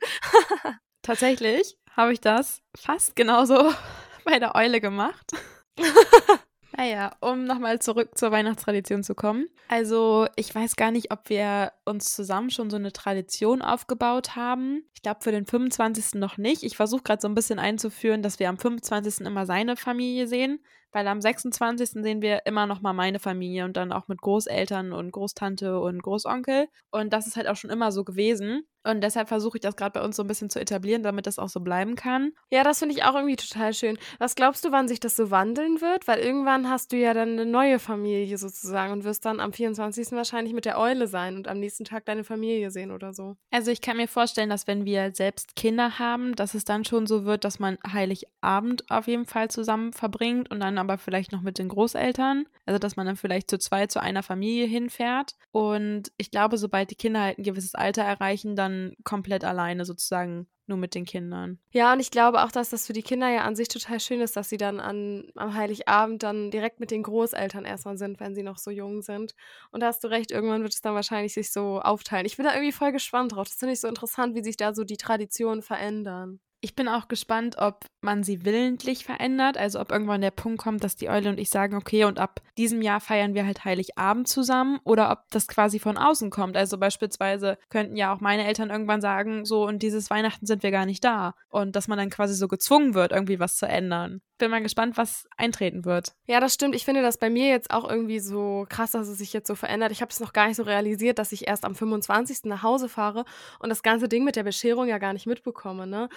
Tatsächlich 1.03 1.77
habe 1.97 2.13
ich 2.13 2.21
das 2.21 2.63
fast 2.77 3.17
genauso 3.17 3.73
bei 4.25 4.39
der 4.39 4.55
Eule 4.55 4.81
gemacht. 4.81 5.33
Naja, 6.77 7.15
um 7.21 7.45
nochmal 7.45 7.81
zurück 7.81 8.17
zur 8.17 8.31
Weihnachtstradition 8.31 9.03
zu 9.03 9.15
kommen. 9.15 9.49
Also, 9.69 10.27
ich 10.37 10.55
weiß 10.55 10.77
gar 10.77 10.91
nicht, 10.91 11.13
ob 11.13 11.29
wir 11.29 11.73
uns 11.85 12.15
zusammen 12.15 12.49
schon 12.49 12.71
so 12.71 12.77
eine 12.77 12.93
Tradition 12.93 13.61
aufgebaut 13.61 14.35
haben. 14.35 14.85
Ich 14.95 15.03
glaube, 15.03 15.21
für 15.21 15.33
den 15.33 15.45
25. 15.45 16.15
noch 16.15 16.39
nicht. 16.39 16.63
Ich 16.63 16.77
versuche 16.77 17.03
gerade 17.03 17.21
so 17.21 17.29
ein 17.29 17.35
bisschen 17.35 17.59
einzuführen, 17.59 18.23
dass 18.23 18.39
wir 18.39 18.49
am 18.49 18.57
25. 18.57 19.27
immer 19.27 19.47
seine 19.47 19.77
Familie 19.77 20.27
sehen, 20.27 20.61
weil 20.93 21.07
am 21.07 21.21
26. 21.21 22.03
sehen 22.03 22.23
wir 22.23 22.47
immer 22.47 22.67
nochmal 22.67 22.95
meine 22.95 23.19
Familie 23.19 23.65
und 23.65 23.77
dann 23.77 23.93
auch 23.93 24.09
mit 24.09 24.21
Großeltern 24.21 24.93
und 24.93 25.13
Großtante 25.13 25.81
und 25.81 26.03
Großonkel. 26.03 26.69
Und 26.91 27.13
das 27.13 27.27
ist 27.27 27.37
halt 27.37 27.49
auch 27.49 27.57
schon 27.57 27.71
immer 27.71 27.93
so 27.93 28.05
gewesen. 28.05 28.65
Und 28.83 29.03
deshalb 29.03 29.29
versuche 29.29 29.59
ich 29.59 29.61
das 29.61 29.77
gerade 29.77 29.99
bei 29.99 30.05
uns 30.05 30.17
so 30.17 30.23
ein 30.23 30.27
bisschen 30.27 30.49
zu 30.49 30.59
etablieren, 30.59 31.03
damit 31.03 31.27
das 31.27 31.39
auch 31.39 31.51
so 31.51 31.61
bleiben 31.61 31.97
kann. 31.97 32.33
Ja, 32.51 32.65
das 32.65 32.79
finde 32.79 32.95
ich 32.95 33.05
auch 33.05 33.15
irgendwie 33.15 33.37
total 33.37 33.75
schön. 33.75 33.99
Was 34.19 34.35
glaubst 34.35 34.65
du, 34.65 34.73
wann 34.73 34.89
sich 34.89 35.01
das 35.01 35.17
so 35.17 35.31
wandeln 35.31 35.81
wird? 35.83 36.09
Weil 36.09 36.21
irgendwann 36.21 36.71
hast 36.71 36.93
du 36.93 36.97
ja 36.97 37.13
dann 37.13 37.31
eine 37.31 37.45
neue 37.45 37.79
Familie 37.79 38.39
sozusagen 38.39 38.93
und 38.93 39.05
wirst 39.05 39.27
dann 39.27 39.39
am 39.39 39.53
24. 39.53 40.13
wahrscheinlich 40.13 40.55
mit 40.55 40.65
der 40.65 40.79
Eule 40.79 41.09
sein 41.09 41.37
und 41.37 41.47
am 41.47 41.59
nächsten 41.59 41.85
Tag 41.85 42.07
deine 42.07 42.25
Familie 42.25 42.71
sehen 42.71 42.91
oder 42.91 43.13
so. 43.13 43.37
Also 43.51 43.71
ich 43.71 43.83
kann 43.83 43.99
mir 43.99 44.09
vorstellen, 44.09 44.49
dass 44.49 44.67
wenn 44.67 44.87
wir 44.87 45.15
selbst 45.15 45.57
Kinder 45.57 45.99
haben, 45.99 46.35
dass 46.35 46.55
es 46.55 46.65
dann 46.65 46.85
schon 46.85 47.07
so 47.07 47.25
wird, 47.25 47.45
dass 47.45 47.59
man 47.59 47.77
Heiligabend 47.87 48.91
auf 48.91 49.07
jeden 49.07 49.27
Fall 49.27 49.51
zusammen 49.51 49.93
verbringt 49.93 50.51
und 50.51 50.61
dann 50.61 50.79
aber 50.81 50.99
vielleicht 50.99 51.33
noch 51.33 51.43
mit 51.43 51.59
den 51.59 51.69
Großeltern. 51.69 52.47
Also 52.67 52.79
dass 52.79 52.97
man 52.97 53.07
dann 53.07 53.17
vielleicht 53.17 53.51
zu 53.51 53.59
zwei 53.59 53.87
zu 53.87 54.01
einer 54.01 54.23
Familie 54.23 54.67
hinfährt. 54.67 55.35
Und 55.53 56.13
ich 56.17 56.31
glaube, 56.31 56.59
sobald 56.59 56.91
die 56.91 56.97
Kinder 56.97 57.21
halt 57.21 57.39
ein 57.39 57.45
gewisses 57.45 57.75
Alter 57.75 58.03
erreichen, 58.03 58.57
dann 58.57 58.95
komplett 59.05 59.45
alleine 59.45 59.85
sozusagen 59.85 60.49
nur 60.71 60.79
mit 60.79 60.95
den 60.95 61.05
Kindern. 61.05 61.59
Ja, 61.73 61.93
und 61.93 62.01
ich 62.01 62.11
glaube 62.11 62.43
auch, 62.43 62.51
dass 62.51 62.71
das 62.71 62.87
für 62.87 62.95
die 62.95 63.03
Kinder 63.03 63.29
ja 63.29 63.43
an 63.43 63.57
sich 63.57 63.69
total 63.69 64.01
schön 64.01 64.23
ist, 64.23 64.37
dass 64.37 64.49
sie 64.49 64.57
dann 64.57 64.81
an, 64.81 65.25
am 65.35 65.55
Heiligabend 65.55 66.23
dann 66.23 66.51
direkt 66.51 66.81
mit 66.81 66.91
den 66.91 67.03
Großeltern 67.03 67.67
erstmal 67.67 67.99
sind, 67.99 68.21
wenn 68.21 68.35
sie 68.35 68.43
noch 68.43 68.57
so 68.57 68.71
jung 68.71 69.03
sind. 69.03 69.35
Und 69.73 69.81
da 69.81 69.89
hast 69.89 70.03
du 70.03 70.09
recht, 70.09 70.31
irgendwann 70.31 70.63
wird 70.63 70.73
es 70.73 70.81
dann 70.81 70.95
wahrscheinlich 70.95 71.35
sich 71.35 71.53
so 71.53 71.81
aufteilen. 71.81 72.25
Ich 72.25 72.37
bin 72.37 72.47
da 72.47 72.55
irgendwie 72.55 72.73
voll 72.73 72.93
gespannt 72.93 73.33
drauf. 73.33 73.49
Das 73.49 73.59
finde 73.59 73.75
ich 73.75 73.81
so 73.81 73.89
interessant, 73.89 74.35
wie 74.35 74.43
sich 74.43 74.57
da 74.57 74.73
so 74.73 74.85
die 74.85 74.97
Traditionen 74.97 75.61
verändern. 75.61 76.41
Ich 76.63 76.75
bin 76.75 76.89
auch 76.89 77.09
gespannt, 77.09 77.57
ob 77.57 77.87
man 78.03 78.23
sie 78.23 78.45
willentlich 78.45 79.05
verändert, 79.05 79.57
also 79.57 79.81
ob 79.81 79.91
irgendwann 79.91 80.21
der 80.21 80.31
Punkt 80.31 80.61
kommt, 80.61 80.85
dass 80.85 80.95
die 80.95 81.09
Eule 81.09 81.31
und 81.31 81.39
ich 81.39 81.49
sagen, 81.49 81.75
okay, 81.75 82.05
und 82.05 82.19
ab 82.19 82.43
diesem 82.59 82.83
Jahr 82.83 83.01
feiern 83.01 83.35
wir 83.35 83.47
halt 83.47 83.65
Heiligabend 83.65 84.29
zusammen 84.29 84.79
oder 84.85 85.11
ob 85.11 85.21
das 85.31 85.49
quasi 85.49 85.79
von 85.79 85.97
außen 85.97 86.31
kommt. 86.31 86.59
Also 86.59 86.77
beispielsweise 86.77 87.57
könnten 87.71 87.97
ja 87.97 88.13
auch 88.15 88.21
meine 88.21 88.47
Eltern 88.47 88.69
irgendwann 88.69 89.01
sagen, 89.01 89.47
so 89.47 89.67
und 89.67 89.83
dieses 89.83 90.11
Weihnachten 90.11 90.45
sind 90.45 90.63
wir 90.63 90.71
gar 90.71 90.85
nicht 90.85 91.03
da 91.03 91.35
und 91.49 91.77
dass 91.77 91.89
man 91.89 91.97
dann 91.97 92.11
quasi 92.11 92.35
so 92.35 92.47
gezwungen 92.47 92.93
wird, 92.95 93.13
irgendwie 93.13 93.41
was 93.41 93.57
zu 93.57 93.67
ändern. 93.67 94.21
Bin 94.37 94.51
mal 94.51 94.63
gespannt, 94.63 94.97
was 94.97 95.27
eintreten 95.37 95.85
wird. 95.85 96.15
Ja, 96.27 96.41
das 96.41 96.55
stimmt. 96.55 96.75
Ich 96.75 96.87
finde 96.87 97.03
das 97.03 97.19
bei 97.19 97.29
mir 97.29 97.49
jetzt 97.49 97.71
auch 97.71 97.89
irgendwie 97.89 98.21
so 98.21 98.65
krass, 98.71 98.93
dass 98.93 99.09
es 99.09 99.19
sich 99.19 99.35
jetzt 99.35 99.47
so 99.47 99.55
verändert. 99.55 99.93
Ich 99.93 100.01
habe 100.01 100.11
es 100.11 100.21
noch 100.21 100.33
gar 100.33 100.47
nicht 100.49 100.57
so 100.57 100.63
realisiert, 100.63 101.19
dass 101.19 101.33
ich 101.33 101.47
erst 101.47 101.67
am 101.67 101.75
25. 101.75 102.45
nach 102.45 102.63
Hause 102.63 102.89
fahre 102.89 103.27
und 103.59 103.69
das 103.69 103.83
ganze 103.83 104.09
Ding 104.09 104.25
mit 104.25 104.37
der 104.37 104.45
Bescherung 104.45 104.89
ja 104.89 104.97
gar 104.97 105.13
nicht 105.13 105.27
mitbekomme, 105.27 105.87
ne? 105.87 106.09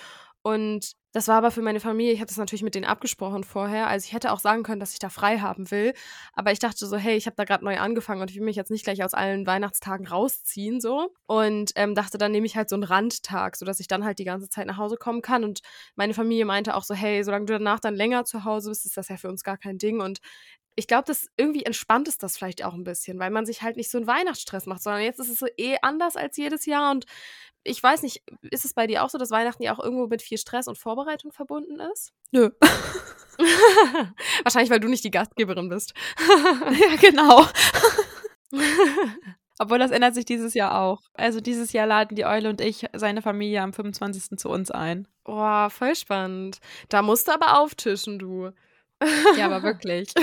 Und 0.43 0.91
das 1.13 1.27
war 1.27 1.37
aber 1.37 1.51
für 1.51 1.61
meine 1.61 1.79
Familie, 1.79 2.11
ich 2.11 2.19
hatte 2.19 2.29
das 2.29 2.37
natürlich 2.37 2.63
mit 2.63 2.75
denen 2.75 2.85
abgesprochen 2.85 3.43
vorher. 3.43 3.87
Also 3.87 4.05
ich 4.05 4.13
hätte 4.13 4.31
auch 4.31 4.39
sagen 4.39 4.63
können, 4.63 4.79
dass 4.79 4.93
ich 4.93 4.99
da 4.99 5.09
frei 5.09 5.37
haben 5.39 5.69
will. 5.71 5.93
Aber 6.33 6.51
ich 6.51 6.59
dachte 6.59 6.85
so, 6.87 6.97
hey, 6.97 7.15
ich 7.15 7.27
habe 7.27 7.35
da 7.35 7.45
gerade 7.45 7.63
neu 7.63 7.77
angefangen 7.79 8.21
und 8.21 8.31
ich 8.31 8.37
will 8.37 8.43
mich 8.45 8.55
jetzt 8.55 8.71
nicht 8.71 8.83
gleich 8.83 9.03
aus 9.03 9.13
allen 9.13 9.45
Weihnachtstagen 9.45 10.07
rausziehen 10.07 10.81
so. 10.81 11.09
Und 11.27 11.71
ähm, 11.75 11.93
dachte, 11.95 12.17
dann 12.17 12.31
nehme 12.31 12.47
ich 12.47 12.57
halt 12.57 12.67
so 12.67 12.75
einen 12.75 12.83
Randtag, 12.83 13.55
sodass 13.55 13.79
ich 13.79 13.87
dann 13.87 14.03
halt 14.03 14.19
die 14.19 14.25
ganze 14.25 14.49
Zeit 14.49 14.65
nach 14.67 14.77
Hause 14.77 14.97
kommen 14.97 15.21
kann. 15.21 15.43
Und 15.43 15.61
meine 15.95 16.15
Familie 16.15 16.45
meinte 16.45 16.75
auch 16.75 16.83
so, 16.83 16.95
hey, 16.95 17.23
solange 17.23 17.45
du 17.45 17.53
danach 17.53 17.79
dann 17.79 17.95
länger 17.95 18.25
zu 18.25 18.43
Hause 18.43 18.69
bist, 18.71 18.85
ist 18.85 18.97
das 18.97 19.07
ja 19.09 19.17
für 19.17 19.29
uns 19.29 19.43
gar 19.43 19.57
kein 19.57 19.77
Ding. 19.77 20.01
Und 20.01 20.19
ich 20.75 20.87
glaube, 20.87 21.05
das 21.05 21.27
irgendwie 21.37 21.63
entspannt 21.65 22.07
es 22.07 22.17
das 22.17 22.37
vielleicht 22.37 22.63
auch 22.63 22.73
ein 22.73 22.83
bisschen, 22.83 23.19
weil 23.19 23.31
man 23.31 23.45
sich 23.45 23.61
halt 23.61 23.77
nicht 23.77 23.91
so 23.91 23.97
einen 23.97 24.07
Weihnachtsstress 24.07 24.65
macht, 24.65 24.81
sondern 24.81 25.01
jetzt 25.01 25.19
ist 25.19 25.29
es 25.29 25.39
so 25.39 25.47
eh 25.57 25.77
anders 25.81 26.15
als 26.15 26.37
jedes 26.37 26.65
Jahr 26.65 26.91
und 26.91 27.05
ich 27.63 27.81
weiß 27.81 28.03
nicht, 28.03 28.23
ist 28.41 28.65
es 28.65 28.73
bei 28.73 28.87
dir 28.87 29.03
auch 29.03 29.09
so, 29.09 29.17
dass 29.17 29.31
Weihnachten 29.31 29.63
ja 29.63 29.73
auch 29.73 29.79
irgendwo 29.79 30.07
mit 30.07 30.21
viel 30.21 30.37
Stress 30.37 30.67
und 30.67 30.77
Vorbereitung 30.77 31.31
verbunden 31.31 31.79
ist? 31.93 32.11
Nö. 32.31 32.49
Wahrscheinlich, 34.43 34.69
weil 34.69 34.81
du 34.81 34.89
nicht 34.89 35.03
die 35.03 35.11
Gastgeberin 35.11 35.69
bist. 35.69 35.93
ja, 36.27 36.95
genau. 36.99 37.45
Obwohl 39.59 39.79
das 39.79 39.91
ändert 39.91 40.15
sich 40.15 40.25
dieses 40.25 40.53
Jahr 40.55 40.81
auch. 40.81 41.01
Also 41.13 41.39
dieses 41.39 41.71
Jahr 41.73 41.87
laden 41.87 42.15
die 42.15 42.25
Eule 42.25 42.49
und 42.49 42.59
ich 42.59 42.85
seine 42.93 43.21
Familie 43.21 43.61
am 43.61 43.71
25. 43.71 44.37
zu 44.37 44.49
uns 44.49 44.71
ein. 44.71 45.07
Boah, 45.23 45.69
voll 45.69 45.95
spannend. 45.95 46.59
Da 46.89 47.01
musst 47.01 47.27
du 47.27 47.33
aber 47.33 47.59
auftischen, 47.59 48.19
du. 48.19 48.51
Ja, 49.37 49.45
aber 49.45 49.63
wirklich. 49.63 50.13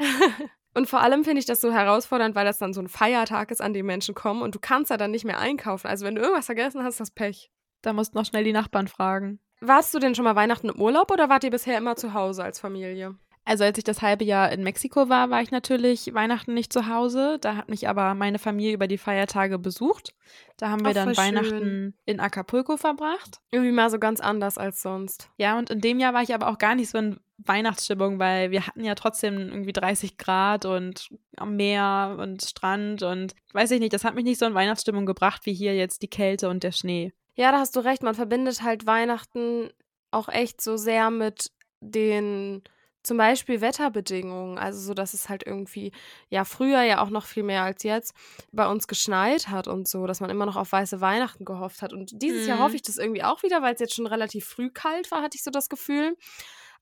Und 0.74 0.88
vor 0.88 1.00
allem 1.00 1.24
finde 1.24 1.40
ich 1.40 1.46
das 1.46 1.60
so 1.60 1.72
herausfordernd, 1.72 2.34
weil 2.34 2.44
das 2.44 2.58
dann 2.58 2.72
so 2.72 2.80
ein 2.80 2.88
Feiertag 2.88 3.50
ist, 3.50 3.60
an 3.60 3.74
dem 3.74 3.86
Menschen 3.86 4.14
kommen 4.14 4.40
und 4.40 4.54
du 4.54 4.60
kannst 4.60 4.90
ja 4.90 4.96
dann 4.96 5.10
nicht 5.10 5.24
mehr 5.24 5.40
einkaufen. 5.40 5.88
Also 5.88 6.06
wenn 6.06 6.14
du 6.14 6.20
irgendwas 6.20 6.46
vergessen 6.46 6.84
hast, 6.84 7.00
das 7.00 7.10
Pech. 7.10 7.50
Da 7.82 7.92
musst 7.92 8.14
du 8.14 8.18
noch 8.18 8.26
schnell 8.26 8.44
die 8.44 8.52
Nachbarn 8.52 8.86
fragen. 8.86 9.40
Warst 9.60 9.92
du 9.94 9.98
denn 9.98 10.14
schon 10.14 10.24
mal 10.24 10.36
Weihnachten 10.36 10.68
im 10.68 10.80
Urlaub 10.80 11.10
oder 11.10 11.28
wart 11.28 11.44
ihr 11.44 11.50
bisher 11.50 11.76
immer 11.76 11.96
zu 11.96 12.14
Hause 12.14 12.44
als 12.44 12.60
Familie? 12.60 13.16
Also 13.44 13.64
als 13.64 13.78
ich 13.78 13.84
das 13.84 14.00
halbe 14.02 14.24
Jahr 14.24 14.52
in 14.52 14.62
Mexiko 14.62 15.08
war, 15.08 15.30
war 15.30 15.42
ich 15.42 15.50
natürlich 15.50 16.14
Weihnachten 16.14 16.54
nicht 16.54 16.72
zu 16.72 16.86
Hause. 16.88 17.38
Da 17.40 17.56
hat 17.56 17.68
mich 17.68 17.88
aber 17.88 18.14
meine 18.14 18.38
Familie 18.38 18.74
über 18.74 18.86
die 18.86 18.98
Feiertage 18.98 19.58
besucht. 19.58 20.14
Da 20.56 20.68
haben 20.68 20.82
wir 20.84 20.90
Ach, 20.90 20.94
dann 20.94 21.16
Weihnachten 21.16 21.48
schön. 21.58 21.94
in 22.04 22.20
Acapulco 22.20 22.76
verbracht. 22.76 23.40
Irgendwie 23.50 23.72
mal 23.72 23.90
so 23.90 23.98
ganz 23.98 24.20
anders 24.20 24.56
als 24.56 24.82
sonst. 24.82 25.30
Ja, 25.36 25.58
und 25.58 25.70
in 25.70 25.80
dem 25.80 25.98
Jahr 25.98 26.14
war 26.14 26.22
ich 26.22 26.34
aber 26.34 26.48
auch 26.48 26.58
gar 26.58 26.74
nicht 26.74 26.90
so 26.90 26.98
in 26.98 27.18
Weihnachtsstimmung, 27.44 28.18
weil 28.18 28.50
wir 28.50 28.66
hatten 28.66 28.84
ja 28.84 28.94
trotzdem 28.94 29.38
irgendwie 29.38 29.72
30 29.72 30.18
Grad 30.18 30.64
und 30.64 31.08
am 31.36 31.56
Meer 31.56 32.16
und 32.18 32.42
Strand 32.42 33.02
und 33.02 33.34
weiß 33.52 33.70
ich 33.72 33.80
nicht, 33.80 33.92
das 33.92 34.04
hat 34.04 34.14
mich 34.14 34.24
nicht 34.24 34.38
so 34.38 34.46
in 34.46 34.54
Weihnachtsstimmung 34.54 35.06
gebracht 35.06 35.46
wie 35.46 35.54
hier 35.54 35.74
jetzt 35.74 36.02
die 36.02 36.10
Kälte 36.10 36.48
und 36.48 36.62
der 36.62 36.72
Schnee. 36.72 37.12
Ja, 37.34 37.52
da 37.52 37.58
hast 37.58 37.76
du 37.76 37.80
recht, 37.80 38.02
man 38.02 38.14
verbindet 38.14 38.62
halt 38.62 38.86
Weihnachten 38.86 39.70
auch 40.10 40.28
echt 40.28 40.60
so 40.60 40.76
sehr 40.76 41.10
mit 41.10 41.50
den 41.80 42.62
zum 43.02 43.16
Beispiel 43.16 43.60
Wetterbedingungen, 43.62 44.58
also 44.58 44.78
so, 44.78 44.94
dass 44.94 45.14
es 45.14 45.28
halt 45.28 45.46
irgendwie, 45.46 45.92
ja, 46.28 46.44
früher 46.44 46.82
ja 46.82 47.02
auch 47.02 47.08
noch 47.08 47.24
viel 47.24 47.42
mehr 47.42 47.62
als 47.62 47.82
jetzt, 47.82 48.14
bei 48.52 48.68
uns 48.68 48.88
geschneit 48.88 49.48
hat 49.48 49.68
und 49.68 49.88
so, 49.88 50.06
dass 50.06 50.20
man 50.20 50.28
immer 50.28 50.44
noch 50.44 50.56
auf 50.56 50.72
weiße 50.72 51.00
Weihnachten 51.00 51.44
gehofft 51.46 51.80
hat. 51.80 51.92
Und 51.94 52.10
dieses 52.20 52.42
mhm. 52.42 52.48
Jahr 52.48 52.58
hoffe 52.58 52.76
ich 52.76 52.82
das 52.82 52.98
irgendwie 52.98 53.24
auch 53.24 53.42
wieder, 53.42 53.62
weil 53.62 53.72
es 53.72 53.80
jetzt 53.80 53.94
schon 53.94 54.06
relativ 54.06 54.44
früh 54.44 54.70
kalt 54.70 55.10
war, 55.10 55.22
hatte 55.22 55.36
ich 55.36 55.42
so 55.42 55.50
das 55.50 55.70
Gefühl. 55.70 56.16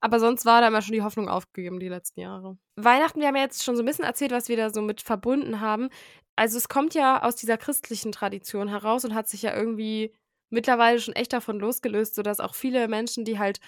Aber 0.01 0.19
sonst 0.19 0.45
war 0.45 0.61
da 0.61 0.67
immer 0.67 0.81
schon 0.81 0.93
die 0.93 1.01
Hoffnung 1.01 1.27
aufgegeben, 1.27 1.79
die 1.79 1.89
letzten 1.89 2.21
Jahre. 2.21 2.57
Weihnachten, 2.77 3.19
wir 3.19 3.27
haben 3.27 3.35
ja 3.35 3.43
jetzt 3.43 3.63
schon 3.63 3.75
so 3.75 3.83
ein 3.83 3.85
bisschen 3.85 4.05
erzählt, 4.05 4.31
was 4.31 4.47
wir 4.47 4.57
da 4.57 4.69
so 4.69 4.81
mit 4.81 5.01
verbunden 5.01 5.59
haben. 5.59 5.89
Also 6.35 6.57
es 6.57 6.69
kommt 6.69 6.93
ja 6.93 7.21
aus 7.23 7.35
dieser 7.35 7.57
christlichen 7.57 8.11
Tradition 8.11 8.69
heraus 8.69 9.03
und 9.03 9.13
hat 9.13 9.27
sich 9.27 9.41
ja 9.41 9.55
irgendwie 9.55 10.15
mittlerweile 10.49 10.99
schon 10.99 11.15
echt 11.15 11.33
davon 11.33 11.59
losgelöst, 11.59 12.15
sodass 12.15 12.39
auch 12.39 12.55
viele 12.55 12.87
Menschen, 12.87 13.25
die 13.25 13.39
halt 13.39 13.59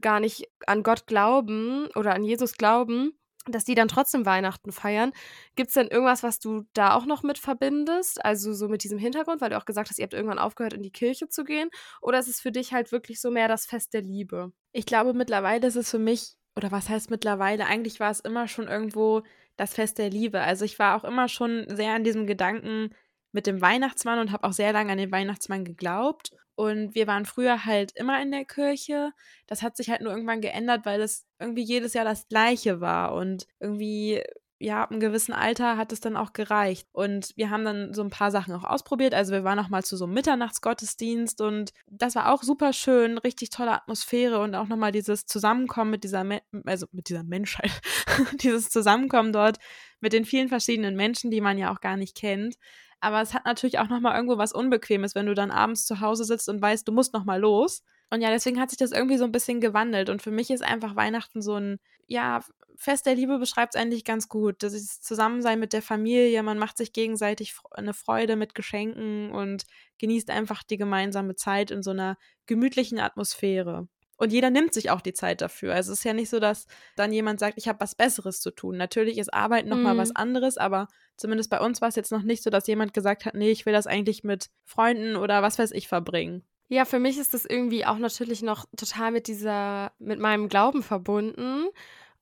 gar 0.00 0.20
nicht 0.20 0.48
an 0.66 0.82
Gott 0.82 1.06
glauben 1.06 1.88
oder 1.94 2.14
an 2.14 2.24
Jesus 2.24 2.54
glauben, 2.54 3.12
dass 3.52 3.64
die 3.64 3.74
dann 3.74 3.88
trotzdem 3.88 4.26
Weihnachten 4.26 4.72
feiern. 4.72 5.12
Gibt 5.54 5.68
es 5.68 5.74
denn 5.74 5.88
irgendwas, 5.88 6.22
was 6.22 6.38
du 6.38 6.64
da 6.72 6.94
auch 6.94 7.06
noch 7.06 7.22
mit 7.22 7.38
verbindest? 7.38 8.24
Also 8.24 8.52
so 8.52 8.68
mit 8.68 8.84
diesem 8.84 8.98
Hintergrund, 8.98 9.40
weil 9.40 9.50
du 9.50 9.58
auch 9.58 9.64
gesagt 9.64 9.88
hast, 9.90 9.98
ihr 9.98 10.04
habt 10.04 10.14
irgendwann 10.14 10.38
aufgehört, 10.38 10.72
in 10.72 10.82
die 10.82 10.90
Kirche 10.90 11.28
zu 11.28 11.44
gehen? 11.44 11.70
Oder 12.00 12.18
ist 12.18 12.28
es 12.28 12.40
für 12.40 12.52
dich 12.52 12.72
halt 12.72 12.92
wirklich 12.92 13.20
so 13.20 13.30
mehr 13.30 13.48
das 13.48 13.66
Fest 13.66 13.94
der 13.94 14.02
Liebe? 14.02 14.52
Ich 14.72 14.86
glaube, 14.86 15.14
mittlerweile 15.14 15.66
ist 15.66 15.76
es 15.76 15.90
für 15.90 15.98
mich, 15.98 16.34
oder 16.56 16.70
was 16.70 16.88
heißt 16.88 17.10
mittlerweile? 17.10 17.66
Eigentlich 17.66 18.00
war 18.00 18.10
es 18.10 18.20
immer 18.20 18.48
schon 18.48 18.68
irgendwo 18.68 19.22
das 19.56 19.74
Fest 19.74 19.98
der 19.98 20.10
Liebe. 20.10 20.40
Also 20.40 20.64
ich 20.64 20.78
war 20.78 20.96
auch 20.96 21.04
immer 21.04 21.28
schon 21.28 21.66
sehr 21.68 21.92
an 21.92 22.04
diesem 22.04 22.26
Gedanken 22.26 22.90
mit 23.36 23.46
dem 23.46 23.60
Weihnachtsmann 23.60 24.18
und 24.18 24.32
habe 24.32 24.44
auch 24.44 24.54
sehr 24.54 24.72
lange 24.72 24.92
an 24.92 24.98
den 24.98 25.12
Weihnachtsmann 25.12 25.66
geglaubt. 25.66 26.30
Und 26.54 26.94
wir 26.94 27.06
waren 27.06 27.26
früher 27.26 27.66
halt 27.66 27.92
immer 27.94 28.20
in 28.22 28.30
der 28.30 28.46
Kirche. 28.46 29.12
Das 29.46 29.60
hat 29.60 29.76
sich 29.76 29.90
halt 29.90 30.00
nur 30.00 30.10
irgendwann 30.10 30.40
geändert, 30.40 30.86
weil 30.86 31.02
es 31.02 31.26
irgendwie 31.38 31.62
jedes 31.62 31.92
Jahr 31.92 32.06
das 32.06 32.28
gleiche 32.28 32.80
war. 32.80 33.14
Und 33.14 33.46
irgendwie 33.60 34.22
ja, 34.58 34.82
ab 34.82 34.90
einem 34.90 35.00
gewissen 35.00 35.34
Alter 35.34 35.76
hat 35.76 35.92
es 35.92 36.00
dann 36.00 36.16
auch 36.16 36.32
gereicht. 36.32 36.88
Und 36.92 37.32
wir 37.36 37.50
haben 37.50 37.66
dann 37.66 37.92
so 37.92 38.02
ein 38.02 38.08
paar 38.08 38.30
Sachen 38.30 38.54
auch 38.54 38.64
ausprobiert. 38.64 39.12
Also 39.12 39.32
wir 39.32 39.44
waren 39.44 39.58
auch 39.58 39.68
mal 39.68 39.84
zu 39.84 39.98
so 39.98 40.06
einem 40.06 40.14
Mitternachtsgottesdienst 40.14 41.42
und 41.42 41.72
das 41.86 42.14
war 42.14 42.32
auch 42.32 42.42
super 42.42 42.72
schön, 42.72 43.18
richtig 43.18 43.50
tolle 43.50 43.72
Atmosphäre 43.72 44.40
und 44.40 44.54
auch 44.54 44.66
nochmal 44.66 44.92
dieses 44.92 45.26
Zusammenkommen 45.26 45.90
mit 45.90 46.04
dieser, 46.04 46.24
Me 46.24 46.40
also 46.64 46.86
mit 46.92 47.10
dieser 47.10 47.22
Menschheit, 47.22 47.70
dieses 48.40 48.70
Zusammenkommen 48.70 49.34
dort 49.34 49.58
mit 50.00 50.14
den 50.14 50.24
vielen 50.24 50.48
verschiedenen 50.48 50.96
Menschen, 50.96 51.30
die 51.30 51.42
man 51.42 51.58
ja 51.58 51.70
auch 51.70 51.82
gar 51.82 51.98
nicht 51.98 52.16
kennt. 52.16 52.56
Aber 53.00 53.20
es 53.20 53.34
hat 53.34 53.44
natürlich 53.44 53.78
auch 53.78 53.88
nochmal 53.88 54.14
irgendwo 54.16 54.38
was 54.38 54.52
Unbequemes, 54.52 55.14
wenn 55.14 55.26
du 55.26 55.34
dann 55.34 55.50
abends 55.50 55.86
zu 55.86 56.00
Hause 56.00 56.24
sitzt 56.24 56.48
und 56.48 56.60
weißt, 56.62 56.86
du 56.88 56.92
musst 56.92 57.12
nochmal 57.12 57.40
los. 57.40 57.82
Und 58.10 58.20
ja, 58.22 58.30
deswegen 58.30 58.60
hat 58.60 58.70
sich 58.70 58.78
das 58.78 58.92
irgendwie 58.92 59.18
so 59.18 59.24
ein 59.24 59.32
bisschen 59.32 59.60
gewandelt. 59.60 60.08
Und 60.10 60.22
für 60.22 60.30
mich 60.30 60.50
ist 60.50 60.62
einfach 60.62 60.96
Weihnachten 60.96 61.42
so 61.42 61.56
ein, 61.56 61.78
ja, 62.06 62.40
Fest 62.76 63.06
der 63.06 63.14
Liebe 63.14 63.38
beschreibt 63.38 63.74
es 63.74 63.80
eigentlich 63.80 64.04
ganz 64.04 64.28
gut. 64.28 64.62
Das 64.62 64.72
ist 64.74 65.04
Zusammensein 65.04 65.58
mit 65.58 65.72
der 65.72 65.82
Familie, 65.82 66.42
man 66.42 66.58
macht 66.58 66.76
sich 66.76 66.92
gegenseitig 66.92 67.56
eine 67.72 67.94
Freude 67.94 68.36
mit 68.36 68.54
Geschenken 68.54 69.30
und 69.32 69.64
genießt 69.98 70.30
einfach 70.30 70.62
die 70.62 70.76
gemeinsame 70.76 71.36
Zeit 71.36 71.70
in 71.70 71.82
so 71.82 71.90
einer 71.90 72.18
gemütlichen 72.46 72.98
Atmosphäre. 73.00 73.88
Und 74.16 74.32
jeder 74.32 74.50
nimmt 74.50 74.72
sich 74.72 74.90
auch 74.90 75.00
die 75.00 75.12
Zeit 75.12 75.40
dafür. 75.40 75.74
Also 75.74 75.92
es 75.92 76.00
ist 76.00 76.04
ja 76.04 76.12
nicht 76.12 76.30
so, 76.30 76.40
dass 76.40 76.66
dann 76.96 77.12
jemand 77.12 77.38
sagt, 77.38 77.58
ich 77.58 77.68
habe 77.68 77.80
was 77.80 77.94
Besseres 77.94 78.40
zu 78.40 78.50
tun. 78.50 78.76
Natürlich 78.76 79.18
ist 79.18 79.32
Arbeit 79.32 79.66
nochmal 79.66 79.94
mhm. 79.94 79.98
was 79.98 80.16
anderes, 80.16 80.56
aber 80.56 80.88
zumindest 81.16 81.50
bei 81.50 81.60
uns 81.60 81.80
war 81.80 81.88
es 81.88 81.96
jetzt 81.96 82.12
noch 82.12 82.22
nicht 82.22 82.42
so, 82.42 82.50
dass 82.50 82.66
jemand 82.66 82.94
gesagt 82.94 83.26
hat, 83.26 83.34
nee, 83.34 83.50
ich 83.50 83.66
will 83.66 83.72
das 83.72 83.86
eigentlich 83.86 84.24
mit 84.24 84.50
Freunden 84.64 85.16
oder 85.16 85.42
was 85.42 85.58
weiß 85.58 85.72
ich 85.72 85.88
verbringen. 85.88 86.42
Ja, 86.68 86.84
für 86.84 86.98
mich 86.98 87.18
ist 87.18 87.34
das 87.34 87.44
irgendwie 87.44 87.86
auch 87.86 87.98
natürlich 87.98 88.42
noch 88.42 88.66
total 88.76 89.12
mit 89.12 89.28
dieser, 89.28 89.92
mit 89.98 90.18
meinem 90.18 90.48
Glauben 90.48 90.82
verbunden. 90.82 91.66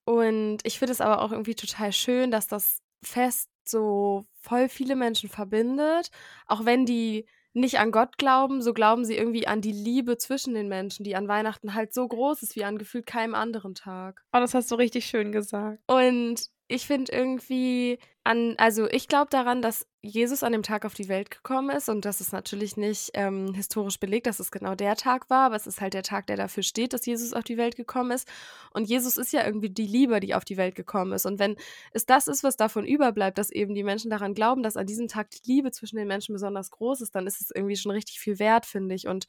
Und 0.05 0.59
ich 0.65 0.79
finde 0.79 0.93
es 0.93 1.01
aber 1.01 1.23
auch 1.23 1.33
irgendwie 1.33 1.55
total 1.55 1.93
schön, 1.93 2.31
dass 2.31 2.47
das 2.47 2.83
Fest 3.03 3.49
so 3.65 4.25
voll 4.41 4.69
viele 4.69 4.97
Menschen 4.97 5.31
verbindet. 5.31 6.11
Auch 6.47 6.67
wenn 6.67 6.85
die 6.85 7.27
nicht 7.55 7.79
an 7.79 7.91
Gott 7.91 8.19
glauben, 8.19 8.63
so 8.63 8.75
glauben 8.75 9.05
sie 9.05 9.17
irgendwie 9.17 9.47
an 9.47 9.61
die 9.61 9.73
Liebe 9.73 10.17
zwischen 10.17 10.55
den 10.55 10.69
Menschen, 10.69 11.05
die 11.05 11.17
an 11.17 11.29
Weihnachten 11.29 11.75
halt 11.75 11.95
so 11.95 12.07
groß 12.07 12.43
ist 12.43 12.57
wie 12.57 12.65
an 12.65 12.79
gefühlt 12.79 13.07
keinem 13.07 13.35
anderen 13.35 13.75
Tag. 13.75 14.23
Oh, 14.33 14.39
das 14.39 14.55
hast 14.55 14.71
du 14.71 14.75
richtig 14.75 15.07
schön 15.07 15.33
gesagt. 15.33 15.81
Und 15.87 16.54
ich 16.75 16.87
finde 16.87 17.13
irgendwie 17.13 17.99
an, 18.25 18.55
also 18.59 18.89
ich 18.89 19.07
glaube 19.07 19.29
daran, 19.31 19.63
dass 19.63 19.87
Jesus 20.01 20.43
an 20.43 20.53
dem 20.53 20.63
Tag 20.63 20.85
auf 20.85 20.95
die 20.95 21.09
Welt 21.09 21.31
gekommen 21.31 21.71
ist 21.71 21.89
und 21.89 22.05
das 22.05 22.21
ist 22.21 22.33
natürlich 22.33 22.77
nicht 22.77 23.11
ähm, 23.15 23.55
historisch 23.55 24.01
belegt, 24.01 24.27
dass 24.27 24.41
es 24.41 24.51
genau 24.51 24.75
der 24.75 24.97
Tag 24.97 25.31
war, 25.31 25.47
aber 25.47 25.57
es 25.57 25.67
ist 25.67 25.81
halt 25.81 25.95
der 25.95 26.03
Tag, 26.03 26.27
der 26.27 26.37
dafür 26.37 26.63
steht, 26.63 26.93
dass 26.93 27.07
Jesus 27.07 27.33
auf 27.33 27.45
die 27.45 27.57
Welt 27.59 27.77
gekommen 27.77 28.11
ist. 28.11 28.27
Und 28.73 28.89
Jesus 28.89 29.19
ist 29.19 29.33
ja 29.33 29.45
irgendwie 29.45 29.71
die 29.71 29.87
Liebe, 29.87 30.21
die 30.21 30.35
auf 30.35 30.45
die 30.45 30.57
Welt 30.57 30.75
gekommen 30.75 31.13
ist. 31.13 31.27
Und 31.27 31.39
wenn 31.39 31.57
es 31.93 32.07
das 32.07 32.27
ist, 32.27 32.43
was 32.43 32.57
davon 32.57 32.87
überbleibt, 32.87 33.39
dass 33.39 33.51
eben 33.51 33.75
die 33.75 33.85
Menschen 33.85 34.11
daran 34.11 34.35
glauben, 34.35 34.63
dass 34.63 34.77
an 34.77 34.87
diesem 34.87 35.09
Tag 35.09 35.31
die 35.31 35.53
Liebe 35.53 35.71
zwischen 35.71 35.97
den 35.97 36.09
Menschen 36.09 36.33
besonders 36.33 36.71
groß 36.71 37.03
ist, 37.03 37.15
dann 37.15 37.27
ist 37.27 37.41
es 37.41 37.51
irgendwie 37.55 37.77
schon 37.77 37.93
richtig 37.93 38.21
viel 38.21 38.39
wert, 38.39 38.67
finde 38.67 38.95
ich. 38.95 39.07
Und 39.07 39.27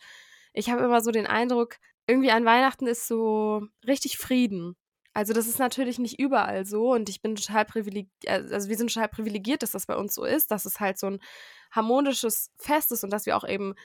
ich 0.53 0.69
habe 0.69 0.83
immer 0.83 1.01
so 1.01 1.11
den 1.11 1.27
Eindruck, 1.27 1.77
irgendwie 2.07 2.31
an 2.31 2.45
Weihnachten 2.45 2.87
ist 2.87 3.07
so 3.07 3.67
richtig 3.85 4.17
Frieden. 4.17 4.75
Also 5.15 5.31
das 5.31 5.47
ist 5.47 5.59
natürlich 5.59 5.97
nicht 5.97 6.19
überall 6.19 6.65
so 6.65 6.91
und 6.91 7.07
ich 7.07 7.21
bin 7.21 7.37
total 7.37 7.63
privilegiert, 7.63 8.11
äh, 8.25 8.43
also 8.51 8.67
wir 8.67 8.75
sind 8.75 8.93
total 8.93 9.07
privilegiert, 9.07 9.63
dass 9.63 9.71
das 9.71 9.85
bei 9.85 9.95
uns 9.95 10.13
so 10.13 10.25
ist, 10.25 10.51
dass 10.51 10.65
es 10.65 10.81
halt 10.81 10.99
so 10.99 11.07
ein 11.07 11.19
harmonisches 11.71 12.51
Fest 12.57 12.91
ist 12.91 13.05
und 13.05 13.11
dass 13.11 13.25
wir 13.25 13.37
auch 13.37 13.47
eben 13.47 13.75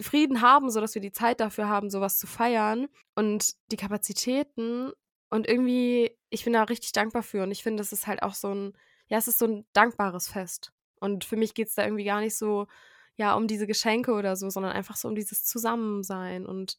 Frieden 0.00 0.40
haben, 0.40 0.70
sodass 0.70 0.96
wir 0.96 1.00
die 1.00 1.12
Zeit 1.12 1.38
dafür 1.38 1.68
haben, 1.68 1.90
sowas 1.90 2.18
zu 2.18 2.26
feiern 2.26 2.88
und 3.14 3.54
die 3.70 3.76
Kapazitäten. 3.76 4.90
Und 5.30 5.46
irgendwie, 5.48 6.10
ich 6.30 6.42
bin 6.42 6.52
da 6.52 6.64
richtig 6.64 6.90
dankbar 6.90 7.22
für 7.22 7.44
und 7.44 7.52
ich 7.52 7.62
finde, 7.62 7.80
das 7.80 7.92
ist 7.92 8.08
halt 8.08 8.24
auch 8.24 8.34
so 8.34 8.52
ein, 8.52 8.76
ja, 9.06 9.18
es 9.18 9.28
ist 9.28 9.38
so 9.38 9.46
ein 9.46 9.66
dankbares 9.74 10.26
Fest. 10.26 10.72
Und 10.98 11.24
für 11.24 11.36
mich 11.36 11.54
geht 11.54 11.68
es 11.68 11.74
da 11.76 11.84
irgendwie 11.84 12.04
gar 12.04 12.20
nicht 12.20 12.36
so, 12.36 12.66
ja, 13.14 13.34
um 13.34 13.46
diese 13.46 13.68
Geschenke 13.68 14.12
oder 14.12 14.34
so, 14.34 14.50
sondern 14.50 14.72
einfach 14.72 14.96
so 14.96 15.06
um 15.06 15.14
dieses 15.14 15.44
Zusammensein 15.44 16.46
und 16.46 16.78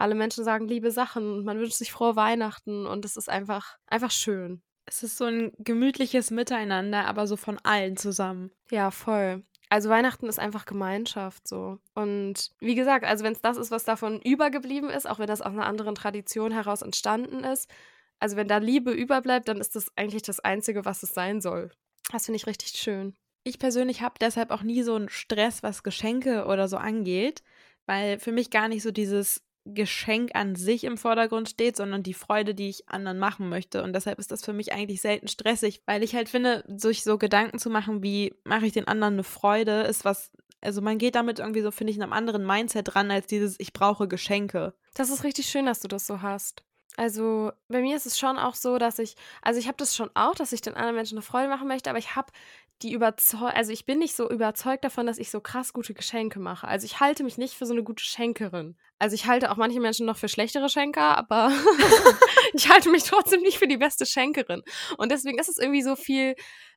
alle 0.00 0.14
Menschen 0.14 0.44
sagen 0.44 0.66
liebe 0.66 0.90
Sachen 0.90 1.30
und 1.32 1.44
man 1.44 1.58
wünscht 1.58 1.76
sich 1.76 1.92
frohe 1.92 2.16
Weihnachten 2.16 2.86
und 2.86 3.04
es 3.04 3.16
ist 3.16 3.28
einfach, 3.28 3.76
einfach 3.86 4.10
schön. 4.10 4.62
Es 4.86 5.02
ist 5.02 5.18
so 5.18 5.26
ein 5.26 5.52
gemütliches 5.58 6.30
Miteinander, 6.30 7.06
aber 7.06 7.26
so 7.26 7.36
von 7.36 7.58
allen 7.62 7.96
zusammen. 7.96 8.50
Ja, 8.70 8.90
voll. 8.90 9.44
Also 9.68 9.88
Weihnachten 9.88 10.26
ist 10.26 10.40
einfach 10.40 10.66
Gemeinschaft 10.66 11.46
so. 11.46 11.78
Und 11.94 12.50
wie 12.58 12.74
gesagt, 12.74 13.04
also 13.04 13.22
wenn 13.22 13.34
es 13.34 13.40
das 13.40 13.56
ist, 13.56 13.70
was 13.70 13.84
davon 13.84 14.20
übergeblieben 14.20 14.90
ist, 14.90 15.08
auch 15.08 15.20
wenn 15.20 15.28
das 15.28 15.42
aus 15.42 15.52
einer 15.52 15.66
anderen 15.66 15.94
Tradition 15.94 16.50
heraus 16.50 16.82
entstanden 16.82 17.44
ist, 17.44 17.70
also 18.18 18.36
wenn 18.36 18.48
da 18.48 18.58
Liebe 18.58 18.90
überbleibt, 18.90 19.48
dann 19.48 19.60
ist 19.60 19.76
das 19.76 19.96
eigentlich 19.96 20.22
das 20.22 20.40
Einzige, 20.40 20.84
was 20.84 21.02
es 21.04 21.14
sein 21.14 21.40
soll. 21.40 21.70
Das 22.10 22.26
finde 22.26 22.36
ich 22.36 22.46
richtig 22.46 22.72
schön. 22.72 23.14
Ich 23.44 23.58
persönlich 23.58 24.02
habe 24.02 24.16
deshalb 24.20 24.50
auch 24.50 24.62
nie 24.62 24.82
so 24.82 24.94
einen 24.96 25.08
Stress, 25.08 25.62
was 25.62 25.84
Geschenke 25.84 26.46
oder 26.46 26.68
so 26.68 26.76
angeht, 26.76 27.42
weil 27.86 28.18
für 28.18 28.32
mich 28.32 28.50
gar 28.50 28.68
nicht 28.68 28.82
so 28.82 28.90
dieses 28.90 29.42
Geschenk 29.74 30.30
an 30.34 30.54
sich 30.56 30.84
im 30.84 30.96
Vordergrund 30.96 31.48
steht, 31.48 31.76
sondern 31.76 32.02
die 32.02 32.14
Freude, 32.14 32.54
die 32.54 32.68
ich 32.68 32.88
anderen 32.88 33.18
machen 33.18 33.48
möchte. 33.48 33.82
Und 33.82 33.92
deshalb 33.92 34.18
ist 34.18 34.30
das 34.30 34.44
für 34.44 34.52
mich 34.52 34.72
eigentlich 34.72 35.00
selten 35.00 35.28
stressig, 35.28 35.82
weil 35.86 36.02
ich 36.02 36.14
halt 36.14 36.28
finde, 36.28 36.64
sich 36.68 37.02
so 37.02 37.18
Gedanken 37.18 37.58
zu 37.58 37.70
machen, 37.70 38.02
wie 38.02 38.34
mache 38.44 38.66
ich 38.66 38.72
den 38.72 38.88
anderen 38.88 39.14
eine 39.14 39.24
Freude, 39.24 39.82
ist 39.82 40.04
was, 40.04 40.30
also 40.60 40.80
man 40.80 40.98
geht 40.98 41.14
damit 41.14 41.38
irgendwie 41.38 41.62
so, 41.62 41.70
finde 41.70 41.90
ich, 41.90 41.96
in 41.96 42.02
einem 42.02 42.12
anderen 42.12 42.46
Mindset 42.46 42.94
dran, 42.94 43.10
als 43.10 43.26
dieses, 43.26 43.58
ich 43.58 43.72
brauche 43.72 44.08
Geschenke. 44.08 44.74
Das 44.94 45.10
ist 45.10 45.24
richtig 45.24 45.46
schön, 45.46 45.66
dass 45.66 45.80
du 45.80 45.88
das 45.88 46.06
so 46.06 46.22
hast. 46.22 46.62
Also 46.96 47.52
bei 47.68 47.80
mir 47.80 47.96
ist 47.96 48.06
es 48.06 48.18
schon 48.18 48.36
auch 48.36 48.54
so, 48.54 48.76
dass 48.76 48.98
ich, 48.98 49.14
also 49.42 49.58
ich 49.58 49.68
habe 49.68 49.76
das 49.78 49.96
schon 49.96 50.10
auch, 50.14 50.34
dass 50.34 50.52
ich 50.52 50.60
den 50.60 50.74
anderen 50.74 50.96
Menschen 50.96 51.16
eine 51.16 51.22
Freude 51.22 51.48
machen 51.48 51.68
möchte, 51.68 51.88
aber 51.88 51.98
ich 51.98 52.16
habe 52.16 52.32
die 52.82 52.92
überzeugt, 52.92 53.56
also 53.56 53.72
ich 53.72 53.84
bin 53.84 53.98
nicht 53.98 54.16
so 54.16 54.28
überzeugt 54.30 54.84
davon, 54.84 55.06
dass 55.06 55.18
ich 55.18 55.30
so 55.30 55.40
krass 55.40 55.72
gute 55.72 55.92
Geschenke 55.92 56.40
mache. 56.40 56.66
Also 56.66 56.86
ich 56.86 57.00
halte 57.00 57.24
mich 57.24 57.36
nicht 57.36 57.54
für 57.54 57.66
so 57.66 57.74
eine 57.74 57.82
gute 57.82 58.04
Schenkerin. 58.04 58.76
Also 58.98 59.14
ich 59.14 59.26
halte 59.26 59.50
auch 59.50 59.56
manche 59.56 59.80
Menschen 59.80 60.06
noch 60.06 60.16
für 60.16 60.28
schlechtere 60.28 60.68
Schenker, 60.68 61.16
aber 61.16 61.52
ich 62.54 62.70
halte 62.70 62.90
mich 62.90 63.04
trotzdem 63.04 63.42
nicht 63.42 63.58
für 63.58 63.68
die 63.68 63.76
beste 63.76 64.06
Schenkerin. 64.06 64.62
Und 64.96 65.12
deswegen 65.12 65.38
ist 65.38 65.48
es 65.48 65.58
irgendwie 65.58 65.82
so 65.82 65.94
viel 65.94 66.34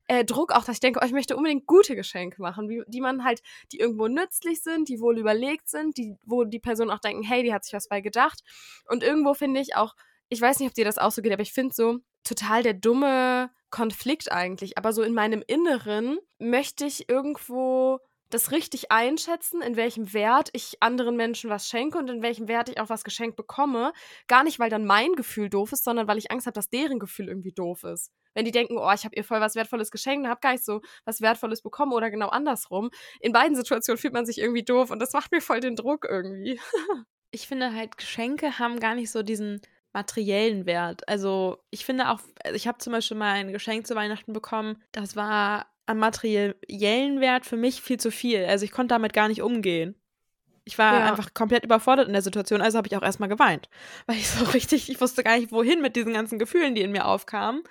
äh, 0.08 0.26
Druck 0.26 0.52
auch, 0.52 0.66
dass 0.66 0.76
ich 0.76 0.82
denke, 0.82 1.00
oh, 1.02 1.06
ich 1.06 1.14
möchte 1.14 1.38
unbedingt 1.38 1.66
gute 1.66 1.96
Geschenke 1.96 2.42
machen, 2.42 2.68
wie, 2.68 2.84
die 2.88 3.02
man 3.02 3.24
halt, 3.24 3.42
die 3.72 3.80
irgendwo 3.80 4.08
nützlich 4.08 4.62
sind, 4.62 4.90
die 4.90 5.00
wohl 5.00 5.18
überlegt 5.18 5.70
sind, 5.70 5.98
die, 5.98 6.18
wo 6.26 6.44
die 6.44 6.60
Person 6.60 6.92
auch 6.92 7.00
denken, 7.00 7.24
hey, 7.24 7.44
die 7.44 7.54
hat 7.54 7.64
sich 7.64 7.74
was 7.74 7.88
bei 7.88 8.02
gedacht. 8.02 8.42
Und 8.90 9.04
irgendwo 9.04 9.34
finde 9.34 9.62
ich 9.62 9.76
auch, 9.76 9.96
ich 10.28 10.42
weiß 10.42 10.60
nicht, 10.60 10.70
ob 10.70 10.74
dir 10.74 10.86
das 10.86 10.98
auch 10.98 11.12
so 11.12 11.22
geht, 11.22 11.32
aber 11.32 11.44
ich 11.44 11.54
finde 11.54 11.74
so 11.74 12.00
total 12.24 12.64
der 12.64 12.74
dumme 12.74 13.52
Konflikt 13.70 14.32
eigentlich. 14.32 14.78
Aber 14.78 14.94
so 14.94 15.02
in 15.02 15.14
meinem 15.14 15.44
Inneren 15.46 16.20
möchte 16.40 16.86
ich 16.86 17.10
irgendwo 17.10 18.00
das 18.34 18.52
richtig 18.52 18.92
einschätzen, 18.92 19.62
in 19.62 19.76
welchem 19.76 20.14
Wert 20.14 20.50
ich 20.54 20.78
anderen 20.82 21.16
Menschen 21.16 21.50
was 21.50 21.68
schenke 21.68 21.98
und 21.98 22.10
in 22.10 22.24
welchem 22.24 22.48
Wert 22.48 22.70
ich 22.70 22.80
auch 22.80 22.90
was 22.90 23.04
geschenkt 23.04 23.36
bekomme. 23.36 23.94
Gar 24.28 24.44
nicht, 24.44 24.60
weil 24.60 24.70
dann 24.70 24.86
mein 24.86 25.14
Gefühl 25.14 25.50
doof 25.50 25.72
ist, 25.72 25.84
sondern 25.84 26.08
weil 26.08 26.18
ich 26.18 26.32
Angst 26.32 26.48
habe, 26.48 26.56
dass 26.56 26.70
deren 26.70 27.00
Gefühl 27.00 27.28
irgendwie 27.28 27.52
doof 27.52 27.84
ist. 27.84 28.12
Wenn 28.34 28.46
die 28.46 28.52
denken, 28.52 28.78
oh, 28.78 28.92
ich 28.92 29.06
habe 29.06 29.16
ihr 29.16 29.24
voll 29.24 29.42
was 29.42 29.56
Wertvolles 29.56 29.92
geschenkt 29.92 30.28
habe 30.28 30.40
gar 30.42 30.54
nicht 30.54 30.66
so 30.66 30.82
was 31.06 31.22
Wertvolles 31.22 31.62
bekommen 31.62 31.94
oder 31.94 32.10
genau 32.10 32.30
andersrum. 32.30 32.90
In 33.20 33.34
beiden 33.34 33.56
Situationen 33.56 34.00
fühlt 34.00 34.14
man 34.14 34.26
sich 34.26 34.40
irgendwie 34.40 34.64
doof 34.64 34.90
und 34.90 35.00
das 35.00 35.14
macht 35.14 35.32
mir 35.32 35.42
voll 35.42 35.60
den 35.60 35.76
Druck 35.76 36.06
irgendwie. 36.10 36.60
ich 37.32 37.48
finde 37.48 37.74
halt, 37.74 37.98
Geschenke 37.98 38.58
haben 38.58 38.80
gar 38.80 38.96
nicht 38.96 39.12
so 39.12 39.22
diesen 39.22 39.62
materiellen 39.94 40.66
Wert. 40.66 41.08
Also 41.08 41.60
ich 41.70 41.86
finde 41.86 42.10
auch, 42.10 42.20
also 42.44 42.56
ich 42.56 42.68
habe 42.68 42.80
zum 42.80 42.92
Beispiel 42.94 43.18
mal 43.18 43.34
ein 43.34 43.54
Geschenk 43.54 43.88
zu 43.88 43.96
Weihnachten 43.96 44.34
bekommen, 44.34 44.82
das 44.92 45.16
war 45.16 45.68
am 45.86 46.00
materiellen 46.00 47.22
Wert 47.22 47.46
für 47.46 47.58
mich 47.58 47.82
viel 47.82 48.00
zu 48.00 48.12
viel. 48.12 48.46
Also 48.46 48.66
ich 48.66 48.72
konnte 48.72 48.94
damit 48.94 49.14
gar 49.14 49.28
nicht 49.28 49.42
umgehen. 49.42 49.96
Ich 50.66 50.78
war 50.78 50.94
ja. 50.94 51.10
einfach 51.10 51.34
komplett 51.34 51.66
überfordert 51.66 52.08
in 52.08 52.14
der 52.14 52.22
Situation, 52.22 52.62
also 52.62 52.78
habe 52.78 52.88
ich 52.88 52.96
auch 52.96 53.02
erstmal 53.02 53.30
geweint. 53.30 53.70
Weil 54.08 54.18
ich 54.18 54.30
so 54.30 54.46
richtig, 54.46 54.90
ich 54.90 55.00
wusste 55.02 55.24
gar 55.24 55.38
nicht, 55.38 55.52
wohin 55.52 55.82
mit 55.82 55.96
diesen 55.96 56.14
ganzen 56.14 56.40
Gefühlen, 56.40 56.74
die 56.76 56.82
in 56.82 56.92
mir 56.92 57.06
aufkamen. 57.06 57.64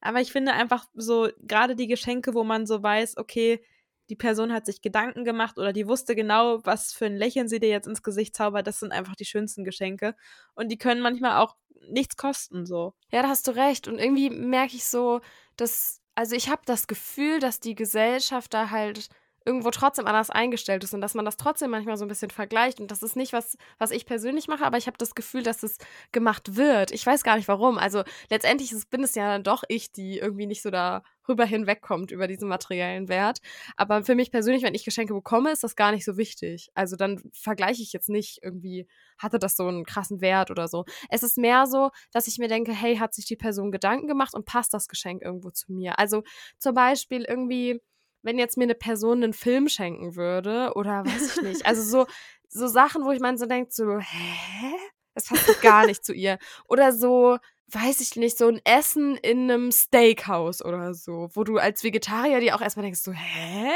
Aber 0.00 0.20
ich 0.20 0.32
finde 0.32 0.52
einfach 0.52 0.86
so, 0.92 1.28
gerade 1.40 1.74
die 1.74 1.86
Geschenke, 1.86 2.34
wo 2.34 2.44
man 2.44 2.66
so 2.66 2.82
weiß, 2.82 3.16
okay, 3.16 3.64
die 4.10 4.16
Person 4.16 4.52
hat 4.52 4.66
sich 4.66 4.82
Gedanken 4.82 5.24
gemacht 5.24 5.58
oder 5.58 5.72
die 5.72 5.88
wusste 5.88 6.14
genau, 6.14 6.64
was 6.64 6.92
für 6.92 7.06
ein 7.06 7.16
Lächeln 7.16 7.48
sie 7.48 7.60
dir 7.60 7.68
jetzt 7.68 7.86
ins 7.86 8.02
Gesicht 8.02 8.36
zaubert, 8.36 8.66
das 8.66 8.80
sind 8.80 8.92
einfach 8.92 9.16
die 9.16 9.24
schönsten 9.24 9.64
Geschenke. 9.64 10.14
Und 10.54 10.70
die 10.70 10.78
können 10.78 11.00
manchmal 11.00 11.38
auch 11.42 11.56
nichts 11.88 12.16
kosten, 12.16 12.66
so. 12.66 12.94
Ja, 13.10 13.22
da 13.22 13.28
hast 13.28 13.46
du 13.48 13.52
recht. 13.52 13.88
Und 13.88 13.98
irgendwie 13.98 14.30
merke 14.30 14.76
ich 14.76 14.84
so, 14.84 15.20
dass, 15.56 16.00
also 16.14 16.36
ich 16.36 16.48
habe 16.48 16.62
das 16.66 16.86
Gefühl, 16.86 17.38
dass 17.40 17.60
die 17.60 17.74
Gesellschaft 17.74 18.54
da 18.54 18.70
halt 18.70 19.08
irgendwo 19.44 19.70
trotzdem 19.70 20.06
anders 20.06 20.30
eingestellt 20.30 20.84
ist 20.84 20.94
und 20.94 21.00
dass 21.00 21.14
man 21.14 21.24
das 21.24 21.36
trotzdem 21.36 21.70
manchmal 21.70 21.96
so 21.96 22.04
ein 22.04 22.08
bisschen 22.08 22.30
vergleicht. 22.30 22.80
Und 22.80 22.90
das 22.90 23.02
ist 23.02 23.16
nicht 23.16 23.32
was, 23.32 23.56
was 23.78 23.90
ich 23.90 24.06
persönlich 24.06 24.48
mache, 24.48 24.64
aber 24.64 24.78
ich 24.78 24.86
habe 24.86 24.96
das 24.96 25.14
Gefühl, 25.14 25.42
dass 25.42 25.62
es 25.62 25.78
gemacht 26.12 26.56
wird. 26.56 26.92
Ich 26.92 27.04
weiß 27.04 27.22
gar 27.24 27.36
nicht 27.36 27.48
warum. 27.48 27.78
Also 27.78 28.02
letztendlich 28.30 28.72
ist, 28.72 28.90
bin 28.90 29.02
es 29.02 29.14
ja 29.14 29.28
dann 29.28 29.42
doch 29.42 29.62
ich, 29.68 29.92
die 29.92 30.18
irgendwie 30.18 30.46
nicht 30.46 30.62
so 30.62 30.70
darüber 30.70 31.44
hinwegkommt, 31.44 32.10
über 32.10 32.26
diesen 32.26 32.48
materiellen 32.48 33.08
Wert. 33.08 33.40
Aber 33.76 34.02
für 34.04 34.14
mich 34.14 34.30
persönlich, 34.30 34.62
wenn 34.62 34.74
ich 34.74 34.84
Geschenke 34.84 35.12
bekomme, 35.12 35.52
ist 35.52 35.62
das 35.62 35.76
gar 35.76 35.92
nicht 35.92 36.04
so 36.06 36.16
wichtig. 36.16 36.70
Also 36.74 36.96
dann 36.96 37.22
vergleiche 37.34 37.82
ich 37.82 37.92
jetzt 37.92 38.08
nicht 38.08 38.38
irgendwie, 38.42 38.86
hatte 39.18 39.38
das 39.38 39.56
so 39.56 39.66
einen 39.66 39.84
krassen 39.84 40.22
Wert 40.22 40.50
oder 40.50 40.68
so. 40.68 40.84
Es 41.10 41.22
ist 41.22 41.36
mehr 41.36 41.66
so, 41.66 41.90
dass 42.12 42.28
ich 42.28 42.38
mir 42.38 42.48
denke, 42.48 42.72
hey, 42.72 42.96
hat 42.96 43.12
sich 43.12 43.26
die 43.26 43.36
Person 43.36 43.72
Gedanken 43.72 44.06
gemacht 44.06 44.34
und 44.34 44.46
passt 44.46 44.72
das 44.72 44.88
Geschenk 44.88 45.22
irgendwo 45.22 45.50
zu 45.50 45.72
mir? 45.72 45.98
Also 45.98 46.22
zum 46.58 46.74
Beispiel 46.74 47.24
irgendwie 47.28 47.80
wenn 48.24 48.38
jetzt 48.38 48.56
mir 48.56 48.64
eine 48.64 48.74
Person 48.74 49.22
einen 49.22 49.34
Film 49.34 49.68
schenken 49.68 50.16
würde 50.16 50.72
oder 50.74 51.04
weiß 51.04 51.36
ich 51.36 51.42
nicht. 51.42 51.66
Also 51.66 51.82
so, 51.82 52.06
so 52.48 52.66
Sachen, 52.66 53.04
wo 53.04 53.12
ich 53.12 53.20
man 53.20 53.38
so 53.38 53.46
denkt, 53.46 53.72
so, 53.72 53.98
hä? 53.98 54.74
Das 55.14 55.26
passt 55.26 55.62
gar 55.62 55.86
nicht 55.86 56.04
zu 56.04 56.12
ihr. 56.12 56.38
Oder 56.66 56.92
so, 56.92 57.38
weiß 57.68 58.00
ich 58.00 58.16
nicht, 58.16 58.36
so 58.36 58.48
ein 58.48 58.60
Essen 58.64 59.16
in 59.16 59.50
einem 59.50 59.70
Steakhouse 59.70 60.64
oder 60.64 60.94
so, 60.94 61.28
wo 61.34 61.44
du 61.44 61.58
als 61.58 61.84
Vegetarier 61.84 62.40
dir 62.40 62.56
auch 62.56 62.60
erstmal 62.60 62.84
denkst, 62.84 63.00
so, 63.00 63.12
hä? 63.12 63.70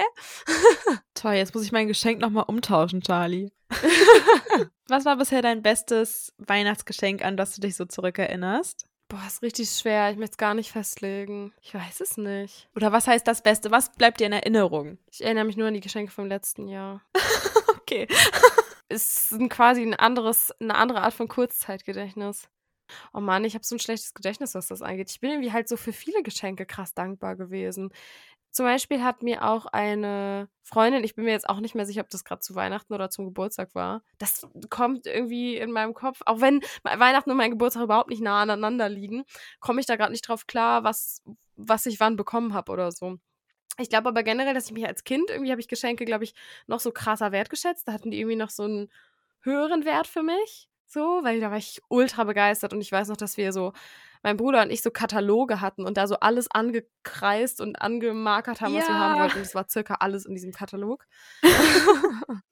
Toll, 1.15 1.35
jetzt 1.35 1.55
muss 1.55 1.65
ich 1.65 1.73
mein 1.73 1.87
Geschenk 1.87 2.21
nochmal 2.21 2.45
umtauschen, 2.49 3.03
Charlie. 3.03 3.53
Was 4.89 5.05
war 5.05 5.17
bisher 5.17 5.43
dein 5.43 5.63
bestes 5.63 6.33
Weihnachtsgeschenk, 6.39 7.25
an 7.25 7.37
das 7.37 7.55
du 7.55 7.61
dich 7.61 7.77
so 7.77 7.85
zurückerinnerst? 7.85 8.87
Boah, 9.09 9.25
ist 9.27 9.43
richtig 9.43 9.71
schwer. 9.71 10.11
Ich 10.11 10.19
möchte 10.19 10.33
es 10.33 10.39
gar 10.39 10.53
nicht 10.53 10.71
festlegen. 10.71 11.55
Ich 11.63 11.73
weiß 11.73 12.01
es 12.01 12.19
nicht. 12.19 12.69
Oder 12.77 12.93
was 12.93 13.07
heißt 13.07 13.27
das 13.27 13.43
Beste? 13.43 13.71
Was 13.71 13.91
bleibt 13.93 14.21
dir 14.21 14.27
in 14.27 14.35
Erinnerung? 14.35 14.99
Ich 15.11 15.25
erinnere 15.25 15.47
mich 15.47 15.57
nur 15.57 15.69
an 15.69 15.75
die 15.75 15.81
Geschenke 15.81 16.13
vom 16.13 16.27
letzten 16.27 16.69
Jahr. 16.69 17.03
okay. 17.81 18.07
es 18.89 19.33
ist 19.33 19.51
quasi 19.51 19.81
ein 19.81 19.95
anderes, 19.95 20.53
eine 20.61 20.75
andere 20.75 21.01
Art 21.01 21.15
von 21.15 21.27
Kurzzeitgedächtnis. 21.27 22.49
Oh 23.15 23.21
Mann, 23.21 23.45
ich 23.45 23.55
habe 23.55 23.65
so 23.65 23.77
ein 23.77 23.81
schlechtes 23.81 24.13
Gedächtnis, 24.13 24.55
was 24.55 24.69
das 24.69 24.83
angeht. 24.83 25.11
Ich 25.11 25.21
bin 25.21 25.31
irgendwie 25.31 25.53
halt 25.53 25.69
so 25.69 25.77
für 25.77 25.93
viele 25.93 26.23
Geschenke 26.23 26.67
krass 26.67 26.93
dankbar 26.95 27.37
gewesen. 27.37 27.91
Zum 28.51 28.65
Beispiel 28.65 29.03
hat 29.03 29.23
mir 29.23 29.45
auch 29.45 29.67
eine 29.67 30.49
Freundin, 30.63 31.05
ich 31.05 31.15
bin 31.15 31.25
mir 31.25 31.33
jetzt 31.33 31.49
auch 31.49 31.61
nicht 31.61 31.75
mehr 31.75 31.87
sicher, 31.87 32.01
ob 32.01 32.11
das 32.11 32.25
gerade 32.25 32.41
zu 32.41 32.55
Weihnachten 32.55 32.93
oder 32.93 33.11
zum 33.11 33.27
Geburtstag 33.27 33.75
war. 33.75 34.03
Das 34.19 34.47
kommt 34.71 35.07
irgendwie 35.07 35.57
in 35.57 35.71
meinem 35.71 35.95
Kopf, 35.95 36.21
auch 36.27 36.41
wenn 36.41 36.61
Weihnachten 36.83 37.31
und 37.31 37.37
mein 37.37 37.51
Geburtstag 37.51 37.85
überhaupt 37.85 38.11
nicht 38.11 38.23
nah 38.23 38.43
aneinander 38.43 38.89
liegen, 38.89 39.25
komme 39.61 39.81
ich 39.81 39.87
da 39.87 39.97
gerade 39.97 40.13
nicht 40.13 40.27
drauf 40.27 40.47
klar, 40.47 40.85
was, 40.85 41.23
was 41.57 41.87
ich 41.87 42.01
wann 42.01 42.17
bekommen 42.17 42.55
habe 42.55 42.73
oder 42.73 42.91
so. 42.91 43.19
Ich 43.79 43.91
glaube 43.91 44.09
aber 44.09 44.23
generell, 44.23 44.55
dass 44.55 44.67
ich 44.67 44.73
mich 44.73 44.87
als 44.87 45.05
Kind, 45.05 45.31
irgendwie 45.31 45.53
habe 45.53 45.61
ich 45.61 45.69
Geschenke, 45.69 46.05
glaube 46.05 46.25
ich, 46.25 46.35
noch 46.67 46.81
so 46.81 46.91
krasser 46.91 47.31
wertgeschätzt. 47.33 47.87
Da 47.87 47.93
hatten 47.93 48.11
die 48.11 48.19
irgendwie 48.19 48.37
noch 48.37 48.51
so 48.51 48.65
einen 48.65 48.91
höheren 49.43 49.85
Wert 49.85 50.09
für 50.09 50.23
mich. 50.23 50.69
So, 50.87 51.21
weil 51.23 51.41
da 51.41 51.51
war 51.51 51.59
ich 51.59 51.81
ultra 51.89 52.25
begeistert 52.25 52.73
und 52.73 52.81
ich 52.81 52.91
weiß 52.91 53.09
noch, 53.09 53.17
dass 53.17 53.37
wir 53.37 53.53
so 53.53 53.73
mein 54.23 54.37
Bruder 54.37 54.63
und 54.63 54.71
ich 54.71 54.83
so 54.83 54.91
Kataloge 54.91 55.61
hatten 55.61 55.85
und 55.85 55.97
da 55.97 56.07
so 56.07 56.17
alles 56.21 56.51
angekreist 56.51 57.61
und 57.61 57.81
angemarkert 57.81 58.61
haben, 58.61 58.75
ja. 58.75 58.81
was 58.81 58.89
wir 58.89 58.99
haben 58.99 59.21
wollten. 59.21 59.39
Das 59.39 59.55
war 59.55 59.69
circa 59.69 59.95
alles 59.95 60.27
in 60.27 60.35
diesem 60.35 60.53
Katalog. 60.53 61.07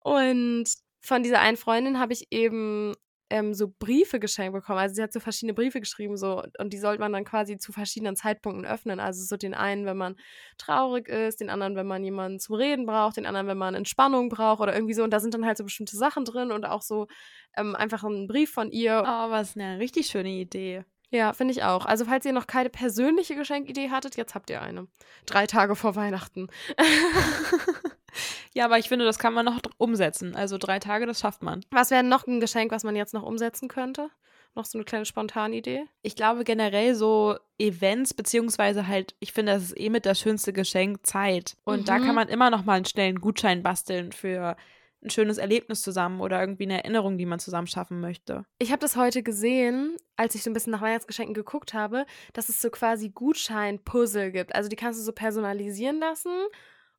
und 0.00 0.64
von 1.00 1.22
dieser 1.22 1.40
einen 1.40 1.56
Freundin 1.56 1.98
habe 1.98 2.12
ich 2.12 2.28
eben 2.30 2.94
ähm, 3.34 3.52
so 3.52 3.66
Briefe 3.66 4.20
geschenkt 4.20 4.52
bekommen. 4.52 4.78
Also 4.78 4.94
sie 4.94 5.02
hat 5.02 5.12
so 5.12 5.18
verschiedene 5.18 5.54
Briefe 5.54 5.80
geschrieben 5.80 6.16
so 6.16 6.44
und 6.58 6.72
die 6.72 6.78
sollte 6.78 7.00
man 7.00 7.12
dann 7.12 7.24
quasi 7.24 7.58
zu 7.58 7.72
verschiedenen 7.72 8.14
Zeitpunkten 8.14 8.64
öffnen. 8.64 9.00
Also 9.00 9.24
so 9.24 9.36
den 9.36 9.54
einen, 9.54 9.86
wenn 9.86 9.96
man 9.96 10.14
traurig 10.56 11.08
ist, 11.08 11.40
den 11.40 11.50
anderen, 11.50 11.74
wenn 11.74 11.88
man 11.88 12.04
jemanden 12.04 12.38
zum 12.38 12.54
Reden 12.54 12.86
braucht, 12.86 13.16
den 13.16 13.26
anderen, 13.26 13.48
wenn 13.48 13.58
man 13.58 13.74
Entspannung 13.74 14.28
braucht 14.28 14.60
oder 14.60 14.72
irgendwie 14.72 14.94
so. 14.94 15.02
Und 15.02 15.10
da 15.10 15.18
sind 15.18 15.34
dann 15.34 15.44
halt 15.44 15.58
so 15.58 15.64
bestimmte 15.64 15.96
Sachen 15.96 16.24
drin 16.24 16.52
und 16.52 16.64
auch 16.64 16.82
so 16.82 17.08
ähm, 17.56 17.74
einfach 17.74 18.04
ein 18.04 18.28
Brief 18.28 18.52
von 18.52 18.70
ihr. 18.70 19.02
Oh, 19.04 19.30
was 19.30 19.56
eine 19.56 19.80
richtig 19.80 20.06
schöne 20.06 20.30
Idee. 20.30 20.84
Ja, 21.10 21.32
finde 21.32 21.52
ich 21.52 21.64
auch. 21.64 21.86
Also, 21.86 22.04
falls 22.04 22.24
ihr 22.26 22.32
noch 22.32 22.46
keine 22.46 22.70
persönliche 22.70 23.34
Geschenkidee 23.34 23.90
hattet, 23.90 24.16
jetzt 24.16 24.36
habt 24.36 24.48
ihr 24.50 24.62
eine. 24.62 24.86
Drei 25.26 25.46
Tage 25.46 25.74
vor 25.74 25.96
Weihnachten. 25.96 26.48
ja, 28.54 28.64
aber 28.64 28.78
ich 28.78 28.88
finde, 28.88 29.04
das 29.04 29.18
kann 29.18 29.34
man 29.34 29.44
noch 29.44 29.60
umsetzen. 29.78 30.34
Also 30.34 30.58
drei 30.58 30.78
Tage, 30.78 31.06
das 31.06 31.20
schafft 31.20 31.42
man. 31.42 31.64
Was 31.70 31.90
wäre 31.90 32.02
noch 32.02 32.26
ein 32.26 32.40
Geschenk, 32.40 32.72
was 32.72 32.84
man 32.84 32.96
jetzt 32.96 33.14
noch 33.14 33.22
umsetzen 33.22 33.68
könnte? 33.68 34.10
Noch 34.54 34.64
so 34.64 34.78
eine 34.78 34.84
kleine 34.84 35.04
Spontanidee? 35.04 35.84
Ich 36.02 36.14
glaube 36.14 36.44
generell 36.44 36.94
so 36.94 37.36
Events, 37.58 38.14
beziehungsweise 38.14 38.86
halt, 38.86 39.16
ich 39.18 39.32
finde, 39.32 39.52
das 39.52 39.64
ist 39.64 39.78
eh 39.80 39.90
mit 39.90 40.06
das 40.06 40.20
schönste 40.20 40.52
Geschenk 40.52 41.04
Zeit. 41.04 41.56
Und 41.64 41.80
mhm. 41.80 41.84
da 41.86 41.98
kann 41.98 42.14
man 42.14 42.28
immer 42.28 42.50
noch 42.50 42.64
mal 42.64 42.74
einen 42.74 42.84
schnellen 42.84 43.20
Gutschein 43.20 43.62
basteln 43.62 44.12
für 44.12 44.56
ein 45.04 45.10
schönes 45.10 45.38
Erlebnis 45.38 45.82
zusammen 45.82 46.20
oder 46.20 46.40
irgendwie 46.40 46.64
eine 46.64 46.78
Erinnerung, 46.78 47.18
die 47.18 47.26
man 47.26 47.38
zusammen 47.38 47.66
schaffen 47.66 48.00
möchte. 48.00 48.46
Ich 48.58 48.70
habe 48.70 48.80
das 48.80 48.96
heute 48.96 49.22
gesehen, 49.22 49.96
als 50.16 50.34
ich 50.34 50.42
so 50.42 50.50
ein 50.50 50.54
bisschen 50.54 50.70
nach 50.70 50.80
Weihnachtsgeschenken 50.80 51.34
geguckt 51.34 51.74
habe, 51.74 52.06
dass 52.32 52.48
es 52.48 52.62
so 52.62 52.70
quasi 52.70 53.10
Gutschein-Puzzle 53.10 54.32
gibt. 54.32 54.54
Also 54.54 54.68
die 54.68 54.76
kannst 54.76 54.98
du 54.98 55.04
so 55.04 55.12
personalisieren 55.12 56.00
lassen 56.00 56.30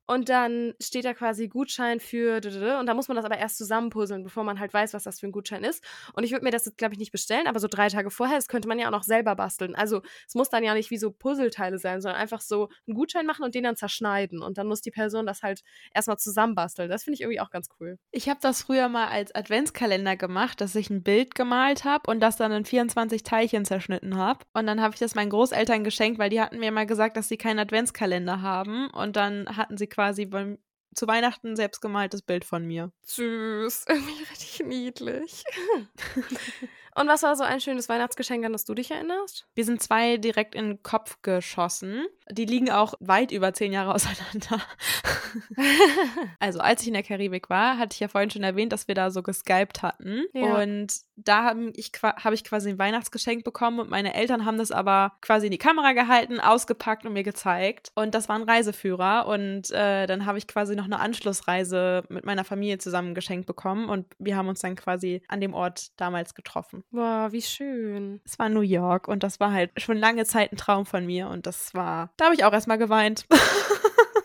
und 0.06 0.28
dann 0.28 0.74
steht 0.80 1.04
da 1.04 1.14
quasi 1.14 1.48
Gutschein 1.48 2.00
für 2.00 2.36
und 2.36 2.86
da 2.86 2.94
muss 2.94 3.08
man 3.08 3.16
das 3.16 3.24
aber 3.24 3.38
erst 3.38 3.58
zusammenpuzzeln, 3.58 4.22
bevor 4.22 4.44
man 4.44 4.60
halt 4.60 4.72
weiß, 4.72 4.94
was 4.94 5.04
das 5.04 5.20
für 5.20 5.26
ein 5.26 5.32
Gutschein 5.32 5.64
ist. 5.64 5.82
Und 6.12 6.24
ich 6.24 6.32
würde 6.32 6.44
mir 6.44 6.50
das 6.50 6.66
jetzt, 6.66 6.78
glaube 6.78 6.94
ich, 6.94 6.98
nicht 6.98 7.12
bestellen, 7.12 7.46
aber 7.46 7.60
so 7.60 7.68
drei 7.68 7.88
Tage 7.88 8.10
vorher, 8.10 8.36
das 8.36 8.48
könnte 8.48 8.68
man 8.68 8.78
ja 8.78 8.86
auch 8.86 8.92
noch 8.92 9.02
selber 9.02 9.34
basteln. 9.34 9.74
Also 9.74 10.02
es 10.26 10.34
muss 10.34 10.48
dann 10.48 10.64
ja 10.64 10.74
nicht 10.74 10.90
wie 10.90 10.98
so 10.98 11.10
Puzzleteile 11.10 11.78
sein, 11.78 12.00
sondern 12.00 12.20
einfach 12.20 12.40
so 12.40 12.68
einen 12.86 12.94
Gutschein 12.94 13.26
machen 13.26 13.44
und 13.44 13.54
den 13.54 13.64
dann 13.64 13.76
zerschneiden. 13.76 14.42
Und 14.42 14.58
dann 14.58 14.66
muss 14.66 14.80
die 14.80 14.90
Person 14.90 15.26
das 15.26 15.42
halt 15.42 15.62
erstmal 15.94 16.18
zusammenbasteln. 16.18 16.88
Das 16.88 17.04
finde 17.04 17.14
ich 17.16 17.20
irgendwie 17.22 17.40
auch 17.40 17.50
ganz 17.50 17.68
cool. 17.80 17.98
Ich 18.12 18.28
habe 18.28 18.38
das 18.40 18.62
früher 18.62 18.88
mal 18.88 19.08
als 19.08 19.34
Adventskalender 19.34 20.16
gemacht, 20.16 20.60
dass 20.60 20.74
ich 20.74 20.90
ein 20.90 21.02
Bild 21.02 21.34
gemalt 21.34 21.84
habe 21.84 22.10
und 22.10 22.20
das 22.20 22.36
dann 22.36 22.52
in 22.52 22.64
24 22.64 23.22
Teilchen 23.22 23.64
zerschnitten 23.64 24.16
habe. 24.16 24.44
Und 24.52 24.66
dann 24.66 24.80
habe 24.80 24.94
ich 24.94 25.00
das 25.00 25.14
meinen 25.14 25.30
Großeltern 25.30 25.84
geschenkt, 25.84 26.18
weil 26.18 26.30
die 26.30 26.40
hatten 26.40 26.58
mir 26.58 26.70
mal 26.70 26.86
gesagt, 26.86 27.16
dass 27.16 27.28
sie 27.28 27.36
keinen 27.36 27.58
Adventskalender 27.58 28.42
haben. 28.42 28.88
Und 28.90 29.16
dann 29.16 29.56
hatten 29.56 29.76
sie 29.76 29.86
quasi 29.96 30.26
beim, 30.26 30.58
zu 30.94 31.06
Weihnachten 31.06 31.56
selbstgemaltes 31.56 32.20
Bild 32.22 32.44
von 32.44 32.66
mir. 32.66 32.92
Süß, 33.02 33.86
irgendwie 33.88 34.22
richtig 34.30 34.66
niedlich. 34.66 35.44
Und 36.96 37.08
was 37.08 37.22
war 37.22 37.36
so 37.36 37.44
ein 37.44 37.60
schönes 37.60 37.90
Weihnachtsgeschenk, 37.90 38.44
an 38.46 38.52
das 38.52 38.64
du 38.64 38.74
dich 38.74 38.90
erinnerst? 38.90 39.46
Wir 39.54 39.66
sind 39.66 39.82
zwei 39.82 40.16
direkt 40.16 40.54
in 40.54 40.66
den 40.66 40.82
Kopf 40.82 41.20
geschossen. 41.20 42.06
Die 42.30 42.46
liegen 42.46 42.70
auch 42.70 42.94
weit 43.00 43.32
über 43.32 43.52
zehn 43.52 43.72
Jahre 43.72 43.94
auseinander. 43.94 44.62
also, 46.40 46.60
als 46.60 46.80
ich 46.80 46.88
in 46.88 46.94
der 46.94 47.02
Karibik 47.02 47.50
war, 47.50 47.76
hatte 47.76 47.92
ich 47.94 48.00
ja 48.00 48.08
vorhin 48.08 48.30
schon 48.30 48.42
erwähnt, 48.42 48.72
dass 48.72 48.88
wir 48.88 48.94
da 48.94 49.10
so 49.10 49.22
geskypt 49.22 49.82
hatten. 49.82 50.24
Ja. 50.32 50.56
Und 50.56 50.94
da 51.16 51.44
habe 51.44 51.70
ich, 51.74 51.92
hab 52.02 52.32
ich 52.32 52.44
quasi 52.44 52.70
ein 52.70 52.78
Weihnachtsgeschenk 52.78 53.44
bekommen 53.44 53.80
und 53.80 53.90
meine 53.90 54.14
Eltern 54.14 54.46
haben 54.46 54.58
das 54.58 54.70
aber 54.70 55.12
quasi 55.20 55.46
in 55.46 55.52
die 55.52 55.58
Kamera 55.58 55.92
gehalten, 55.92 56.40
ausgepackt 56.40 57.04
und 57.04 57.12
mir 57.12 57.22
gezeigt. 57.22 57.92
Und 57.94 58.14
das 58.14 58.28
war 58.30 58.36
ein 58.36 58.42
Reiseführer. 58.42 59.26
Und 59.26 59.70
äh, 59.70 60.06
dann 60.06 60.24
habe 60.24 60.38
ich 60.38 60.46
quasi 60.46 60.76
noch 60.76 60.86
eine 60.86 61.00
Anschlussreise 61.00 62.04
mit 62.08 62.24
meiner 62.24 62.44
Familie 62.44 62.78
zusammen 62.78 63.14
geschenkt 63.14 63.46
bekommen. 63.46 63.90
Und 63.90 64.06
wir 64.18 64.36
haben 64.36 64.48
uns 64.48 64.60
dann 64.60 64.76
quasi 64.76 65.22
an 65.28 65.42
dem 65.42 65.52
Ort 65.52 65.90
damals 66.00 66.34
getroffen. 66.34 66.84
Wow, 66.92 67.32
wie 67.32 67.42
schön. 67.42 68.20
Es 68.24 68.38
war 68.38 68.48
New 68.48 68.60
York 68.60 69.08
und 69.08 69.22
das 69.22 69.40
war 69.40 69.52
halt 69.52 69.70
schon 69.76 69.96
lange 69.96 70.24
Zeit 70.24 70.52
ein 70.52 70.56
Traum 70.56 70.86
von 70.86 71.04
mir 71.04 71.28
und 71.28 71.46
das 71.46 71.74
war, 71.74 72.10
da 72.16 72.26
habe 72.26 72.34
ich 72.34 72.44
auch 72.44 72.52
erstmal 72.52 72.78
geweint. 72.78 73.26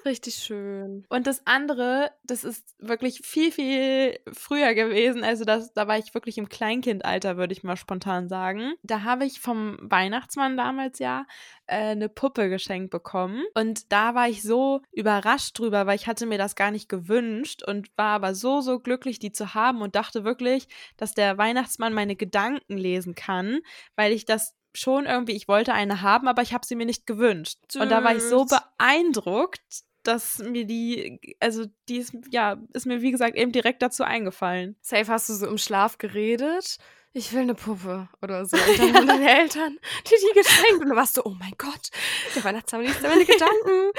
Richtig 0.06 0.36
schön. 0.36 1.06
Und 1.10 1.28
das 1.28 1.46
andere, 1.46 2.12
das 2.24 2.44
ist 2.44 2.76
wirklich 2.80 3.22
viel, 3.24 3.52
viel 3.52 4.20
früher 4.32 4.74
gewesen. 4.74 5.24
Also 5.24 5.46
das, 5.46 5.74
da 5.74 5.88
war 5.88 5.98
ich 5.98 6.14
wirklich 6.14 6.38
im 6.38 6.50
Kleinkindalter, 6.50 7.38
würde 7.38 7.54
ich 7.54 7.64
mal 7.64 7.78
spontan 7.78 8.28
sagen. 8.28 8.74
Da 8.84 9.04
habe 9.04 9.26
ich 9.26 9.40
vom 9.40 9.78
Weihnachtsmann 9.82 10.58
damals 10.58 11.00
ja 11.00 11.26
äh, 11.68 11.92
eine 11.92 12.10
Puppe 12.10 12.50
geschenkt 12.50 12.92
bekommen. 12.92 13.44
Und 13.54 13.92
da 13.92 14.16
war 14.16 14.28
ich 14.28 14.42
so 14.42 14.82
überrascht 14.92 15.58
drüber, 15.58 15.86
weil 15.86 15.96
ich 15.96 16.08
hatte 16.08 16.26
mir 16.26 16.38
das 16.38 16.56
gar 16.56 16.72
nicht 16.72 16.90
gewünscht 16.90 17.64
und 17.64 17.90
war 17.96 18.16
aber 18.16 18.36
so, 18.36 18.62
so 18.62 18.80
glücklich, 18.80 19.20
die 19.20 19.32
zu 19.32 19.54
haben 19.54 19.82
und 19.82 19.96
dachte 19.96 20.24
wirklich, 20.24 20.68
dass 20.98 21.14
der 21.14 21.38
Weihnachtsmann 21.38 21.94
meine 21.94 22.16
Gedanken 22.16 22.78
lesen 22.78 23.16
kann, 23.16 23.60
weil 23.96 24.14
ich 24.14 24.26
das 24.26 24.56
schon 24.74 25.06
irgendwie, 25.06 25.34
ich 25.34 25.48
wollte 25.48 25.74
eine 25.74 26.02
haben, 26.02 26.28
aber 26.28 26.42
ich 26.42 26.54
habe 26.54 26.66
sie 26.66 26.76
mir 26.76 26.86
nicht 26.86 27.06
gewünscht. 27.06 27.58
Und 27.76 27.90
da 27.90 28.04
war 28.04 28.16
ich 28.16 28.24
so 28.24 28.46
beeindruckt, 28.46 29.62
dass 30.04 30.40
mir 30.40 30.66
die, 30.66 31.36
also 31.40 31.66
die 31.90 31.98
ist, 31.98 32.14
ja, 32.32 32.58
ist 32.74 32.86
mir 32.86 33.02
wie 33.02 33.12
gesagt 33.12 33.36
eben 33.36 33.52
direkt 33.52 33.82
dazu 33.82 34.04
eingefallen. 34.04 34.76
Safe 34.82 35.08
hast 35.08 35.30
du 35.30 35.34
so 35.34 35.48
im 35.48 35.58
Schlaf 35.58 35.98
geredet. 35.98 36.78
Ich 37.14 37.34
will 37.34 37.42
eine 37.42 37.56
Puppe 37.56 38.08
oder 38.22 38.46
so. 38.46 38.56
Und 38.68 38.80
dann 38.80 38.96
haben 38.96 39.08
deine 39.08 39.40
Eltern 39.40 39.78
dir 40.10 40.18
die 40.18 40.40
geschenkt. 40.40 40.82
Und 40.82 40.90
du 40.90 40.96
warst 40.96 41.16
so, 41.16 41.24
oh 41.26 41.36
mein 41.38 41.54
Gott, 41.58 41.90
der 42.36 42.44
Weihnachtsmann 42.44 42.84
liest 42.84 43.02
meine 43.02 43.26
Gedanken. 43.26 43.92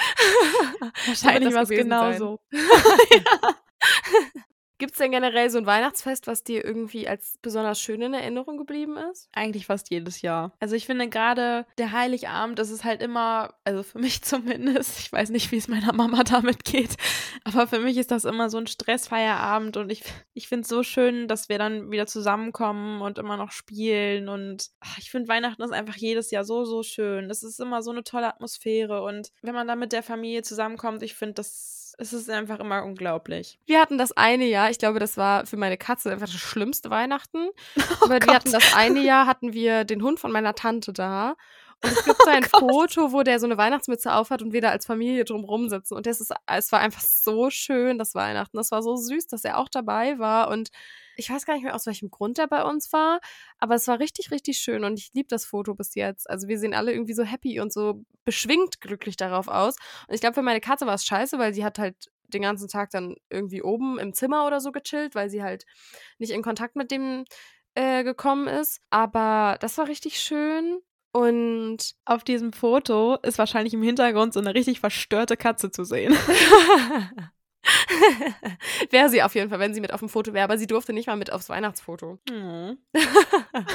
Wahrscheinlich 1.07 1.55
war 1.55 1.63
es 1.63 1.69
genauso. 1.69 2.41
ja. 2.51 3.57
Gibt 4.83 4.95
es 4.95 4.99
denn 4.99 5.13
generell 5.13 5.49
so 5.49 5.59
ein 5.59 5.67
Weihnachtsfest, 5.67 6.27
was 6.27 6.43
dir 6.43 6.65
irgendwie 6.65 7.07
als 7.07 7.39
besonders 7.41 7.81
schön 7.81 8.03
in 8.03 8.15
Erinnerung 8.15 8.57
geblieben 8.57 8.97
ist? 8.97 9.29
Eigentlich 9.33 9.67
fast 9.67 9.91
jedes 9.91 10.23
Jahr. 10.23 10.51
Also 10.59 10.75
ich 10.75 10.87
finde 10.87 11.09
gerade 11.09 11.67
der 11.79 11.93
Heiligabend, 11.93 12.59
das 12.59 12.69
ist 12.71 12.83
halt 12.83 13.01
immer, 13.01 13.55
also 13.63 13.85
für 13.85 14.01
mich 14.01 14.23
zumindest, 14.25 14.99
ich 14.99 15.13
weiß 15.13 15.31
nicht, 15.31 15.53
wie 15.53 15.59
es 15.59 15.69
meiner 15.69 15.93
Mama 15.93 16.25
damit 16.25 16.65
geht, 16.65 16.97
aber 17.45 17.69
für 17.69 17.79
mich 17.79 17.97
ist 17.97 18.11
das 18.11 18.25
immer 18.25 18.51
so 18.51 18.59
ein 18.59 18.67
Stressfeierabend 18.67 19.77
und 19.77 19.93
ich, 19.93 20.03
ich 20.35 20.49
finde 20.49 20.63
es 20.63 20.69
so 20.69 20.83
schön, 20.83 21.29
dass 21.29 21.49
wir 21.49 21.59
dann 21.59 21.93
wieder 21.93 22.09
zusammenkommen 22.09 23.03
und 23.03 23.19
immer 23.19 23.37
noch 23.37 23.53
spielen 23.53 24.29
und 24.29 24.71
ach, 24.81 24.99
ich 24.99 25.13
finde 25.13 25.29
Weihnachten 25.29 25.63
ist 25.63 25.71
einfach 25.71 25.97
jedes 25.97 26.33
Jahr 26.33 26.43
so, 26.43 26.65
so 26.65 26.83
schön. 26.83 27.31
Es 27.31 27.45
ist 27.45 27.61
immer 27.61 27.85
so 27.85 27.93
eine 27.93 28.03
tolle 28.03 28.27
Atmosphäre 28.27 29.05
und 29.05 29.31
wenn 29.43 29.55
man 29.55 29.69
dann 29.69 29.79
mit 29.79 29.93
der 29.93 30.03
Familie 30.03 30.43
zusammenkommt, 30.43 31.05
ich 31.05 31.15
finde 31.15 31.35
das 31.35 31.82
es 32.03 32.13
ist 32.13 32.29
einfach 32.29 32.61
immer 32.61 32.85
unglaublich. 32.85 33.59
Wir 33.67 33.81
hatten 33.81 33.97
das 33.97 34.13
eine 34.13 34.45
Jahr, 34.45 34.71
ich 34.71 34.79
glaube, 34.79 34.99
das 34.99 35.17
war 35.17 35.47
für 35.47 35.57
meine 35.57 35.77
Katze 35.79 36.11
einfach 36.11 36.27
das 36.27 36.35
schlimmste 36.41 36.91
Weihnachten. 36.91 37.49
Oh 38.01 38.07
Aber 38.07 38.15
wir 38.15 38.21
Gott. 38.21 38.35
hatten 38.35 38.53
das 38.53 38.75
eine 38.75 39.01
Jahr, 39.01 39.27
hatten 39.27 39.53
wir 39.53 39.85
den 39.85 40.03
Hund 40.03 40.19
von 40.19 40.33
meiner 40.33 40.55
Tante 40.55 40.93
da. 40.93 41.37
Es 41.85 42.05
gibt 42.05 42.23
so 42.23 42.31
ein 42.31 42.47
Oh. 42.53 42.61
Foto, 42.61 43.13
wo 43.13 43.23
der 43.23 43.41
so 43.41 43.47
eine 43.47 43.57
Weihnachtsmütze 43.59 44.13
aufhat 44.15 44.43
und 44.43 44.53
wir 44.53 44.61
da 44.61 44.71
als 44.71 44.87
Familie 44.87 45.25
drumrum 45.25 45.69
sitzen. 45.69 45.95
Und 45.95 46.07
das 46.07 46.21
ist, 46.21 46.33
es 46.47 46.73
war 46.73 46.81
einfach 46.81 47.03
so 47.03 47.51
schön, 47.51 47.99
das 47.99 48.15
Weihnachten. 48.15 48.57
Das 48.57 48.71
war 48.71 48.83
so 48.83 48.97
süß, 48.97 49.27
dass 49.27 49.45
er 49.45 49.59
auch 49.59 49.69
dabei 49.69 50.19
war. 50.19 50.49
Und 50.49 50.71
ich 51.17 51.29
weiß 51.31 51.45
gar 51.45 51.55
nicht 51.55 51.65
mehr, 51.65 51.75
aus 51.75 51.87
welchem 51.87 52.11
Grund 52.11 52.39
er 52.39 52.47
bei 52.49 52.63
uns 52.65 52.93
war, 52.93 53.21
aber 53.59 53.75
es 53.75 53.87
war 53.89 53.99
richtig, 53.99 54.31
richtig 54.31 54.59
schön 54.59 54.85
und 54.85 54.99
ich 54.99 55.11
liebe 55.13 55.29
das 55.29 55.45
Foto 55.45 55.75
bis 55.75 55.95
jetzt. 55.95 56.29
Also 56.31 56.49
wir 56.49 56.59
sehen 56.59 56.75
alle 56.75 56.93
irgendwie 56.93 57.13
so 57.15 57.23
happy 57.25 57.61
und 57.61 57.73
so 57.73 58.03
beschwingt 58.25 58.81
glücklich 58.81 59.17
darauf 59.17 59.49
aus. 59.49 59.77
Und 60.09 60.15
ich 60.15 60.21
glaube, 60.21 60.35
für 60.35 60.43
meine 60.43 60.61
Katze 60.61 60.87
war 60.87 60.95
es 60.95 61.05
scheiße, 61.05 61.39
weil 61.39 61.53
sie 61.55 61.65
hat 61.65 61.79
halt 61.79 61.97
den 62.29 62.43
ganzen 62.43 62.69
Tag 62.69 62.91
dann 62.91 63.17
irgendwie 63.29 63.63
oben 63.63 63.99
im 63.99 64.15
Zimmer 64.15 64.47
oder 64.47 64.61
so 64.61 64.73
gechillt, 64.73 65.15
weil 65.15 65.29
sie 65.29 65.43
halt 65.43 65.67
nicht 66.19 66.31
in 66.33 66.43
Kontakt 66.43 66.77
mit 66.77 66.91
dem 66.91 67.25
äh, 67.75 68.05
gekommen 68.05 68.49
ist. 68.49 68.81
Aber 68.91 69.59
das 69.61 69.77
war 69.79 69.89
richtig 69.89 70.19
schön. 70.21 70.81
Und 71.13 71.95
Auf 72.07 72.25
diesem 72.25 72.53
Foto 72.53 73.17
ist 73.23 73.39
wahrscheinlich 73.39 73.75
im 73.75 73.83
Hintergrund 73.83 74.33
so 74.33 74.41
eine 74.41 74.55
richtig 74.55 74.81
verstörte 74.81 75.37
Katze 75.37 75.71
zu 75.71 75.85
sehen. 75.85 76.13
wäre 78.91 79.09
sie 79.09 79.23
auf 79.23 79.35
jeden 79.35 79.51
Fall, 79.51 79.59
wenn 79.59 79.75
sie 79.75 79.81
mit 79.81 79.93
auf 79.93 80.01
dem 80.01 80.09
Foto 80.09 80.33
wäre, 80.33 80.45
aber 80.45 80.59
sie 80.59 80.67
durfte 80.67 80.93
nicht 80.93 81.07
mal 81.07 81.17
mit 81.17 81.33
aufs 81.33 81.49
Weihnachtsfoto. 81.49 82.19
Mhm. 82.31 82.79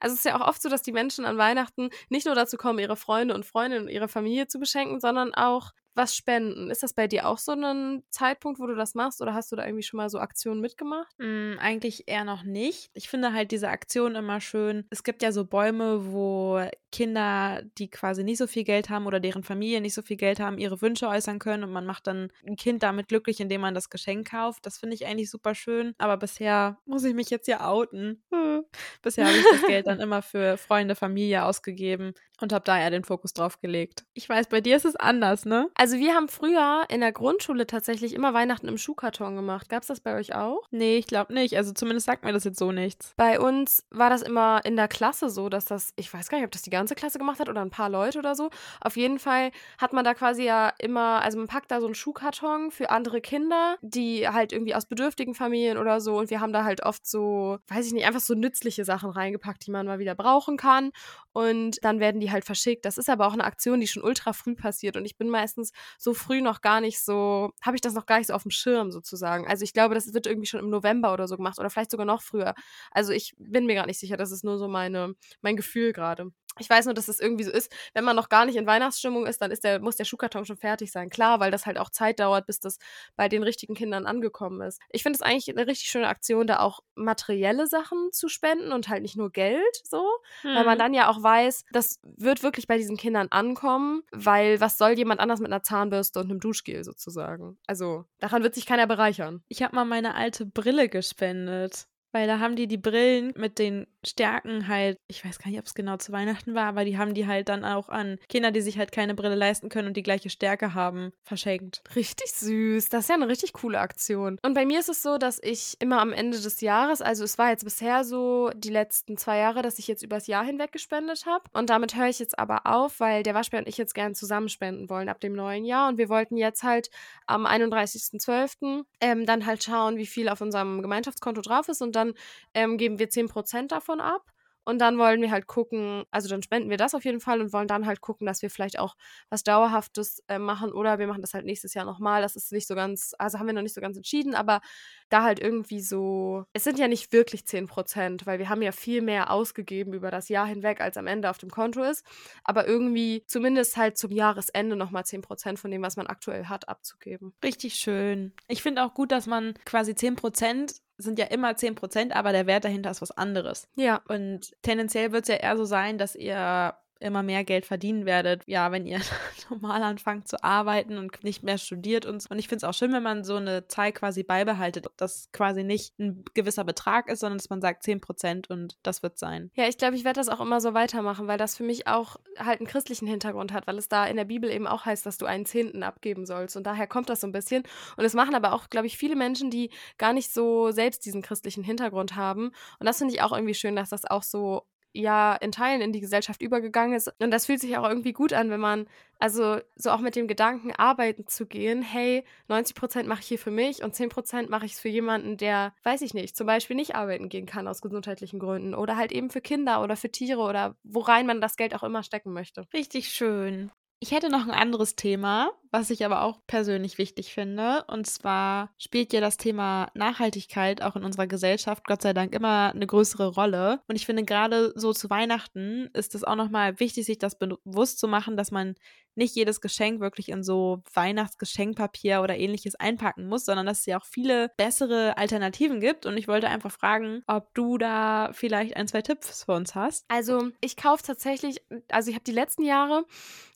Also 0.00 0.12
es 0.12 0.18
ist 0.18 0.26
ja 0.26 0.38
auch 0.38 0.46
oft 0.46 0.60
so, 0.60 0.68
dass 0.68 0.82
die 0.82 0.92
Menschen 0.92 1.24
an 1.24 1.38
Weihnachten 1.38 1.88
nicht 2.10 2.26
nur 2.26 2.34
dazu 2.34 2.58
kommen, 2.58 2.78
ihre 2.78 2.94
Freunde 2.94 3.34
und 3.34 3.46
Freundinnen 3.46 3.86
und 3.86 3.90
ihre 3.90 4.08
Familie 4.08 4.46
zu 4.46 4.58
beschenken, 4.58 5.00
sondern 5.00 5.32
auch 5.32 5.70
was 5.94 6.16
spenden. 6.16 6.70
Ist 6.70 6.82
das 6.82 6.92
bei 6.92 7.06
dir 7.06 7.28
auch 7.28 7.38
so 7.38 7.52
ein 7.52 8.02
Zeitpunkt, 8.10 8.60
wo 8.60 8.66
du 8.66 8.74
das 8.74 8.94
machst 8.94 9.20
oder 9.22 9.34
hast 9.34 9.52
du 9.52 9.56
da 9.56 9.64
irgendwie 9.64 9.82
schon 9.82 9.98
mal 9.98 10.10
so 10.10 10.18
Aktionen 10.18 10.60
mitgemacht? 10.60 11.14
Mm, 11.18 11.54
eigentlich 11.58 12.08
eher 12.08 12.24
noch 12.24 12.42
nicht. 12.42 12.90
Ich 12.94 13.08
finde 13.08 13.32
halt 13.32 13.50
diese 13.50 13.68
Aktion 13.68 14.14
immer 14.14 14.40
schön. 14.40 14.86
Es 14.90 15.04
gibt 15.04 15.22
ja 15.22 15.32
so 15.32 15.44
Bäume, 15.44 16.12
wo 16.12 16.60
Kinder, 16.94 17.62
die 17.78 17.90
quasi 17.90 18.22
nicht 18.22 18.38
so 18.38 18.46
viel 18.46 18.64
Geld 18.64 18.88
haben 18.88 19.06
oder 19.06 19.18
deren 19.18 19.42
Familie 19.42 19.80
nicht 19.80 19.94
so 19.94 20.02
viel 20.02 20.16
Geld 20.16 20.38
haben, 20.38 20.58
ihre 20.58 20.80
Wünsche 20.80 21.08
äußern 21.08 21.40
können 21.40 21.64
und 21.64 21.72
man 21.72 21.86
macht 21.86 22.06
dann 22.06 22.30
ein 22.46 22.56
Kind 22.56 22.82
damit 22.82 23.08
glücklich, 23.08 23.40
indem 23.40 23.62
man 23.62 23.74
das 23.74 23.90
Geschenk 23.90 24.30
kauft. 24.30 24.64
Das 24.64 24.78
finde 24.78 24.94
ich 24.94 25.06
eigentlich 25.06 25.30
super 25.30 25.54
schön. 25.56 25.94
Aber 25.98 26.16
bisher 26.16 26.78
muss 26.86 27.04
ich 27.04 27.14
mich 27.14 27.30
jetzt 27.30 27.48
ja 27.48 27.68
outen. 27.68 28.22
bisher 29.02 29.26
habe 29.26 29.36
ich 29.36 29.44
das 29.50 29.66
Geld 29.66 29.86
dann 29.86 30.00
immer 30.00 30.22
für 30.22 30.56
Freunde, 30.56 30.94
Familie 30.94 31.44
ausgegeben 31.44 32.14
und 32.40 32.52
habe 32.52 32.64
da 32.64 32.78
eher 32.78 32.90
den 32.90 33.04
Fokus 33.04 33.32
drauf 33.32 33.60
gelegt. 33.60 34.04
Ich 34.14 34.28
weiß, 34.28 34.48
bei 34.48 34.60
dir 34.60 34.76
ist 34.76 34.84
es 34.84 34.96
anders, 34.96 35.44
ne? 35.44 35.70
Also 35.74 35.83
wir 35.92 36.14
haben 36.14 36.28
früher 36.28 36.84
in 36.88 37.00
der 37.00 37.12
Grundschule 37.12 37.66
tatsächlich 37.66 38.14
immer 38.14 38.32
Weihnachten 38.32 38.68
im 38.68 38.78
Schuhkarton 38.78 39.36
gemacht. 39.36 39.68
Gab 39.68 39.82
es 39.82 39.88
das 39.88 40.00
bei 40.00 40.14
euch 40.16 40.34
auch? 40.34 40.62
Nee, 40.70 40.96
ich 40.96 41.06
glaube 41.06 41.34
nicht. 41.34 41.56
Also 41.56 41.72
zumindest 41.72 42.06
sagt 42.06 42.24
mir 42.24 42.32
das 42.32 42.44
jetzt 42.44 42.58
so 42.58 42.72
nichts. 42.72 43.12
Bei 43.16 43.38
uns 43.38 43.84
war 43.90 44.08
das 44.08 44.22
immer 44.22 44.60
in 44.64 44.76
der 44.76 44.88
Klasse 44.88 45.28
so, 45.28 45.48
dass 45.48 45.66
das, 45.66 45.92
ich 45.96 46.12
weiß 46.12 46.28
gar 46.28 46.38
nicht, 46.38 46.46
ob 46.46 46.52
das 46.52 46.62
die 46.62 46.70
ganze 46.70 46.94
Klasse 46.94 47.18
gemacht 47.18 47.40
hat 47.40 47.48
oder 47.48 47.60
ein 47.60 47.70
paar 47.70 47.90
Leute 47.90 48.18
oder 48.18 48.34
so. 48.34 48.50
Auf 48.80 48.96
jeden 48.96 49.18
Fall 49.18 49.50
hat 49.78 49.92
man 49.92 50.04
da 50.04 50.14
quasi 50.14 50.44
ja 50.44 50.72
immer, 50.78 51.22
also 51.22 51.38
man 51.38 51.48
packt 51.48 51.70
da 51.70 51.80
so 51.80 51.86
einen 51.86 51.94
Schuhkarton 51.94 52.70
für 52.70 52.90
andere 52.90 53.20
Kinder, 53.20 53.76
die 53.82 54.26
halt 54.28 54.52
irgendwie 54.52 54.74
aus 54.74 54.86
bedürftigen 54.86 55.34
Familien 55.34 55.76
oder 55.76 56.00
so. 56.00 56.18
Und 56.18 56.30
wir 56.30 56.40
haben 56.40 56.52
da 56.52 56.64
halt 56.64 56.82
oft 56.82 57.06
so, 57.06 57.58
weiß 57.68 57.86
ich 57.86 57.92
nicht, 57.92 58.06
einfach 58.06 58.20
so 58.20 58.34
nützliche 58.34 58.84
Sachen 58.84 59.10
reingepackt, 59.10 59.66
die 59.66 59.70
man 59.70 59.86
mal 59.86 59.98
wieder 59.98 60.14
brauchen 60.14 60.56
kann. 60.56 60.92
Und 61.32 61.84
dann 61.84 62.00
werden 62.00 62.20
die 62.20 62.30
halt 62.30 62.44
verschickt. 62.44 62.84
Das 62.84 62.96
ist 62.96 63.10
aber 63.10 63.26
auch 63.26 63.32
eine 63.32 63.44
Aktion, 63.44 63.80
die 63.80 63.88
schon 63.88 64.02
ultra 64.02 64.32
früh 64.32 64.54
passiert. 64.54 64.96
Und 64.96 65.04
ich 65.04 65.18
bin 65.18 65.28
meistens 65.28 65.72
so 65.98 66.14
früh 66.14 66.40
noch 66.42 66.60
gar 66.60 66.80
nicht 66.80 67.00
so, 67.00 67.52
habe 67.62 67.76
ich 67.76 67.80
das 67.80 67.94
noch 67.94 68.06
gar 68.06 68.18
nicht 68.18 68.28
so 68.28 68.34
auf 68.34 68.42
dem 68.42 68.50
Schirm 68.50 68.90
sozusagen. 68.92 69.46
Also 69.46 69.64
ich 69.64 69.72
glaube, 69.72 69.94
das 69.94 70.12
wird 70.14 70.26
irgendwie 70.26 70.46
schon 70.46 70.60
im 70.60 70.70
November 70.70 71.12
oder 71.12 71.28
so 71.28 71.36
gemacht 71.36 71.58
oder 71.58 71.70
vielleicht 71.70 71.90
sogar 71.90 72.06
noch 72.06 72.22
früher. 72.22 72.54
Also 72.90 73.12
ich 73.12 73.34
bin 73.38 73.66
mir 73.66 73.74
gar 73.74 73.86
nicht 73.86 74.00
sicher, 74.00 74.16
das 74.16 74.30
ist 74.32 74.44
nur 74.44 74.58
so 74.58 74.68
meine, 74.68 75.14
mein 75.42 75.56
Gefühl 75.56 75.92
gerade. 75.92 76.30
Ich 76.58 76.70
weiß 76.70 76.84
nur, 76.86 76.94
dass 76.94 77.08
es 77.08 77.20
irgendwie 77.20 77.44
so 77.44 77.50
ist, 77.50 77.72
wenn 77.94 78.04
man 78.04 78.16
noch 78.16 78.28
gar 78.28 78.46
nicht 78.46 78.56
in 78.56 78.66
Weihnachtsstimmung 78.66 79.26
ist, 79.26 79.40
dann 79.42 79.50
ist 79.50 79.64
der, 79.64 79.80
muss 79.80 79.96
der 79.96 80.04
Schuhkarton 80.04 80.44
schon 80.44 80.56
fertig 80.56 80.92
sein. 80.92 81.10
Klar, 81.10 81.40
weil 81.40 81.50
das 81.50 81.66
halt 81.66 81.78
auch 81.78 81.90
Zeit 81.90 82.20
dauert, 82.20 82.46
bis 82.46 82.60
das 82.60 82.78
bei 83.16 83.28
den 83.28 83.42
richtigen 83.42 83.74
Kindern 83.74 84.06
angekommen 84.06 84.60
ist. 84.60 84.80
Ich 84.90 85.02
finde 85.02 85.16
es 85.16 85.22
eigentlich 85.22 85.48
eine 85.50 85.66
richtig 85.66 85.88
schöne 85.90 86.08
Aktion, 86.08 86.46
da 86.46 86.60
auch 86.60 86.80
materielle 86.94 87.66
Sachen 87.66 88.10
zu 88.12 88.28
spenden 88.28 88.72
und 88.72 88.88
halt 88.88 89.02
nicht 89.02 89.16
nur 89.16 89.30
Geld 89.30 89.62
so, 89.84 90.04
weil 90.52 90.64
Hm. 90.64 90.64
man 90.64 90.78
dann 90.78 90.94
ja 90.94 91.08
auch 91.08 91.22
weiß, 91.22 91.64
das 91.72 92.00
wird 92.02 92.42
wirklich 92.42 92.66
bei 92.66 92.76
diesen 92.76 92.96
Kindern 92.96 93.28
ankommen, 93.30 94.02
weil 94.12 94.60
was 94.60 94.78
soll 94.78 94.92
jemand 94.92 95.20
anders 95.20 95.40
mit 95.40 95.50
einer 95.52 95.62
Zahnbürste 95.62 96.20
und 96.20 96.30
einem 96.30 96.40
Duschgel 96.40 96.84
sozusagen? 96.84 97.58
Also 97.66 98.06
daran 98.18 98.42
wird 98.42 98.54
sich 98.54 98.66
keiner 98.66 98.86
bereichern. 98.86 99.44
Ich 99.48 99.62
habe 99.62 99.74
mal 99.74 99.84
meine 99.86 100.14
alte 100.14 100.44
Brille 100.46 100.88
gespendet. 100.88 101.88
Weil 102.14 102.28
da 102.28 102.38
haben 102.38 102.54
die 102.54 102.68
die 102.68 102.76
Brillen 102.76 103.32
mit 103.36 103.58
den 103.58 103.88
Stärken 104.06 104.68
halt, 104.68 104.98
ich 105.08 105.24
weiß 105.24 105.40
gar 105.40 105.50
nicht, 105.50 105.58
ob 105.58 105.66
es 105.66 105.74
genau 105.74 105.96
zu 105.96 106.12
Weihnachten 106.12 106.54
war, 106.54 106.66
aber 106.66 106.84
die 106.84 106.96
haben 106.96 107.12
die 107.12 107.26
halt 107.26 107.48
dann 107.48 107.64
auch 107.64 107.88
an 107.88 108.18
Kinder, 108.28 108.52
die 108.52 108.60
sich 108.60 108.78
halt 108.78 108.92
keine 108.92 109.14
Brille 109.14 109.34
leisten 109.34 109.68
können 109.68 109.88
und 109.88 109.96
die 109.96 110.02
gleiche 110.02 110.30
Stärke 110.30 110.74
haben, 110.74 111.12
verschenkt. 111.24 111.82
Richtig 111.96 112.30
süß. 112.32 112.88
Das 112.88 113.04
ist 113.04 113.08
ja 113.08 113.16
eine 113.16 113.26
richtig 113.26 113.52
coole 113.52 113.80
Aktion. 113.80 114.38
Und 114.42 114.54
bei 114.54 114.64
mir 114.64 114.78
ist 114.78 114.88
es 114.88 115.02
so, 115.02 115.18
dass 115.18 115.40
ich 115.42 115.74
immer 115.80 116.00
am 116.00 116.12
Ende 116.12 116.40
des 116.40 116.60
Jahres, 116.60 117.02
also 117.02 117.24
es 117.24 117.36
war 117.38 117.50
jetzt 117.50 117.64
bisher 117.64 118.04
so 118.04 118.50
die 118.54 118.70
letzten 118.70 119.16
zwei 119.16 119.38
Jahre, 119.38 119.62
dass 119.62 119.80
ich 119.80 119.88
jetzt 119.88 120.04
übers 120.04 120.28
Jahr 120.28 120.44
hinweg 120.44 120.70
gespendet 120.70 121.26
habe. 121.26 121.44
Und 121.52 121.68
damit 121.70 121.96
höre 121.96 122.08
ich 122.08 122.20
jetzt 122.20 122.38
aber 122.38 122.66
auf, 122.66 123.00
weil 123.00 123.24
der 123.24 123.34
Waschbär 123.34 123.58
und 123.58 123.68
ich 123.68 123.78
jetzt 123.78 123.94
gerne 123.94 124.14
zusammen 124.14 124.48
spenden 124.48 124.88
wollen 124.88 125.08
ab 125.08 125.20
dem 125.20 125.32
neuen 125.32 125.64
Jahr. 125.64 125.88
Und 125.88 125.98
wir 125.98 126.08
wollten 126.08 126.36
jetzt 126.36 126.62
halt 126.62 126.90
am 127.26 127.44
31.12. 127.44 128.84
Ähm, 129.00 129.26
dann 129.26 129.46
halt 129.46 129.64
schauen, 129.64 129.96
wie 129.96 130.06
viel 130.06 130.28
auf 130.28 130.40
unserem 130.40 130.82
Gemeinschaftskonto 130.82 131.40
drauf 131.40 131.68
ist. 131.68 131.82
Und 131.82 131.96
dann 131.96 132.03
ähm, 132.52 132.76
geben 132.76 132.98
wir 132.98 133.08
10% 133.08 133.68
davon 133.68 134.00
ab. 134.00 134.34
Und 134.64 134.78
dann 134.78 134.98
wollen 134.98 135.20
wir 135.20 135.30
halt 135.30 135.46
gucken, 135.46 136.04
also 136.10 136.28
dann 136.28 136.42
spenden 136.42 136.70
wir 136.70 136.78
das 136.78 136.94
auf 136.94 137.04
jeden 137.04 137.20
Fall 137.20 137.40
und 137.40 137.52
wollen 137.52 137.68
dann 137.68 137.86
halt 137.86 138.00
gucken, 138.00 138.26
dass 138.26 138.40
wir 138.40 138.48
vielleicht 138.48 138.78
auch 138.78 138.96
was 139.28 139.42
Dauerhaftes 139.42 140.22
äh, 140.28 140.38
machen 140.38 140.72
oder 140.72 140.98
wir 140.98 141.06
machen 141.06 141.20
das 141.20 141.34
halt 141.34 141.44
nächstes 141.44 141.74
Jahr 141.74 141.84
nochmal. 141.84 142.22
Das 142.22 142.34
ist 142.34 142.50
nicht 142.50 142.66
so 142.66 142.74
ganz, 142.74 143.14
also 143.18 143.38
haben 143.38 143.46
wir 143.46 143.52
noch 143.52 143.62
nicht 143.62 143.74
so 143.74 143.82
ganz 143.82 143.96
entschieden, 143.96 144.34
aber 144.34 144.62
da 145.10 145.22
halt 145.22 145.38
irgendwie 145.38 145.80
so, 145.80 146.44
es 146.54 146.64
sind 146.64 146.78
ja 146.78 146.88
nicht 146.88 147.12
wirklich 147.12 147.46
10 147.46 147.66
Prozent, 147.66 148.26
weil 148.26 148.38
wir 148.38 148.48
haben 148.48 148.62
ja 148.62 148.72
viel 148.72 149.02
mehr 149.02 149.30
ausgegeben 149.30 149.92
über 149.92 150.10
das 150.10 150.30
Jahr 150.30 150.46
hinweg, 150.46 150.80
als 150.80 150.96
am 150.96 151.06
Ende 151.06 151.28
auf 151.28 151.38
dem 151.38 151.50
Konto 151.50 151.82
ist. 151.82 152.04
Aber 152.42 152.66
irgendwie 152.66 153.22
zumindest 153.26 153.76
halt 153.76 153.98
zum 153.98 154.12
Jahresende 154.12 154.76
nochmal 154.76 155.04
10 155.04 155.20
Prozent 155.20 155.58
von 155.58 155.70
dem, 155.70 155.82
was 155.82 155.96
man 155.96 156.06
aktuell 156.06 156.46
hat, 156.46 156.70
abzugeben. 156.70 157.34
Richtig 157.44 157.74
schön. 157.74 158.32
Ich 158.48 158.62
finde 158.62 158.82
auch 158.82 158.94
gut, 158.94 159.12
dass 159.12 159.26
man 159.26 159.52
quasi 159.66 159.92
10% 159.92 160.80
sind 160.96 161.18
ja 161.18 161.26
immer 161.26 161.50
10%, 161.50 162.12
aber 162.12 162.32
der 162.32 162.46
Wert 162.46 162.64
dahinter 162.64 162.90
ist 162.90 163.02
was 163.02 163.10
anderes. 163.10 163.68
Ja. 163.74 164.02
Und 164.08 164.54
tendenziell 164.62 165.12
wird 165.12 165.24
es 165.24 165.28
ja 165.28 165.36
eher 165.36 165.56
so 165.56 165.64
sein, 165.64 165.98
dass 165.98 166.14
ihr 166.14 166.74
immer 167.00 167.22
mehr 167.22 167.44
Geld 167.44 167.66
verdienen 167.66 168.06
werdet, 168.06 168.42
ja, 168.46 168.72
wenn 168.72 168.86
ihr 168.86 169.00
normal 169.50 169.82
anfangt 169.82 170.28
zu 170.28 170.42
arbeiten 170.42 170.98
und 170.98 171.22
nicht 171.24 171.42
mehr 171.42 171.58
studiert 171.58 172.06
und 172.06 172.22
so. 172.22 172.28
Und 172.30 172.38
ich 172.38 172.48
finde 172.48 172.64
es 172.66 172.68
auch 172.68 172.74
schön, 172.74 172.92
wenn 172.92 173.02
man 173.02 173.24
so 173.24 173.36
eine 173.36 173.66
Zahl 173.68 173.92
quasi 173.92 174.22
beibehaltet, 174.22 174.86
dass 174.96 175.30
quasi 175.32 175.64
nicht 175.64 175.98
ein 175.98 176.24
gewisser 176.34 176.64
Betrag 176.64 177.10
ist, 177.10 177.20
sondern 177.20 177.38
dass 177.38 177.50
man 177.50 177.60
sagt 177.60 177.84
10% 177.84 178.50
und 178.50 178.76
das 178.82 179.02
wird 179.02 179.18
sein. 179.18 179.50
Ja, 179.54 179.68
ich 179.68 179.78
glaube, 179.78 179.96
ich 179.96 180.04
werde 180.04 180.20
das 180.20 180.28
auch 180.28 180.40
immer 180.40 180.60
so 180.60 180.74
weitermachen, 180.74 181.26
weil 181.26 181.38
das 181.38 181.56
für 181.56 181.64
mich 181.64 181.86
auch 181.86 182.16
halt 182.38 182.60
einen 182.60 182.68
christlichen 182.68 183.06
Hintergrund 183.06 183.52
hat, 183.52 183.66
weil 183.66 183.78
es 183.78 183.88
da 183.88 184.06
in 184.06 184.16
der 184.16 184.24
Bibel 184.24 184.50
eben 184.50 184.66
auch 184.66 184.84
heißt, 184.84 185.04
dass 185.06 185.18
du 185.18 185.26
einen 185.26 185.46
Zehnten 185.46 185.82
abgeben 185.82 186.26
sollst. 186.26 186.56
Und 186.56 186.64
daher 186.64 186.86
kommt 186.86 187.08
das 187.08 187.20
so 187.20 187.26
ein 187.26 187.32
bisschen. 187.32 187.64
Und 187.96 188.04
es 188.04 188.14
machen 188.14 188.34
aber 188.34 188.52
auch, 188.52 188.70
glaube 188.70 188.86
ich, 188.86 188.96
viele 188.96 189.16
Menschen, 189.16 189.50
die 189.50 189.70
gar 189.98 190.12
nicht 190.12 190.32
so 190.32 190.70
selbst 190.70 191.04
diesen 191.04 191.22
christlichen 191.22 191.64
Hintergrund 191.64 192.16
haben. 192.16 192.52
Und 192.78 192.86
das 192.86 192.98
finde 192.98 193.14
ich 193.14 193.22
auch 193.22 193.32
irgendwie 193.32 193.54
schön, 193.54 193.76
dass 193.76 193.90
das 193.90 194.04
auch 194.04 194.22
so 194.22 194.66
ja 194.94 195.34
in 195.34 195.52
Teilen 195.52 195.82
in 195.82 195.92
die 195.92 196.00
Gesellschaft 196.00 196.40
übergegangen 196.40 196.96
ist. 196.96 197.12
Und 197.20 197.30
das 197.30 197.46
fühlt 197.46 197.60
sich 197.60 197.76
auch 197.76 197.86
irgendwie 197.88 198.12
gut 198.12 198.32
an, 198.32 198.48
wenn 198.50 198.60
man, 198.60 198.86
also 199.18 199.58
so 199.76 199.90
auch 199.90 200.00
mit 200.00 200.16
dem 200.16 200.28
Gedanken 200.28 200.72
arbeiten 200.72 201.26
zu 201.26 201.46
gehen, 201.46 201.82
hey, 201.82 202.24
90 202.48 202.74
Prozent 202.76 203.08
mache 203.08 203.20
ich 203.20 203.26
hier 203.26 203.38
für 203.38 203.50
mich 203.50 203.82
und 203.82 203.94
10 203.94 204.08
Prozent 204.08 204.50
mache 204.50 204.66
ich 204.66 204.72
es 204.72 204.80
für 204.80 204.88
jemanden, 204.88 205.36
der, 205.36 205.74
weiß 205.82 206.00
ich 206.02 206.14
nicht, 206.14 206.36
zum 206.36 206.46
Beispiel 206.46 206.76
nicht 206.76 206.94
arbeiten 206.94 207.28
gehen 207.28 207.46
kann 207.46 207.68
aus 207.68 207.82
gesundheitlichen 207.82 208.38
Gründen 208.38 208.74
oder 208.74 208.96
halt 208.96 209.12
eben 209.12 209.30
für 209.30 209.40
Kinder 209.40 209.82
oder 209.82 209.96
für 209.96 210.10
Tiere 210.10 210.40
oder 210.40 210.76
worein 210.84 211.26
man 211.26 211.40
das 211.40 211.56
Geld 211.56 211.74
auch 211.74 211.82
immer 211.82 212.02
stecken 212.02 212.32
möchte. 212.32 212.66
Richtig 212.72 213.08
schön. 213.10 213.70
Ich 214.04 214.12
hätte 214.12 214.28
noch 214.28 214.46
ein 214.46 214.50
anderes 214.50 214.96
Thema, 214.96 215.50
was 215.70 215.88
ich 215.88 216.04
aber 216.04 216.24
auch 216.24 216.38
persönlich 216.46 216.98
wichtig 216.98 217.32
finde. 217.32 217.84
Und 217.86 218.06
zwar 218.06 218.68
spielt 218.76 219.14
ja 219.14 219.22
das 219.22 219.38
Thema 219.38 219.90
Nachhaltigkeit 219.94 220.82
auch 220.82 220.94
in 220.94 221.04
unserer 221.04 221.26
Gesellschaft 221.26 221.86
Gott 221.86 222.02
sei 222.02 222.12
Dank 222.12 222.34
immer 222.34 222.72
eine 222.74 222.86
größere 222.86 223.28
Rolle. 223.28 223.80
Und 223.88 223.96
ich 223.96 224.04
finde 224.04 224.24
gerade 224.24 224.74
so 224.76 224.92
zu 224.92 225.08
Weihnachten 225.08 225.88
ist 225.94 226.14
es 226.14 226.22
auch 226.22 226.36
nochmal 226.36 226.78
wichtig, 226.80 227.06
sich 227.06 227.18
das 227.18 227.38
bewusst 227.38 227.98
zu 227.98 228.06
machen, 228.06 228.36
dass 228.36 228.50
man 228.50 228.74
nicht 229.16 229.34
jedes 229.34 229.60
Geschenk 229.60 230.00
wirklich 230.00 230.28
in 230.28 230.42
so 230.42 230.82
Weihnachtsgeschenkpapier 230.92 232.22
oder 232.22 232.36
ähnliches 232.36 232.74
einpacken 232.74 233.26
muss, 233.26 233.44
sondern 233.44 233.66
dass 233.66 233.80
es 233.80 233.86
ja 233.86 233.98
auch 233.98 234.04
viele 234.04 234.50
bessere 234.56 235.16
Alternativen 235.16 235.80
gibt. 235.80 236.06
Und 236.06 236.16
ich 236.16 236.28
wollte 236.28 236.48
einfach 236.48 236.72
fragen, 236.72 237.22
ob 237.26 237.52
du 237.54 237.78
da 237.78 238.30
vielleicht 238.32 238.76
ein, 238.76 238.88
zwei 238.88 239.02
Tipps 239.02 239.44
für 239.44 239.52
uns 239.52 239.74
hast. 239.74 240.04
Also 240.08 240.50
ich 240.60 240.76
kaufe 240.76 241.02
tatsächlich, 241.02 241.62
also 241.90 242.10
ich 242.10 242.16
habe 242.16 242.24
die 242.24 242.32
letzten 242.32 242.64
Jahre, 242.64 243.04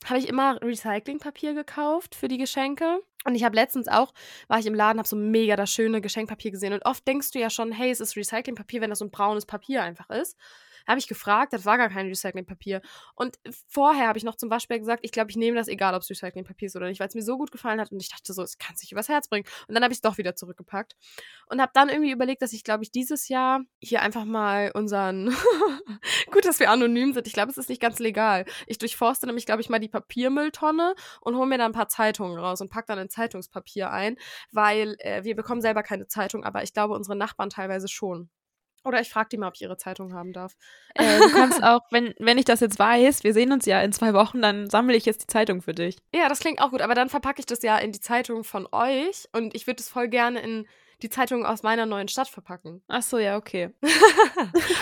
habe 0.05 0.19
ich 0.19 0.27
immer 0.27 0.61
Recyclingpapier 0.61 1.53
gekauft 1.53 2.15
für 2.15 2.27
die 2.27 2.37
Geschenke. 2.37 2.99
Und 3.25 3.35
ich 3.35 3.43
habe 3.43 3.55
letztens 3.55 3.89
auch, 3.89 4.13
war 4.47 4.59
ich 4.59 4.65
im 4.65 4.73
Laden, 4.73 4.97
habe 4.97 5.07
so 5.07 5.17
mega 5.17 5.57
das 5.57 5.71
schöne 5.71 5.99
Geschenkpapier 5.99 6.51
gesehen. 6.51 6.73
Und 6.73 6.85
oft 6.85 7.05
denkst 7.05 7.31
du 7.31 7.39
ja 7.39 7.49
schon, 7.49 7.71
hey, 7.73 7.91
es 7.91 7.99
ist 7.99 8.15
Recyclingpapier, 8.15 8.79
wenn 8.81 8.89
das 8.89 8.99
so 8.99 9.05
ein 9.05 9.11
braunes 9.11 9.45
Papier 9.45 9.83
einfach 9.83 10.09
ist 10.09 10.37
habe 10.87 10.99
ich 10.99 11.07
gefragt, 11.07 11.53
das 11.53 11.65
war 11.65 11.77
gar 11.77 11.89
kein 11.89 12.07
Recyclingpapier. 12.07 12.81
Und 13.15 13.37
vorher 13.67 14.07
habe 14.07 14.17
ich 14.17 14.23
noch 14.23 14.35
zum 14.35 14.49
Beispiel 14.49 14.79
gesagt, 14.79 15.01
ich 15.03 15.11
glaube, 15.11 15.31
ich 15.31 15.37
nehme 15.37 15.57
das, 15.57 15.67
egal 15.67 15.93
ob 15.95 16.01
es 16.01 16.09
Recyclingpapier 16.09 16.67
ist 16.67 16.75
oder 16.75 16.87
nicht, 16.87 16.99
weil 16.99 17.07
es 17.07 17.15
mir 17.15 17.21
so 17.21 17.37
gut 17.37 17.51
gefallen 17.51 17.79
hat 17.79 17.91
und 17.91 18.01
ich 18.01 18.09
dachte 18.09 18.33
so, 18.33 18.41
es 18.41 18.57
kann 18.57 18.75
sich 18.75 18.91
übers 18.91 19.09
Herz 19.09 19.27
bringen. 19.27 19.45
Und 19.67 19.75
dann 19.75 19.83
habe 19.83 19.91
ich 19.91 19.97
es 19.97 20.01
doch 20.01 20.17
wieder 20.17 20.35
zurückgepackt 20.35 20.95
und 21.47 21.61
habe 21.61 21.71
dann 21.73 21.89
irgendwie 21.89 22.11
überlegt, 22.11 22.41
dass 22.41 22.53
ich, 22.53 22.63
glaube 22.63 22.83
ich, 22.83 22.91
dieses 22.91 23.27
Jahr 23.27 23.61
hier 23.79 24.01
einfach 24.01 24.25
mal 24.25 24.71
unseren, 24.73 25.29
gut, 26.31 26.45
dass 26.45 26.59
wir 26.59 26.69
anonym 26.69 27.13
sind, 27.13 27.27
ich 27.27 27.33
glaube, 27.33 27.51
es 27.51 27.57
ist 27.57 27.69
nicht 27.69 27.81
ganz 27.81 27.99
legal. 27.99 28.45
Ich 28.67 28.77
durchforste 28.77 29.25
nämlich, 29.25 29.45
glaube 29.45 29.61
ich, 29.61 29.69
mal 29.69 29.79
die 29.79 29.89
Papiermülltonne 29.89 30.95
und 31.21 31.35
hole 31.35 31.47
mir 31.47 31.57
dann 31.57 31.71
ein 31.71 31.73
paar 31.73 31.89
Zeitungen 31.89 32.37
raus 32.37 32.61
und 32.61 32.69
packe 32.69 32.87
dann 32.87 32.99
ein 32.99 33.09
Zeitungspapier 33.09 33.91
ein, 33.91 34.17
weil 34.51 34.95
äh, 34.99 35.23
wir 35.23 35.35
bekommen 35.35 35.61
selber 35.61 35.83
keine 35.83 36.07
Zeitung, 36.07 36.43
aber 36.43 36.63
ich 36.63 36.73
glaube, 36.73 36.93
unsere 36.93 37.15
Nachbarn 37.15 37.49
teilweise 37.49 37.87
schon. 37.87 38.29
Oder 38.83 39.01
ich 39.01 39.09
frage 39.09 39.29
die 39.29 39.37
mal, 39.37 39.47
ob 39.47 39.55
ich 39.55 39.61
ihre 39.61 39.77
Zeitung 39.77 40.13
haben 40.13 40.33
darf. 40.33 40.55
Äh, 40.95 41.19
du 41.19 41.31
kannst 41.31 41.61
auch, 41.63 41.81
wenn, 41.91 42.13
wenn 42.19 42.37
ich 42.37 42.45
das 42.45 42.59
jetzt 42.59 42.79
weiß, 42.79 43.23
wir 43.23 43.33
sehen 43.33 43.51
uns 43.51 43.65
ja 43.65 43.81
in 43.81 43.91
zwei 43.91 44.13
Wochen, 44.13 44.41
dann 44.41 44.69
sammle 44.69 44.95
ich 44.95 45.05
jetzt 45.05 45.23
die 45.23 45.27
Zeitung 45.27 45.61
für 45.61 45.73
dich. 45.73 45.97
Ja, 46.13 46.29
das 46.29 46.39
klingt 46.39 46.61
auch 46.61 46.71
gut, 46.71 46.81
aber 46.81 46.95
dann 46.95 47.09
verpacke 47.09 47.39
ich 47.39 47.45
das 47.45 47.61
ja 47.61 47.77
in 47.77 47.91
die 47.91 48.01
Zeitung 48.01 48.43
von 48.43 48.67
euch 48.71 49.27
und 49.33 49.55
ich 49.55 49.67
würde 49.67 49.81
es 49.81 49.89
voll 49.89 50.07
gerne 50.07 50.39
in 50.39 50.67
die 51.01 51.09
Zeitung 51.09 51.45
aus 51.45 51.63
meiner 51.63 51.85
neuen 51.85 52.07
Stadt 52.07 52.27
verpacken. 52.27 52.83
Ach 52.87 53.01
so, 53.01 53.17
ja, 53.17 53.37
okay. 53.37 53.73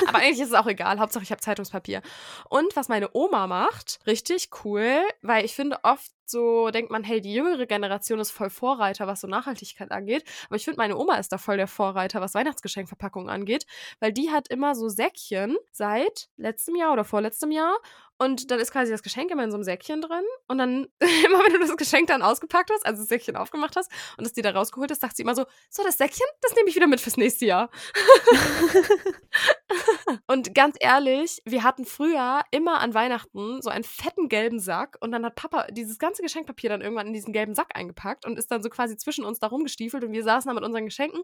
aber 0.07 0.19
eigentlich 0.19 0.41
ist 0.41 0.49
es 0.49 0.53
auch 0.53 0.67
egal. 0.67 0.99
Hauptsache, 0.99 1.23
ich 1.23 1.31
habe 1.31 1.41
Zeitungspapier. 1.41 2.01
Und 2.49 2.75
was 2.75 2.89
meine 2.89 3.09
Oma 3.13 3.47
macht, 3.47 3.99
richtig 4.07 4.49
cool, 4.63 5.01
weil 5.21 5.45
ich 5.45 5.55
finde 5.55 5.79
oft 5.83 6.11
so 6.29 6.69
denkt 6.71 6.91
man, 6.91 7.03
hey, 7.03 7.21
die 7.21 7.33
jüngere 7.33 7.65
Generation 7.65 8.19
ist 8.19 8.31
voll 8.31 8.49
Vorreiter, 8.49 9.07
was 9.07 9.21
so 9.21 9.27
Nachhaltigkeit 9.27 9.91
angeht. 9.91 10.23
Aber 10.47 10.55
ich 10.55 10.65
finde, 10.65 10.77
meine 10.77 10.97
Oma 10.97 11.15
ist 11.15 11.31
da 11.31 11.37
voll 11.37 11.57
der 11.57 11.67
Vorreiter, 11.67 12.21
was 12.21 12.33
Weihnachtsgeschenkverpackungen 12.33 13.29
angeht, 13.29 13.65
weil 13.99 14.11
die 14.11 14.29
hat 14.31 14.47
immer 14.49 14.75
so 14.75 14.89
Säckchen 14.89 15.57
seit 15.71 16.29
letztem 16.37 16.75
Jahr 16.75 16.93
oder 16.93 17.03
vorletztem 17.03 17.51
Jahr 17.51 17.77
und 18.19 18.51
dann 18.51 18.59
ist 18.59 18.71
quasi 18.71 18.91
das 18.91 19.03
Geschenk 19.03 19.31
immer 19.31 19.43
in 19.43 19.51
so 19.51 19.57
einem 19.57 19.63
Säckchen 19.63 20.01
drin. 20.01 20.23
Und 20.47 20.57
dann, 20.57 20.87
immer 20.99 21.39
wenn 21.39 21.53
du 21.53 21.59
das 21.59 21.75
Geschenk 21.77 22.07
dann 22.07 22.21
ausgepackt 22.21 22.71
hast, 22.71 22.85
also 22.85 23.01
das 23.01 23.09
Säckchen 23.09 23.35
aufgemacht 23.35 23.75
hast 23.75 23.91
und 24.17 24.25
es 24.25 24.33
dir 24.33 24.43
da 24.43 24.51
rausgeholt 24.51 24.89
hast, 24.89 25.01
sagt 25.01 25.17
sie 25.17 25.23
immer 25.23 25.35
so: 25.35 25.45
So, 25.69 25.83
das 25.83 25.97
Säckchen, 25.97 26.25
das 26.41 26.55
nehme 26.55 26.69
ich 26.69 26.75
wieder 26.75 26.87
mit 26.87 26.99
fürs 26.99 27.17
nächste 27.17 27.45
Jahr. 27.45 27.69
und 30.27 30.55
ganz 30.55 30.77
ehrlich, 30.79 31.41
wir 31.45 31.63
hatten 31.63 31.85
früher 31.85 32.41
immer 32.51 32.79
an 32.79 32.93
Weihnachten 32.93 33.61
so 33.61 33.69
einen 33.69 33.83
fetten 33.83 34.29
gelben 34.29 34.59
Sack 34.59 34.97
und 34.99 35.11
dann 35.11 35.25
hat 35.25 35.35
Papa 35.35 35.67
dieses 35.71 35.99
ganze 35.99 36.21
Geschenkpapier 36.21 36.69
dann 36.69 36.81
irgendwann 36.81 37.07
in 37.07 37.13
diesen 37.13 37.33
gelben 37.33 37.53
Sack 37.53 37.75
eingepackt 37.75 38.25
und 38.25 38.39
ist 38.39 38.51
dann 38.51 38.63
so 38.63 38.69
quasi 38.69 38.97
zwischen 38.97 39.25
uns 39.25 39.39
da 39.39 39.47
rumgestiefelt 39.47 40.03
und 40.03 40.11
wir 40.11 40.23
saßen 40.23 40.49
da 40.49 40.53
mit 40.53 40.63
unseren 40.63 40.85
Geschenken. 40.85 41.21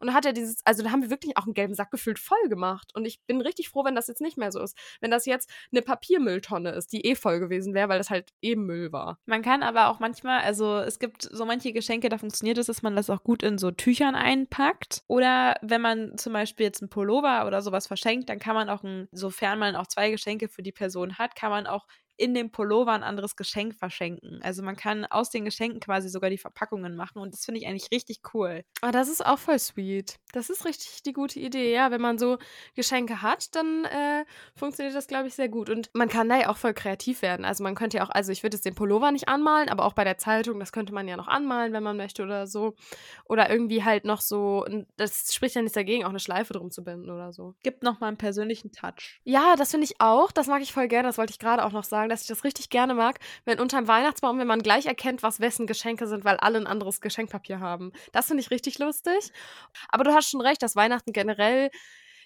Und 0.00 0.06
dann 0.06 0.14
hat 0.14 0.24
er 0.24 0.32
dieses, 0.32 0.64
also 0.64 0.82
da 0.82 0.90
haben 0.90 1.02
wir 1.02 1.10
wirklich 1.10 1.36
auch 1.36 1.44
einen 1.44 1.54
gelben 1.54 1.74
Sack 1.74 1.90
gefüllt 1.90 2.18
voll 2.18 2.48
gemacht. 2.48 2.92
Und 2.94 3.04
ich 3.04 3.20
bin 3.26 3.40
richtig 3.40 3.68
froh, 3.68 3.84
wenn 3.84 3.94
das 3.94 4.06
jetzt 4.06 4.20
nicht 4.20 4.38
mehr 4.38 4.52
so 4.52 4.60
ist. 4.60 4.76
Wenn 5.00 5.10
das 5.10 5.26
jetzt 5.26 5.50
eine 5.72 5.82
Papiermüll 5.82 6.35
Mülltonne 6.36 6.70
ist, 6.70 6.92
die 6.92 7.04
eh 7.06 7.14
voll 7.14 7.40
gewesen 7.40 7.74
wäre, 7.74 7.88
weil 7.88 7.98
das 7.98 8.10
halt 8.10 8.32
eben 8.42 8.66
Müll 8.66 8.92
war. 8.92 9.18
Man 9.26 9.42
kann 9.42 9.62
aber 9.62 9.88
auch 9.88 10.00
manchmal, 10.00 10.40
also 10.40 10.78
es 10.78 10.98
gibt 10.98 11.22
so 11.22 11.44
manche 11.46 11.72
Geschenke, 11.72 12.08
da 12.08 12.18
funktioniert 12.18 12.58
es, 12.58 12.66
dass 12.66 12.82
man 12.82 12.96
das 12.96 13.10
auch 13.10 13.22
gut 13.22 13.42
in 13.42 13.58
so 13.58 13.70
Tüchern 13.70 14.14
einpackt. 14.14 15.02
Oder 15.08 15.56
wenn 15.62 15.80
man 15.80 16.18
zum 16.18 16.32
Beispiel 16.32 16.66
jetzt 16.66 16.82
einen 16.82 16.90
Pullover 16.90 17.46
oder 17.46 17.62
sowas 17.62 17.86
verschenkt, 17.86 18.28
dann 18.28 18.38
kann 18.38 18.54
man 18.54 18.68
auch, 18.68 18.84
ein, 18.84 19.08
sofern 19.12 19.58
man 19.58 19.76
auch 19.76 19.86
zwei 19.86 20.10
Geschenke 20.10 20.48
für 20.48 20.62
die 20.62 20.72
Person 20.72 21.18
hat, 21.18 21.34
kann 21.36 21.50
man 21.50 21.66
auch 21.66 21.86
in 22.16 22.34
dem 22.34 22.50
Pullover 22.50 22.92
ein 22.92 23.02
anderes 23.02 23.36
Geschenk 23.36 23.74
verschenken. 23.74 24.40
Also 24.42 24.62
man 24.62 24.76
kann 24.76 25.04
aus 25.04 25.30
den 25.30 25.44
Geschenken 25.44 25.80
quasi 25.80 26.08
sogar 26.08 26.30
die 26.30 26.38
Verpackungen 26.38 26.96
machen 26.96 27.18
und 27.18 27.34
das 27.34 27.44
finde 27.44 27.60
ich 27.60 27.66
eigentlich 27.66 27.90
richtig 27.92 28.20
cool. 28.34 28.64
Ah, 28.80 28.92
das 28.92 29.08
ist 29.08 29.24
auch 29.24 29.38
voll 29.38 29.58
sweet. 29.58 30.16
Das 30.32 30.50
ist 30.50 30.64
richtig 30.64 31.02
die 31.02 31.12
gute 31.12 31.38
Idee. 31.38 31.72
Ja, 31.72 31.90
wenn 31.90 32.00
man 32.00 32.18
so 32.18 32.38
Geschenke 32.74 33.22
hat, 33.22 33.54
dann 33.54 33.84
äh, 33.84 34.24
funktioniert 34.54 34.94
das, 34.94 35.06
glaube 35.06 35.28
ich, 35.28 35.34
sehr 35.34 35.48
gut. 35.48 35.68
Und 35.68 35.90
man 35.92 36.08
kann 36.08 36.28
da 36.28 36.38
ja 36.38 36.48
auch 36.48 36.56
voll 36.56 36.74
kreativ 36.74 37.22
werden. 37.22 37.44
Also 37.44 37.62
man 37.62 37.74
könnte 37.74 37.98
ja 37.98 38.04
auch, 38.04 38.10
also 38.10 38.32
ich 38.32 38.42
würde 38.42 38.56
jetzt 38.56 38.64
den 38.64 38.74
Pullover 38.74 39.12
nicht 39.12 39.28
anmalen, 39.28 39.68
aber 39.68 39.84
auch 39.84 39.92
bei 39.92 40.04
der 40.04 40.18
Zeitung, 40.18 40.58
das 40.58 40.72
könnte 40.72 40.94
man 40.94 41.08
ja 41.08 41.16
noch 41.16 41.28
anmalen, 41.28 41.72
wenn 41.72 41.82
man 41.82 41.96
möchte 41.96 42.22
oder 42.22 42.46
so. 42.46 42.74
Oder 43.26 43.50
irgendwie 43.50 43.84
halt 43.84 44.04
noch 44.04 44.20
so, 44.20 44.64
das 44.96 45.34
spricht 45.34 45.54
ja 45.54 45.62
nichts 45.62 45.74
dagegen, 45.74 46.04
auch 46.04 46.10
eine 46.10 46.20
Schleife 46.20 46.54
drum 46.54 46.70
zu 46.70 46.82
binden 46.82 47.10
oder 47.10 47.32
so. 47.32 47.54
Gibt 47.62 47.82
nochmal 47.82 48.08
einen 48.08 48.18
persönlichen 48.18 48.72
Touch. 48.72 49.20
Ja, 49.24 49.54
das 49.56 49.70
finde 49.70 49.84
ich 49.84 50.00
auch. 50.00 50.32
Das 50.32 50.46
mag 50.46 50.62
ich 50.62 50.72
voll 50.72 50.88
gerne. 50.88 51.08
Das 51.08 51.18
wollte 51.18 51.32
ich 51.32 51.38
gerade 51.38 51.64
auch 51.64 51.72
noch 51.72 51.84
sagen 51.84 52.05
sagen, 52.06 52.08
dass 52.08 52.22
ich 52.22 52.28
das 52.28 52.44
richtig 52.44 52.70
gerne 52.70 52.94
mag, 52.94 53.18
wenn 53.44 53.60
unterm 53.60 53.88
Weihnachtsbaum, 53.88 54.38
wenn 54.38 54.46
man 54.46 54.62
gleich 54.62 54.86
erkennt, 54.86 55.22
was 55.22 55.40
wessen 55.40 55.66
Geschenke 55.66 56.06
sind, 56.06 56.24
weil 56.24 56.36
alle 56.38 56.58
ein 56.58 56.66
anderes 56.66 57.00
Geschenkpapier 57.00 57.60
haben. 57.60 57.92
Das 58.12 58.26
finde 58.26 58.42
ich 58.42 58.50
richtig 58.50 58.78
lustig. 58.78 59.32
Aber 59.88 60.04
du 60.04 60.12
hast 60.12 60.30
schon 60.30 60.40
recht, 60.40 60.62
dass 60.62 60.76
Weihnachten 60.76 61.12
generell 61.12 61.70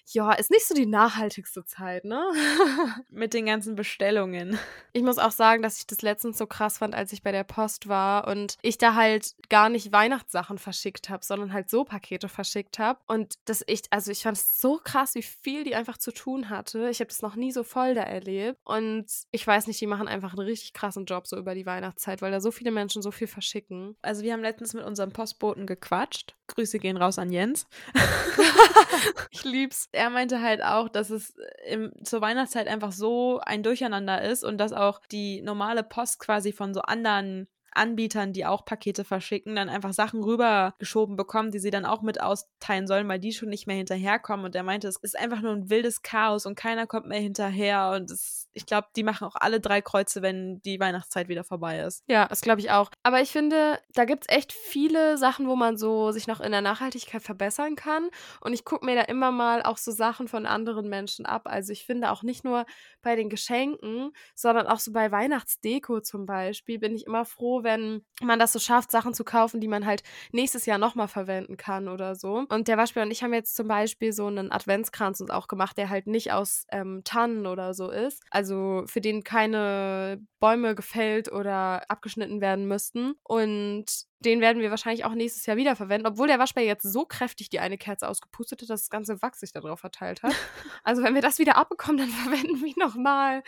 ja, 0.07 0.31
ist 0.33 0.51
nicht 0.51 0.67
so 0.67 0.73
die 0.73 0.85
nachhaltigste 0.85 1.65
Zeit, 1.65 2.05
ne? 2.05 2.21
Mit 3.09 3.33
den 3.33 3.45
ganzen 3.45 3.75
Bestellungen. 3.75 4.57
Ich 4.93 5.03
muss 5.03 5.19
auch 5.19 5.31
sagen, 5.31 5.63
dass 5.63 5.77
ich 5.77 5.87
das 5.87 6.01
letztens 6.01 6.37
so 6.37 6.45
krass 6.45 6.79
fand, 6.79 6.93
als 6.93 7.13
ich 7.13 7.23
bei 7.23 7.31
der 7.31 7.45
Post 7.45 7.87
war 7.87 8.27
und 8.27 8.57
ich 8.61 8.77
da 8.77 8.93
halt 8.93 9.35
gar 9.47 9.69
nicht 9.69 9.93
Weihnachtssachen 9.93 10.57
verschickt 10.57 11.09
habe, 11.09 11.23
sondern 11.23 11.53
halt 11.53 11.69
so 11.69 11.85
Pakete 11.85 12.27
verschickt 12.27 12.77
habe. 12.77 12.99
Und 13.07 13.35
das 13.45 13.63
echt, 13.67 13.87
also 13.93 14.11
ich 14.11 14.23
fand 14.23 14.35
es 14.35 14.59
so 14.59 14.81
krass, 14.83 15.15
wie 15.15 15.23
viel 15.23 15.63
die 15.63 15.75
einfach 15.75 15.97
zu 15.97 16.11
tun 16.11 16.49
hatte. 16.49 16.89
Ich 16.89 16.99
habe 16.99 17.07
das 17.07 17.21
noch 17.21 17.37
nie 17.37 17.53
so 17.53 17.63
voll 17.63 17.93
da 17.93 18.01
erlebt. 18.01 18.59
Und 18.65 19.05
ich 19.31 19.47
weiß 19.47 19.67
nicht, 19.67 19.79
die 19.79 19.87
machen 19.87 20.09
einfach 20.09 20.33
einen 20.33 20.45
richtig 20.45 20.73
krassen 20.73 21.05
Job 21.05 21.25
so 21.25 21.37
über 21.37 21.55
die 21.55 21.65
Weihnachtszeit, 21.65 22.21
weil 22.21 22.31
da 22.31 22.41
so 22.41 22.51
viele 22.51 22.71
Menschen 22.71 23.01
so 23.01 23.11
viel 23.11 23.27
verschicken. 23.27 23.95
Also 24.01 24.23
wir 24.23 24.33
haben 24.33 24.41
letztens 24.41 24.73
mit 24.73 24.83
unserem 24.83 25.13
Postboten 25.13 25.67
gequatscht. 25.67 26.35
Grüße 26.55 26.79
gehen 26.79 26.97
raus 26.97 27.19
an 27.19 27.31
Jens. 27.31 27.67
ich 29.31 29.43
lieb's 29.43 29.89
er 29.91 30.09
meinte 30.09 30.41
halt 30.41 30.63
auch, 30.63 30.89
dass 30.89 31.09
es 31.09 31.35
im, 31.67 31.91
zur 32.03 32.21
Weihnachtszeit 32.21 32.67
einfach 32.67 32.91
so 32.91 33.39
ein 33.39 33.63
Durcheinander 33.63 34.21
ist 34.21 34.43
und 34.43 34.57
dass 34.57 34.73
auch 34.73 35.01
die 35.11 35.41
normale 35.41 35.83
Post 35.83 36.19
quasi 36.19 36.51
von 36.51 36.73
so 36.73 36.81
anderen 36.81 37.47
Anbietern, 37.73 38.33
die 38.33 38.45
auch 38.45 38.65
Pakete 38.65 39.03
verschicken, 39.03 39.55
dann 39.55 39.69
einfach 39.69 39.93
Sachen 39.93 40.23
rübergeschoben 40.23 41.15
bekommen, 41.15 41.51
die 41.51 41.59
sie 41.59 41.69
dann 41.69 41.85
auch 41.85 42.01
mit 42.01 42.21
austeilen 42.21 42.87
sollen, 42.87 43.07
weil 43.07 43.19
die 43.19 43.31
schon 43.31 43.49
nicht 43.49 43.67
mehr 43.67 43.77
hinterherkommen. 43.77 44.45
Und 44.45 44.55
er 44.55 44.63
meinte, 44.63 44.87
es 44.87 44.97
ist 44.97 45.17
einfach 45.17 45.41
nur 45.41 45.53
ein 45.53 45.69
wildes 45.69 46.01
Chaos 46.01 46.45
und 46.45 46.55
keiner 46.55 46.87
kommt 46.87 47.07
mehr 47.07 47.19
hinterher. 47.19 47.91
Und 47.95 48.11
es, 48.11 48.49
ich 48.53 48.65
glaube, 48.65 48.87
die 48.95 49.03
machen 49.03 49.27
auch 49.27 49.35
alle 49.35 49.59
drei 49.59 49.81
Kreuze, 49.81 50.21
wenn 50.21 50.61
die 50.61 50.79
Weihnachtszeit 50.79 51.29
wieder 51.29 51.43
vorbei 51.43 51.79
ist. 51.79 52.03
Ja, 52.07 52.27
das 52.27 52.41
glaube 52.41 52.61
ich 52.61 52.71
auch. 52.71 52.89
Aber 53.03 53.21
ich 53.21 53.31
finde, 53.31 53.79
da 53.93 54.05
gibt 54.05 54.25
es 54.27 54.35
echt 54.35 54.51
viele 54.51 55.17
Sachen, 55.17 55.47
wo 55.47 55.55
man 55.55 55.77
so 55.77 56.11
sich 56.11 56.27
noch 56.27 56.41
in 56.41 56.51
der 56.51 56.61
Nachhaltigkeit 56.61 57.23
verbessern 57.23 57.75
kann. 57.75 58.09
Und 58.41 58.53
ich 58.53 58.65
gucke 58.65 58.85
mir 58.85 58.95
da 58.95 59.03
immer 59.03 59.31
mal 59.31 59.63
auch 59.63 59.77
so 59.77 59.91
Sachen 59.91 60.27
von 60.27 60.45
anderen 60.45 60.89
Menschen 60.89 61.25
ab. 61.25 61.43
Also 61.45 61.71
ich 61.71 61.85
finde 61.85 62.11
auch 62.11 62.23
nicht 62.23 62.43
nur 62.43 62.65
bei 63.01 63.15
den 63.15 63.29
Geschenken, 63.29 64.11
sondern 64.35 64.67
auch 64.67 64.79
so 64.79 64.91
bei 64.91 65.11
Weihnachtsdeko 65.11 66.01
zum 66.01 66.25
Beispiel 66.25 66.79
bin 66.79 66.93
ich 66.95 67.07
immer 67.07 67.25
froh, 67.25 67.60
wenn 67.63 68.03
man 68.21 68.39
das 68.39 68.53
so 68.53 68.59
schafft, 68.59 68.91
Sachen 68.91 69.13
zu 69.13 69.23
kaufen, 69.23 69.59
die 69.61 69.67
man 69.67 69.85
halt 69.85 70.03
nächstes 70.31 70.65
Jahr 70.65 70.77
nochmal 70.77 71.07
verwenden 71.07 71.57
kann 71.57 71.87
oder 71.87 72.15
so. 72.15 72.45
Und 72.49 72.67
der 72.67 72.77
Waschbär 72.77 73.03
und 73.03 73.11
ich 73.11 73.23
haben 73.23 73.33
jetzt 73.33 73.55
zum 73.55 73.67
Beispiel 73.67 74.13
so 74.13 74.27
einen 74.27 74.51
Adventskranz 74.51 75.19
uns 75.21 75.29
auch 75.29 75.47
gemacht, 75.47 75.77
der 75.77 75.89
halt 75.89 76.07
nicht 76.07 76.31
aus 76.31 76.65
ähm, 76.71 77.01
Tannen 77.03 77.45
oder 77.45 77.73
so 77.73 77.89
ist. 77.89 78.23
Also 78.29 78.83
für 78.85 79.01
den 79.01 79.23
keine 79.23 80.21
Bäume 80.39 80.75
gefällt 80.75 81.31
oder 81.31 81.89
abgeschnitten 81.89 82.41
werden 82.41 82.67
müssten. 82.67 83.13
Und 83.23 83.85
den 84.19 84.41
werden 84.41 84.61
wir 84.61 84.69
wahrscheinlich 84.69 85.05
auch 85.05 85.13
nächstes 85.13 85.45
Jahr 85.45 85.57
wieder 85.57 85.75
verwenden, 85.75 86.07
obwohl 86.07 86.27
der 86.27 86.39
Waschbär 86.39 86.63
jetzt 86.63 86.83
so 86.83 87.05
kräftig 87.05 87.49
die 87.49 87.59
eine 87.59 87.77
Kerze 87.77 88.07
ausgepustet 88.07 88.61
hat, 88.61 88.69
dass 88.69 88.81
das 88.81 88.89
ganze 88.89 89.21
Wachs 89.21 89.39
sich 89.39 89.51
darauf 89.51 89.79
verteilt 89.79 90.21
hat. 90.23 90.33
also 90.83 91.03
wenn 91.03 91.15
wir 91.15 91.21
das 91.21 91.39
wieder 91.39 91.57
abbekommen, 91.57 91.97
dann 91.97 92.09
verwenden 92.09 92.61
wir 92.61 92.67
ihn 92.67 92.75
nochmal. 92.77 93.43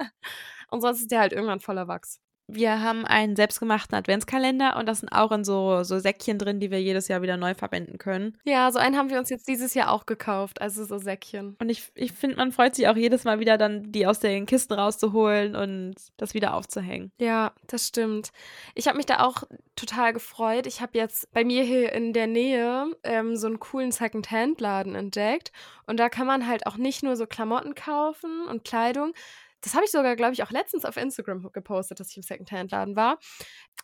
Und 0.70 0.82
sonst 0.82 1.00
ist 1.00 1.10
der 1.10 1.20
halt 1.20 1.32
irgendwann 1.32 1.60
voller 1.60 1.88
Wachs. 1.88 2.20
Wir 2.50 2.80
haben 2.80 3.04
einen 3.04 3.36
selbstgemachten 3.36 3.94
Adventskalender 3.94 4.76
und 4.76 4.86
das 4.86 5.00
sind 5.00 5.10
auch 5.10 5.30
in 5.32 5.44
so, 5.44 5.82
so 5.82 5.98
Säckchen 5.98 6.38
drin, 6.38 6.60
die 6.60 6.70
wir 6.70 6.80
jedes 6.80 7.06
Jahr 7.08 7.20
wieder 7.20 7.36
neu 7.36 7.54
verwenden 7.54 7.98
können. 7.98 8.38
Ja, 8.44 8.72
so 8.72 8.78
einen 8.78 8.96
haben 8.96 9.10
wir 9.10 9.18
uns 9.18 9.28
jetzt 9.28 9.46
dieses 9.48 9.74
Jahr 9.74 9.92
auch 9.92 10.06
gekauft, 10.06 10.62
also 10.62 10.84
so 10.84 10.96
Säckchen. 10.96 11.56
Und 11.60 11.68
ich, 11.68 11.92
ich 11.94 12.12
finde, 12.12 12.36
man 12.36 12.50
freut 12.50 12.74
sich 12.74 12.88
auch 12.88 12.96
jedes 12.96 13.24
Mal 13.24 13.38
wieder 13.38 13.58
dann, 13.58 13.92
die 13.92 14.06
aus 14.06 14.18
den 14.18 14.46
Kisten 14.46 14.72
rauszuholen 14.72 15.54
und 15.54 15.94
das 16.16 16.32
wieder 16.32 16.54
aufzuhängen. 16.54 17.12
Ja, 17.18 17.52
das 17.66 17.86
stimmt. 17.86 18.32
Ich 18.74 18.88
habe 18.88 18.96
mich 18.96 19.06
da 19.06 19.20
auch 19.20 19.44
total 19.76 20.14
gefreut. 20.14 20.66
Ich 20.66 20.80
habe 20.80 20.96
jetzt 20.96 21.30
bei 21.32 21.44
mir 21.44 21.62
hier 21.64 21.92
in 21.92 22.14
der 22.14 22.26
Nähe 22.26 22.86
ähm, 23.04 23.36
so 23.36 23.46
einen 23.46 23.60
coolen 23.60 23.92
Second-Hand-Laden 23.92 24.94
entdeckt 24.94 25.52
und 25.86 26.00
da 26.00 26.08
kann 26.08 26.26
man 26.26 26.46
halt 26.46 26.66
auch 26.66 26.78
nicht 26.78 27.02
nur 27.02 27.14
so 27.16 27.26
Klamotten 27.26 27.74
kaufen 27.74 28.46
und 28.48 28.64
Kleidung, 28.64 29.12
das 29.60 29.74
habe 29.74 29.84
ich 29.84 29.90
sogar, 29.90 30.16
glaube 30.16 30.32
ich, 30.34 30.42
auch 30.42 30.50
letztens 30.50 30.84
auf 30.84 30.96
Instagram 30.96 31.50
gepostet, 31.52 32.00
dass 32.00 32.10
ich 32.10 32.16
im 32.16 32.22
Secondhand-Laden 32.22 32.96
war. 32.96 33.18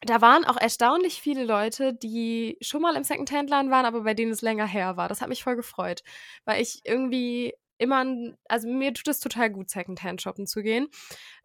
Da 0.03 0.20
waren 0.20 0.45
auch 0.45 0.57
erstaunlich 0.57 1.20
viele 1.20 1.45
Leute, 1.45 1.95
die 1.95 2.59
schon 2.61 2.83
mal 2.83 2.97
im 2.97 3.05
Secondhand-Laden 3.05 3.70
waren, 3.70 3.87
aber 3.87 4.03
bei 4.03 4.14
denen 4.14 4.33
es 4.33 4.43
länger 4.43 4.66
her 4.66 4.97
war. 4.97 5.09
Das 5.09 5.20
hat 5.20 5.29
mich 5.29 5.43
voll 5.43 5.57
gefreut, 5.57 6.03
weil 6.45 6.62
ich 6.62 6.81
irgendwie 6.85 7.55
immer, 7.79 8.05
also 8.49 8.68
mir 8.68 8.95
tut 8.95 9.09
es 9.09 9.20
total 9.20 9.51
gut, 9.51 9.70
Secondhand 9.70 10.22
shoppen 10.22 10.47
zu 10.47 10.62
gehen. 10.62 10.89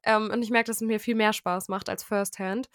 Ähm, 0.03 0.30
und 0.32 0.43
ich 0.43 0.51
merke, 0.51 0.67
dass 0.67 0.77
es 0.77 0.88
mir 0.88 0.99
viel 0.99 1.15
mehr 1.15 1.34
Spaß 1.34 1.67
macht 1.69 1.89
als 1.89 2.03
Firsthand. 2.03 2.69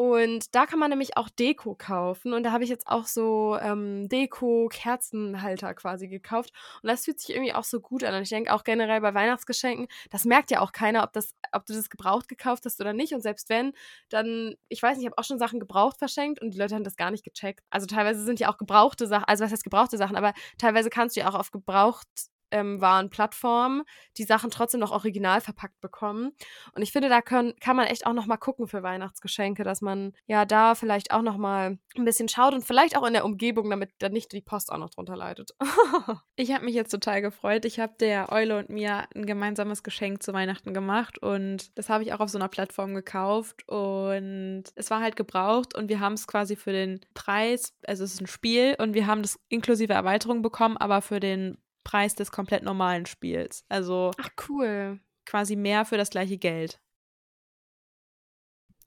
Und 0.00 0.54
da 0.54 0.64
kann 0.64 0.78
man 0.78 0.88
nämlich 0.88 1.18
auch 1.18 1.28
Deko 1.28 1.74
kaufen. 1.74 2.32
Und 2.32 2.42
da 2.44 2.52
habe 2.52 2.64
ich 2.64 2.70
jetzt 2.70 2.86
auch 2.86 3.04
so 3.04 3.58
ähm, 3.60 4.08
Deko-Kerzenhalter 4.08 5.74
quasi 5.74 6.08
gekauft. 6.08 6.54
Und 6.82 6.88
das 6.88 7.04
fühlt 7.04 7.20
sich 7.20 7.36
irgendwie 7.36 7.52
auch 7.52 7.64
so 7.64 7.80
gut 7.80 8.02
an. 8.02 8.14
Und 8.14 8.22
ich 8.22 8.30
denke 8.30 8.50
auch 8.54 8.64
generell 8.64 9.02
bei 9.02 9.12
Weihnachtsgeschenken, 9.12 9.88
das 10.08 10.24
merkt 10.24 10.50
ja 10.50 10.60
auch 10.60 10.72
keiner, 10.72 11.02
ob, 11.02 11.12
das, 11.12 11.34
ob 11.52 11.66
du 11.66 11.74
das 11.74 11.90
gebraucht 11.90 12.28
gekauft 12.28 12.64
hast 12.64 12.80
oder 12.80 12.94
nicht. 12.94 13.12
Und 13.12 13.20
selbst 13.20 13.50
wenn, 13.50 13.74
dann, 14.08 14.54
ich 14.70 14.82
weiß 14.82 14.96
nicht, 14.96 15.04
ich 15.04 15.10
habe 15.10 15.18
auch 15.18 15.24
schon 15.24 15.38
Sachen 15.38 15.60
gebraucht 15.60 15.98
verschenkt 15.98 16.40
und 16.40 16.54
die 16.54 16.58
Leute 16.58 16.76
haben 16.76 16.84
das 16.84 16.96
gar 16.96 17.10
nicht 17.10 17.22
gecheckt. 17.22 17.60
Also 17.68 17.86
teilweise 17.86 18.24
sind 18.24 18.40
ja 18.40 18.50
auch 18.50 18.56
gebrauchte 18.56 19.06
Sachen, 19.06 19.24
also 19.26 19.44
was 19.44 19.52
heißt 19.52 19.64
gebrauchte 19.64 19.98
Sachen, 19.98 20.16
aber 20.16 20.32
teilweise 20.56 20.88
kannst 20.88 21.14
du 21.14 21.20
ja 21.20 21.28
auch 21.28 21.34
auf 21.34 21.50
gebraucht 21.50 22.08
ähm, 22.50 22.80
waren 22.80 23.10
Plattformen, 23.10 23.82
die 24.16 24.24
Sachen 24.24 24.50
trotzdem 24.50 24.80
noch 24.80 24.92
original 24.92 25.40
verpackt 25.40 25.80
bekommen. 25.80 26.32
Und 26.74 26.82
ich 26.82 26.92
finde, 26.92 27.08
da 27.08 27.22
können, 27.22 27.54
kann 27.60 27.76
man 27.76 27.86
echt 27.86 28.06
auch 28.06 28.12
noch 28.12 28.26
mal 28.26 28.36
gucken 28.36 28.66
für 28.68 28.82
Weihnachtsgeschenke, 28.82 29.64
dass 29.64 29.80
man 29.80 30.12
ja 30.26 30.44
da 30.44 30.74
vielleicht 30.74 31.12
auch 31.12 31.22
noch 31.22 31.36
mal 31.36 31.78
ein 31.96 32.04
bisschen 32.04 32.28
schaut 32.28 32.54
und 32.54 32.64
vielleicht 32.64 32.96
auch 32.96 33.06
in 33.06 33.12
der 33.12 33.24
Umgebung, 33.24 33.68
damit 33.70 33.90
dann 33.98 34.12
nicht 34.12 34.32
die 34.32 34.40
Post 34.40 34.72
auch 34.72 34.78
noch 34.78 34.90
drunter 34.90 35.16
leidet. 35.16 35.52
ich 36.36 36.52
habe 36.52 36.64
mich 36.64 36.74
jetzt 36.74 36.90
total 36.90 37.22
gefreut. 37.22 37.64
Ich 37.64 37.80
habe 37.80 37.94
der 38.00 38.32
Eule 38.32 38.58
und 38.58 38.70
mir 38.70 39.04
ein 39.14 39.26
gemeinsames 39.26 39.82
Geschenk 39.82 40.22
zu 40.22 40.32
Weihnachten 40.32 40.74
gemacht 40.74 41.18
und 41.18 41.76
das 41.78 41.88
habe 41.88 42.04
ich 42.04 42.12
auch 42.12 42.20
auf 42.20 42.30
so 42.30 42.38
einer 42.38 42.48
Plattform 42.48 42.94
gekauft 42.94 43.68
und 43.68 44.64
es 44.74 44.90
war 44.90 45.00
halt 45.00 45.16
gebraucht 45.16 45.74
und 45.74 45.88
wir 45.88 46.00
haben 46.00 46.14
es 46.14 46.26
quasi 46.26 46.56
für 46.56 46.72
den 46.72 47.00
Preis, 47.14 47.74
also 47.86 48.04
es 48.04 48.14
ist 48.14 48.20
ein 48.20 48.26
Spiel 48.26 48.76
und 48.78 48.94
wir 48.94 49.06
haben 49.06 49.22
das 49.22 49.38
inklusive 49.48 49.92
Erweiterung 49.92 50.42
bekommen, 50.42 50.76
aber 50.76 51.02
für 51.02 51.20
den 51.20 51.58
Preis 51.84 52.14
des 52.14 52.30
komplett 52.30 52.62
normalen 52.62 53.06
Spiels. 53.06 53.64
Also 53.68 54.10
Ach 54.18 54.30
cool. 54.48 55.00
quasi 55.26 55.56
mehr 55.56 55.84
für 55.84 55.96
das 55.96 56.10
gleiche 56.10 56.38
Geld. 56.38 56.80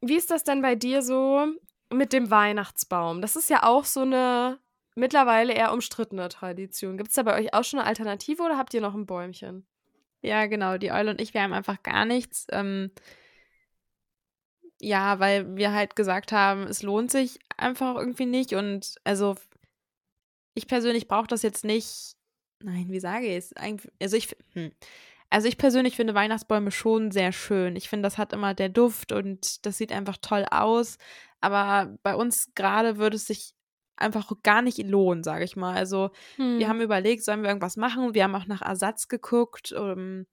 Wie 0.02 0.16
ist 0.16 0.32
das 0.32 0.44
denn 0.44 0.62
bei 0.62 0.76
dir 0.76 1.02
so 1.02 1.46
mit 1.90 2.14
dem 2.14 2.30
Weihnachtsbaum? 2.30 3.22
Das 3.22 3.36
ist 3.36 3.50
ja 3.50 3.64
auch 3.64 3.86
so 3.86 4.02
eine 4.02 4.60
mittlerweile 4.96 5.54
eher 5.54 5.74
umstrittene 5.74 6.30
Tradition. 6.30 6.98
Gibt 6.98 7.10
es 7.10 7.16
da 7.16 7.24
bei 7.24 7.40
euch 7.40 7.54
auch 7.54 7.64
schon 7.64 7.80
eine 7.80 7.88
Alternative 7.88 8.44
oder 8.44 8.58
habt 8.58 8.74
ihr 8.74 8.82
noch 8.82 8.94
ein 8.94 9.06
Bäumchen? 9.06 9.66
Ja, 10.22 10.46
genau. 10.46 10.78
Die 10.78 10.92
Eule 10.92 11.12
und 11.12 11.22
ich, 11.22 11.34
wir 11.34 11.42
haben 11.42 11.54
einfach 11.54 11.84
gar 11.84 12.06
nichts. 12.06 12.48
Ähm, 12.52 12.92
ja, 14.80 15.20
weil 15.20 15.56
wir 15.56 15.72
halt 15.74 15.96
gesagt 15.96 16.32
haben, 16.32 16.64
es 16.64 16.84
lohnt 16.84 17.12
sich 17.12 17.40
einfach 17.58 17.96
irgendwie 17.96 18.26
nicht. 18.26 18.54
Und 18.54 18.96
also 19.04 19.36
ich 20.54 20.68
persönlich 20.68 21.08
brauche 21.08 21.28
das 21.28 21.42
jetzt 21.42 21.66
nicht 21.66 22.16
Nein, 22.64 22.86
wie 22.90 23.00
sage 23.00 23.28
ich 23.28 23.36
es? 23.36 23.54
Also 24.00 24.16
ich, 24.16 24.36
hm. 24.54 24.72
also 25.30 25.48
ich 25.48 25.58
persönlich 25.58 25.96
finde 25.96 26.16
Weihnachtsbäume 26.16 26.72
schon 26.72 27.12
sehr 27.12 27.32
schön. 27.34 27.76
Ich 27.76 27.90
finde, 27.90 28.08
das 28.08 28.18
hat 28.18 28.34
immer 28.34 28.54
der 28.54 28.70
Duft 28.70 29.12
und 29.12 29.66
das 29.66 29.78
sieht 29.78 29.92
einfach 29.92 30.18
toll 30.18 30.46
aus. 30.50 30.98
Aber 31.42 31.98
bei 32.04 32.16
uns 32.16 32.54
gerade 32.56 32.98
würde 32.98 33.18
es 33.18 33.28
sich 33.28 33.54
einfach 33.98 34.32
gar 34.44 34.62
nicht 34.62 34.78
lohnen, 34.78 35.24
sage 35.24 35.44
ich 35.44 35.56
mal. 35.56 35.76
Also 35.76 36.12
hm. 36.38 36.58
wir 36.58 36.70
haben 36.70 36.82
überlegt, 36.82 37.24
sollen 37.24 37.42
wir 37.42 37.50
irgendwas 37.50 37.76
machen? 37.78 38.14
Wir 38.14 38.24
haben 38.24 38.36
auch 38.36 38.48
nach 38.48 38.62
Ersatz 38.62 39.08
geguckt. 39.10 39.74
Um, 39.74 39.90
ähm, 39.90 40.28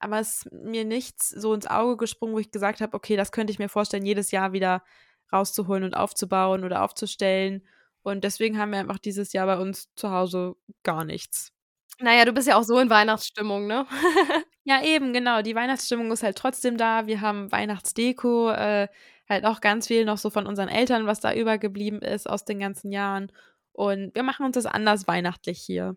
aber 0.00 0.20
es 0.20 0.46
ist 0.46 0.52
mir 0.52 0.84
nichts 0.84 1.28
so 1.28 1.52
ins 1.54 1.66
Auge 1.66 1.96
gesprungen, 1.96 2.34
wo 2.34 2.38
ich 2.38 2.52
gesagt 2.52 2.80
habe, 2.80 2.94
okay, 2.94 3.16
das 3.16 3.32
könnte 3.32 3.52
ich 3.52 3.58
mir 3.58 3.68
vorstellen, 3.68 4.06
jedes 4.06 4.30
Jahr 4.30 4.52
wieder 4.52 4.84
rauszuholen 5.32 5.82
und 5.82 5.94
aufzubauen 5.94 6.64
oder 6.64 6.82
aufzustellen. 6.84 7.66
Und 8.08 8.24
deswegen 8.24 8.58
haben 8.58 8.72
wir 8.72 8.78
einfach 8.78 8.98
dieses 8.98 9.32
Jahr 9.32 9.46
bei 9.46 9.58
uns 9.58 9.88
zu 9.94 10.10
Hause 10.10 10.56
gar 10.82 11.04
nichts. 11.04 11.52
Naja, 12.00 12.24
du 12.24 12.32
bist 12.32 12.46
ja 12.46 12.56
auch 12.56 12.62
so 12.62 12.78
in 12.78 12.90
Weihnachtsstimmung, 12.90 13.66
ne? 13.66 13.86
ja, 14.64 14.82
eben, 14.82 15.12
genau. 15.12 15.42
Die 15.42 15.54
Weihnachtsstimmung 15.54 16.10
ist 16.12 16.22
halt 16.22 16.36
trotzdem 16.36 16.76
da. 16.76 17.06
Wir 17.06 17.20
haben 17.20 17.50
Weihnachtsdeko, 17.50 18.50
äh, 18.50 18.88
halt 19.28 19.44
auch 19.44 19.60
ganz 19.60 19.88
viel 19.88 20.04
noch 20.04 20.18
so 20.18 20.30
von 20.30 20.46
unseren 20.46 20.68
Eltern, 20.68 21.06
was 21.06 21.20
da 21.20 21.34
übergeblieben 21.34 22.00
ist 22.00 22.28
aus 22.28 22.44
den 22.44 22.60
ganzen 22.60 22.92
Jahren. 22.92 23.32
Und 23.72 24.14
wir 24.14 24.22
machen 24.22 24.46
uns 24.46 24.54
das 24.54 24.66
anders 24.66 25.08
weihnachtlich 25.08 25.60
hier. 25.60 25.96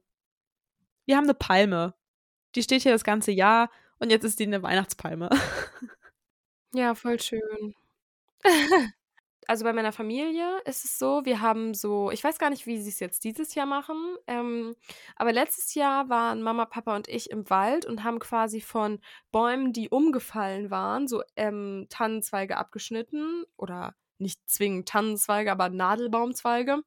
Wir 1.05 1.18
haben 1.18 1.26
eine 1.26 1.34
Palme. 1.34 1.93
Die 2.55 2.64
steht 2.64 2.84
hier 2.84 2.91
das 2.91 3.03
ganze 3.03 3.32
Jahr 3.32 3.70
und 3.99 4.12
jetzt 4.12 4.24
ist 4.24 4.39
die 4.39 4.45
eine 4.45 4.64
Weihnachtspalme. 4.64 5.30
ja, 6.74 6.95
voll 6.95 7.20
schön. 7.20 7.76
also 9.52 9.66
bei 9.66 9.74
meiner 9.74 9.91
Familie 9.91 10.62
ist 10.64 10.86
es 10.86 10.97
so, 10.97 11.26
wir 11.26 11.41
haben 11.41 11.74
so, 11.74 12.10
ich 12.10 12.24
weiß 12.24 12.39
gar 12.39 12.49
nicht, 12.49 12.68
wie 12.68 12.82
sie 12.82 12.88
es 12.88 13.02
jetzt 13.02 13.26
dieses 13.26 13.54
Jahr 13.54 13.66
machen, 13.66 14.16
ähm, 14.26 14.78
aber 15.18 15.34
letztes 15.34 15.76
Jahr 15.76 16.08
waren 16.08 16.41
Mama, 16.41 16.64
Papa 16.64 16.95
und 16.95 17.10
ich 17.10 17.32
im 17.32 17.49
Wald 17.49 17.86
und 17.86 18.06
haben 18.06 18.20
quasi 18.20 18.62
von 18.62 19.02
Bäumen, 19.34 19.74
die 19.74 19.89
umgefallen 19.89 20.72
waren, 20.72 21.06
so 21.10 21.22
ähm, 21.36 21.88
Tannenzweige 21.89 22.56
abgeschnitten 22.56 23.43
oder 23.58 23.93
nicht 24.20 24.39
zwingend 24.49 24.88
Tannenzweige, 24.88 25.52
aber 25.52 25.68
Nadelbaumzweige 25.68 26.84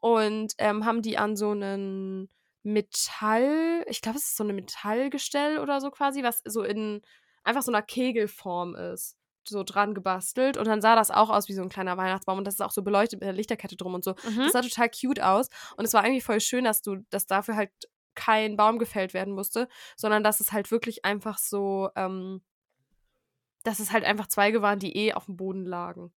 und 0.00 0.54
ähm, 0.58 0.84
haben 0.84 1.02
die 1.02 1.18
an 1.18 1.36
so 1.36 1.52
einen 1.52 2.28
Metall, 2.64 3.84
ich 3.86 4.00
glaube, 4.00 4.18
es 4.18 4.24
ist 4.24 4.36
so 4.36 4.42
eine 4.42 4.54
Metallgestell 4.54 5.60
oder 5.60 5.80
so 5.80 5.92
quasi, 5.92 6.24
was 6.24 6.42
so 6.44 6.64
in 6.64 7.00
einfach 7.44 7.62
so 7.62 7.70
einer 7.70 7.82
Kegelform 7.82 8.74
ist 8.74 9.16
so 9.48 9.62
dran 9.64 9.94
gebastelt 9.94 10.56
und 10.56 10.66
dann 10.66 10.80
sah 10.80 10.96
das 10.96 11.10
auch 11.10 11.30
aus 11.30 11.48
wie 11.48 11.54
so 11.54 11.62
ein 11.62 11.68
kleiner 11.68 11.96
Weihnachtsbaum 11.96 12.38
und 12.38 12.44
das 12.44 12.54
ist 12.54 12.60
auch 12.60 12.70
so 12.70 12.82
beleuchtet 12.82 13.20
mit 13.20 13.26
der 13.26 13.34
Lichterkette 13.34 13.76
drum 13.76 13.94
und 13.94 14.04
so. 14.04 14.14
Mhm. 14.28 14.38
Das 14.38 14.52
sah 14.52 14.62
total 14.62 14.90
cute 14.90 15.20
aus 15.20 15.48
und 15.76 15.84
es 15.84 15.94
war 15.94 16.02
eigentlich 16.02 16.24
voll 16.24 16.40
schön, 16.40 16.64
dass 16.64 16.82
du, 16.82 16.96
dass 17.10 17.26
dafür 17.26 17.56
halt 17.56 17.70
kein 18.14 18.56
Baum 18.56 18.78
gefällt 18.78 19.14
werden 19.14 19.34
musste, 19.34 19.68
sondern 19.96 20.22
dass 20.22 20.40
es 20.40 20.52
halt 20.52 20.70
wirklich 20.70 21.04
einfach 21.04 21.38
so, 21.38 21.90
ähm, 21.96 22.42
dass 23.64 23.78
es 23.78 23.92
halt 23.92 24.04
einfach 24.04 24.26
Zweige 24.26 24.62
waren, 24.62 24.78
die 24.78 24.96
eh 24.96 25.14
auf 25.14 25.26
dem 25.26 25.36
Boden 25.36 25.64
lagen. 25.64 26.12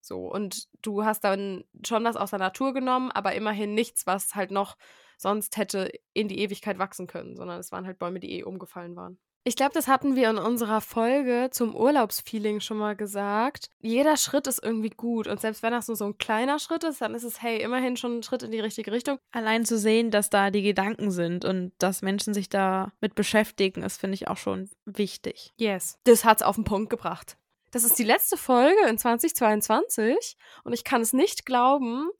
So, 0.00 0.26
und 0.26 0.68
du 0.82 1.04
hast 1.04 1.24
dann 1.24 1.64
schon 1.86 2.04
das 2.04 2.16
aus 2.16 2.30
der 2.30 2.38
Natur 2.38 2.72
genommen, 2.72 3.10
aber 3.10 3.34
immerhin 3.34 3.74
nichts, 3.74 4.06
was 4.06 4.34
halt 4.34 4.50
noch 4.50 4.76
sonst 5.18 5.58
hätte 5.58 5.92
in 6.14 6.28
die 6.28 6.38
Ewigkeit 6.38 6.78
wachsen 6.78 7.06
können, 7.06 7.36
sondern 7.36 7.60
es 7.60 7.72
waren 7.72 7.86
halt 7.86 7.98
Bäume, 7.98 8.20
die 8.20 8.32
eh 8.32 8.44
umgefallen 8.44 8.96
waren. 8.96 9.18
Ich 9.42 9.56
glaube, 9.56 9.72
das 9.72 9.88
hatten 9.88 10.16
wir 10.16 10.28
in 10.28 10.36
unserer 10.36 10.82
Folge 10.82 11.48
zum 11.50 11.74
Urlaubsfeeling 11.74 12.60
schon 12.60 12.76
mal 12.76 12.94
gesagt. 12.94 13.70
Jeder 13.80 14.18
Schritt 14.18 14.46
ist 14.46 14.62
irgendwie 14.62 14.90
gut. 14.90 15.26
Und 15.26 15.40
selbst 15.40 15.62
wenn 15.62 15.72
das 15.72 15.88
nur 15.88 15.96
so 15.96 16.04
ein 16.04 16.18
kleiner 16.18 16.58
Schritt 16.58 16.84
ist, 16.84 17.00
dann 17.00 17.14
ist 17.14 17.24
es, 17.24 17.40
hey, 17.40 17.62
immerhin 17.62 17.96
schon 17.96 18.18
ein 18.18 18.22
Schritt 18.22 18.42
in 18.42 18.50
die 18.50 18.60
richtige 18.60 18.92
Richtung. 18.92 19.18
Allein 19.32 19.64
zu 19.64 19.78
sehen, 19.78 20.10
dass 20.10 20.28
da 20.28 20.50
die 20.50 20.62
Gedanken 20.62 21.10
sind 21.10 21.46
und 21.46 21.72
dass 21.78 22.02
Menschen 22.02 22.34
sich 22.34 22.50
da 22.50 22.92
mit 23.00 23.14
beschäftigen, 23.14 23.82
ist, 23.82 23.98
finde 23.98 24.16
ich, 24.16 24.28
auch 24.28 24.36
schon 24.36 24.68
wichtig. 24.84 25.52
Yes. 25.56 25.98
Das 26.04 26.24
hat 26.26 26.38
es 26.38 26.46
auf 26.46 26.56
den 26.56 26.64
Punkt 26.64 26.90
gebracht. 26.90 27.38
Das 27.70 27.84
ist 27.84 27.98
die 27.98 28.04
letzte 28.04 28.36
Folge 28.36 28.86
in 28.88 28.98
2022 28.98 30.36
und 30.64 30.72
ich 30.72 30.84
kann 30.84 31.00
es 31.00 31.12
nicht 31.12 31.46
glauben, 31.46 32.10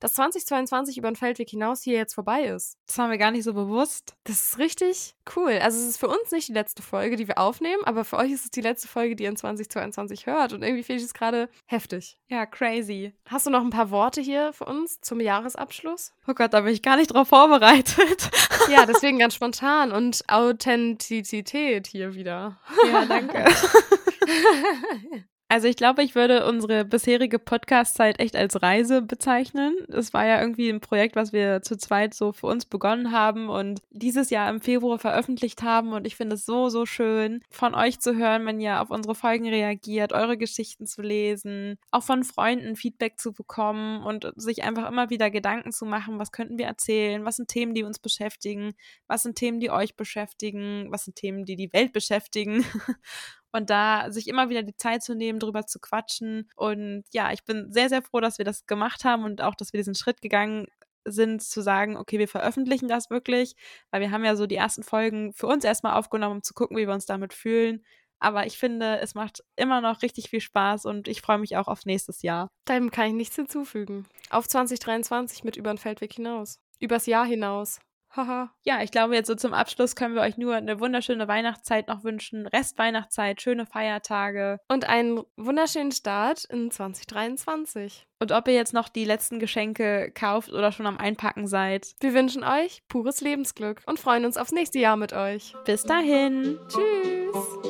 dass 0.00 0.14
2022 0.14 0.98
über 0.98 1.10
den 1.10 1.16
Feldweg 1.16 1.48
hinaus 1.48 1.82
hier 1.82 1.96
jetzt 1.96 2.14
vorbei 2.14 2.44
ist. 2.44 2.76
Das 2.86 2.98
war 2.98 3.08
mir 3.08 3.18
gar 3.18 3.30
nicht 3.30 3.44
so 3.44 3.54
bewusst. 3.54 4.16
Das 4.24 4.44
ist 4.44 4.58
richtig 4.58 5.14
cool. 5.36 5.58
Also 5.62 5.78
es 5.78 5.86
ist 5.86 5.98
für 5.98 6.08
uns 6.08 6.30
nicht 6.32 6.48
die 6.48 6.52
letzte 6.52 6.82
Folge, 6.82 7.16
die 7.16 7.28
wir 7.28 7.38
aufnehmen, 7.38 7.84
aber 7.84 8.04
für 8.04 8.16
euch 8.16 8.32
ist 8.32 8.44
es 8.46 8.50
die 8.50 8.60
letzte 8.60 8.88
Folge, 8.88 9.14
die 9.14 9.24
ihr 9.24 9.30
in 9.30 9.36
2022 9.36 10.26
hört. 10.26 10.52
Und 10.52 10.62
irgendwie 10.62 10.82
finde 10.82 11.00
ich 11.00 11.06
es 11.06 11.14
gerade 11.14 11.48
heftig. 11.66 12.18
Ja, 12.28 12.46
crazy. 12.46 13.14
Hast 13.26 13.46
du 13.46 13.50
noch 13.50 13.62
ein 13.62 13.70
paar 13.70 13.90
Worte 13.90 14.20
hier 14.20 14.52
für 14.52 14.64
uns 14.64 15.00
zum 15.00 15.20
Jahresabschluss? 15.20 16.12
Oh 16.26 16.34
Gott, 16.34 16.54
da 16.54 16.62
bin 16.62 16.72
ich 16.72 16.82
gar 16.82 16.96
nicht 16.96 17.12
drauf 17.14 17.28
vorbereitet. 17.28 18.30
ja, 18.70 18.86
deswegen 18.86 19.18
ganz 19.18 19.34
spontan 19.34 19.92
und 19.92 20.24
Authentizität 20.28 21.86
hier 21.86 22.14
wieder. 22.14 22.58
Ja, 22.90 23.04
danke. 23.04 23.44
Also 25.52 25.66
ich 25.66 25.74
glaube, 25.74 26.04
ich 26.04 26.14
würde 26.14 26.46
unsere 26.46 26.84
bisherige 26.84 27.40
Podcast-Zeit 27.40 28.20
echt 28.20 28.36
als 28.36 28.62
Reise 28.62 29.02
bezeichnen. 29.02 29.74
Es 29.88 30.14
war 30.14 30.24
ja 30.24 30.40
irgendwie 30.40 30.68
ein 30.68 30.80
Projekt, 30.80 31.16
was 31.16 31.32
wir 31.32 31.60
zu 31.60 31.76
zweit 31.76 32.14
so 32.14 32.30
für 32.30 32.46
uns 32.46 32.66
begonnen 32.66 33.10
haben 33.10 33.48
und 33.48 33.82
dieses 33.90 34.30
Jahr 34.30 34.48
im 34.48 34.60
Februar 34.60 35.00
veröffentlicht 35.00 35.64
haben. 35.64 35.92
Und 35.92 36.06
ich 36.06 36.14
finde 36.14 36.36
es 36.36 36.46
so, 36.46 36.68
so 36.68 36.86
schön, 36.86 37.42
von 37.50 37.74
euch 37.74 37.98
zu 37.98 38.14
hören, 38.14 38.46
wenn 38.46 38.60
ihr 38.60 38.80
auf 38.80 38.90
unsere 38.90 39.16
Folgen 39.16 39.48
reagiert, 39.48 40.12
eure 40.12 40.38
Geschichten 40.38 40.86
zu 40.86 41.02
lesen, 41.02 41.78
auch 41.90 42.04
von 42.04 42.22
Freunden 42.22 42.76
Feedback 42.76 43.18
zu 43.18 43.32
bekommen 43.32 44.04
und 44.04 44.32
sich 44.36 44.62
einfach 44.62 44.88
immer 44.88 45.10
wieder 45.10 45.32
Gedanken 45.32 45.72
zu 45.72 45.84
machen, 45.84 46.20
was 46.20 46.30
könnten 46.30 46.58
wir 46.58 46.66
erzählen, 46.66 47.24
was 47.24 47.34
sind 47.34 47.48
Themen, 47.48 47.74
die 47.74 47.82
uns 47.82 47.98
beschäftigen, 47.98 48.74
was 49.08 49.24
sind 49.24 49.34
Themen, 49.34 49.58
die 49.58 49.72
euch 49.72 49.96
beschäftigen, 49.96 50.86
was 50.92 51.06
sind 51.06 51.16
Themen, 51.16 51.44
die 51.44 51.56
die 51.56 51.72
Welt 51.72 51.92
beschäftigen. 51.92 52.64
und 53.52 53.70
da 53.70 54.10
sich 54.10 54.28
immer 54.28 54.48
wieder 54.48 54.62
die 54.62 54.76
Zeit 54.76 55.02
zu 55.02 55.14
nehmen, 55.14 55.40
drüber 55.40 55.66
zu 55.66 55.78
quatschen. 55.80 56.48
Und 56.56 57.04
ja, 57.12 57.32
ich 57.32 57.44
bin 57.44 57.72
sehr, 57.72 57.88
sehr 57.88 58.02
froh, 58.02 58.20
dass 58.20 58.38
wir 58.38 58.44
das 58.44 58.66
gemacht 58.66 59.04
haben 59.04 59.24
und 59.24 59.42
auch, 59.42 59.54
dass 59.54 59.72
wir 59.72 59.78
diesen 59.78 59.94
Schritt 59.94 60.20
gegangen 60.20 60.66
sind, 61.04 61.42
zu 61.42 61.62
sagen, 61.62 61.96
okay, 61.96 62.18
wir 62.18 62.28
veröffentlichen 62.28 62.88
das 62.88 63.10
wirklich, 63.10 63.54
weil 63.90 64.00
wir 64.00 64.10
haben 64.10 64.24
ja 64.24 64.36
so 64.36 64.46
die 64.46 64.56
ersten 64.56 64.82
Folgen 64.82 65.32
für 65.32 65.46
uns 65.46 65.64
erstmal 65.64 65.96
aufgenommen, 65.96 66.36
um 66.36 66.42
zu 66.42 66.54
gucken, 66.54 66.76
wie 66.76 66.86
wir 66.86 66.94
uns 66.94 67.06
damit 67.06 67.32
fühlen. 67.32 67.82
Aber 68.22 68.46
ich 68.46 68.58
finde, 68.58 68.98
es 69.00 69.14
macht 69.14 69.42
immer 69.56 69.80
noch 69.80 70.02
richtig 70.02 70.28
viel 70.28 70.42
Spaß 70.42 70.84
und 70.84 71.08
ich 71.08 71.22
freue 71.22 71.38
mich 71.38 71.56
auch 71.56 71.68
auf 71.68 71.86
nächstes 71.86 72.20
Jahr. 72.20 72.48
Dem 72.68 72.90
kann 72.90 73.06
ich 73.06 73.14
nichts 73.14 73.36
hinzufügen. 73.36 74.06
Auf 74.28 74.46
2023 74.46 75.42
mit 75.42 75.56
über 75.56 75.72
den 75.72 75.78
Feldweg 75.78 76.12
hinaus. 76.12 76.60
Übers 76.78 77.06
Jahr 77.06 77.24
hinaus. 77.24 77.80
Haha. 78.14 78.50
ja, 78.64 78.82
ich 78.82 78.90
glaube, 78.90 79.14
jetzt 79.14 79.28
so 79.28 79.34
zum 79.34 79.54
Abschluss 79.54 79.94
können 79.94 80.14
wir 80.14 80.22
euch 80.22 80.36
nur 80.36 80.54
eine 80.56 80.80
wunderschöne 80.80 81.28
Weihnachtszeit 81.28 81.88
noch 81.88 82.02
wünschen. 82.02 82.46
Restweihnachtszeit, 82.46 83.40
schöne 83.40 83.66
Feiertage. 83.66 84.58
Und 84.68 84.88
einen 84.88 85.20
wunderschönen 85.36 85.92
Start 85.92 86.44
in 86.44 86.70
2023. 86.70 88.06
Und 88.18 88.32
ob 88.32 88.48
ihr 88.48 88.54
jetzt 88.54 88.74
noch 88.74 88.88
die 88.88 89.04
letzten 89.04 89.38
Geschenke 89.38 90.12
kauft 90.14 90.52
oder 90.52 90.72
schon 90.72 90.86
am 90.86 90.98
Einpacken 90.98 91.46
seid. 91.46 91.94
Wir 92.00 92.12
wünschen 92.12 92.44
euch 92.44 92.82
pures 92.88 93.20
Lebensglück 93.20 93.82
und 93.86 93.98
freuen 93.98 94.24
uns 94.24 94.36
aufs 94.36 94.52
nächste 94.52 94.78
Jahr 94.78 94.96
mit 94.96 95.12
euch. 95.12 95.54
Bis 95.64 95.84
dahin. 95.84 96.58
Tschüss. 96.68 97.69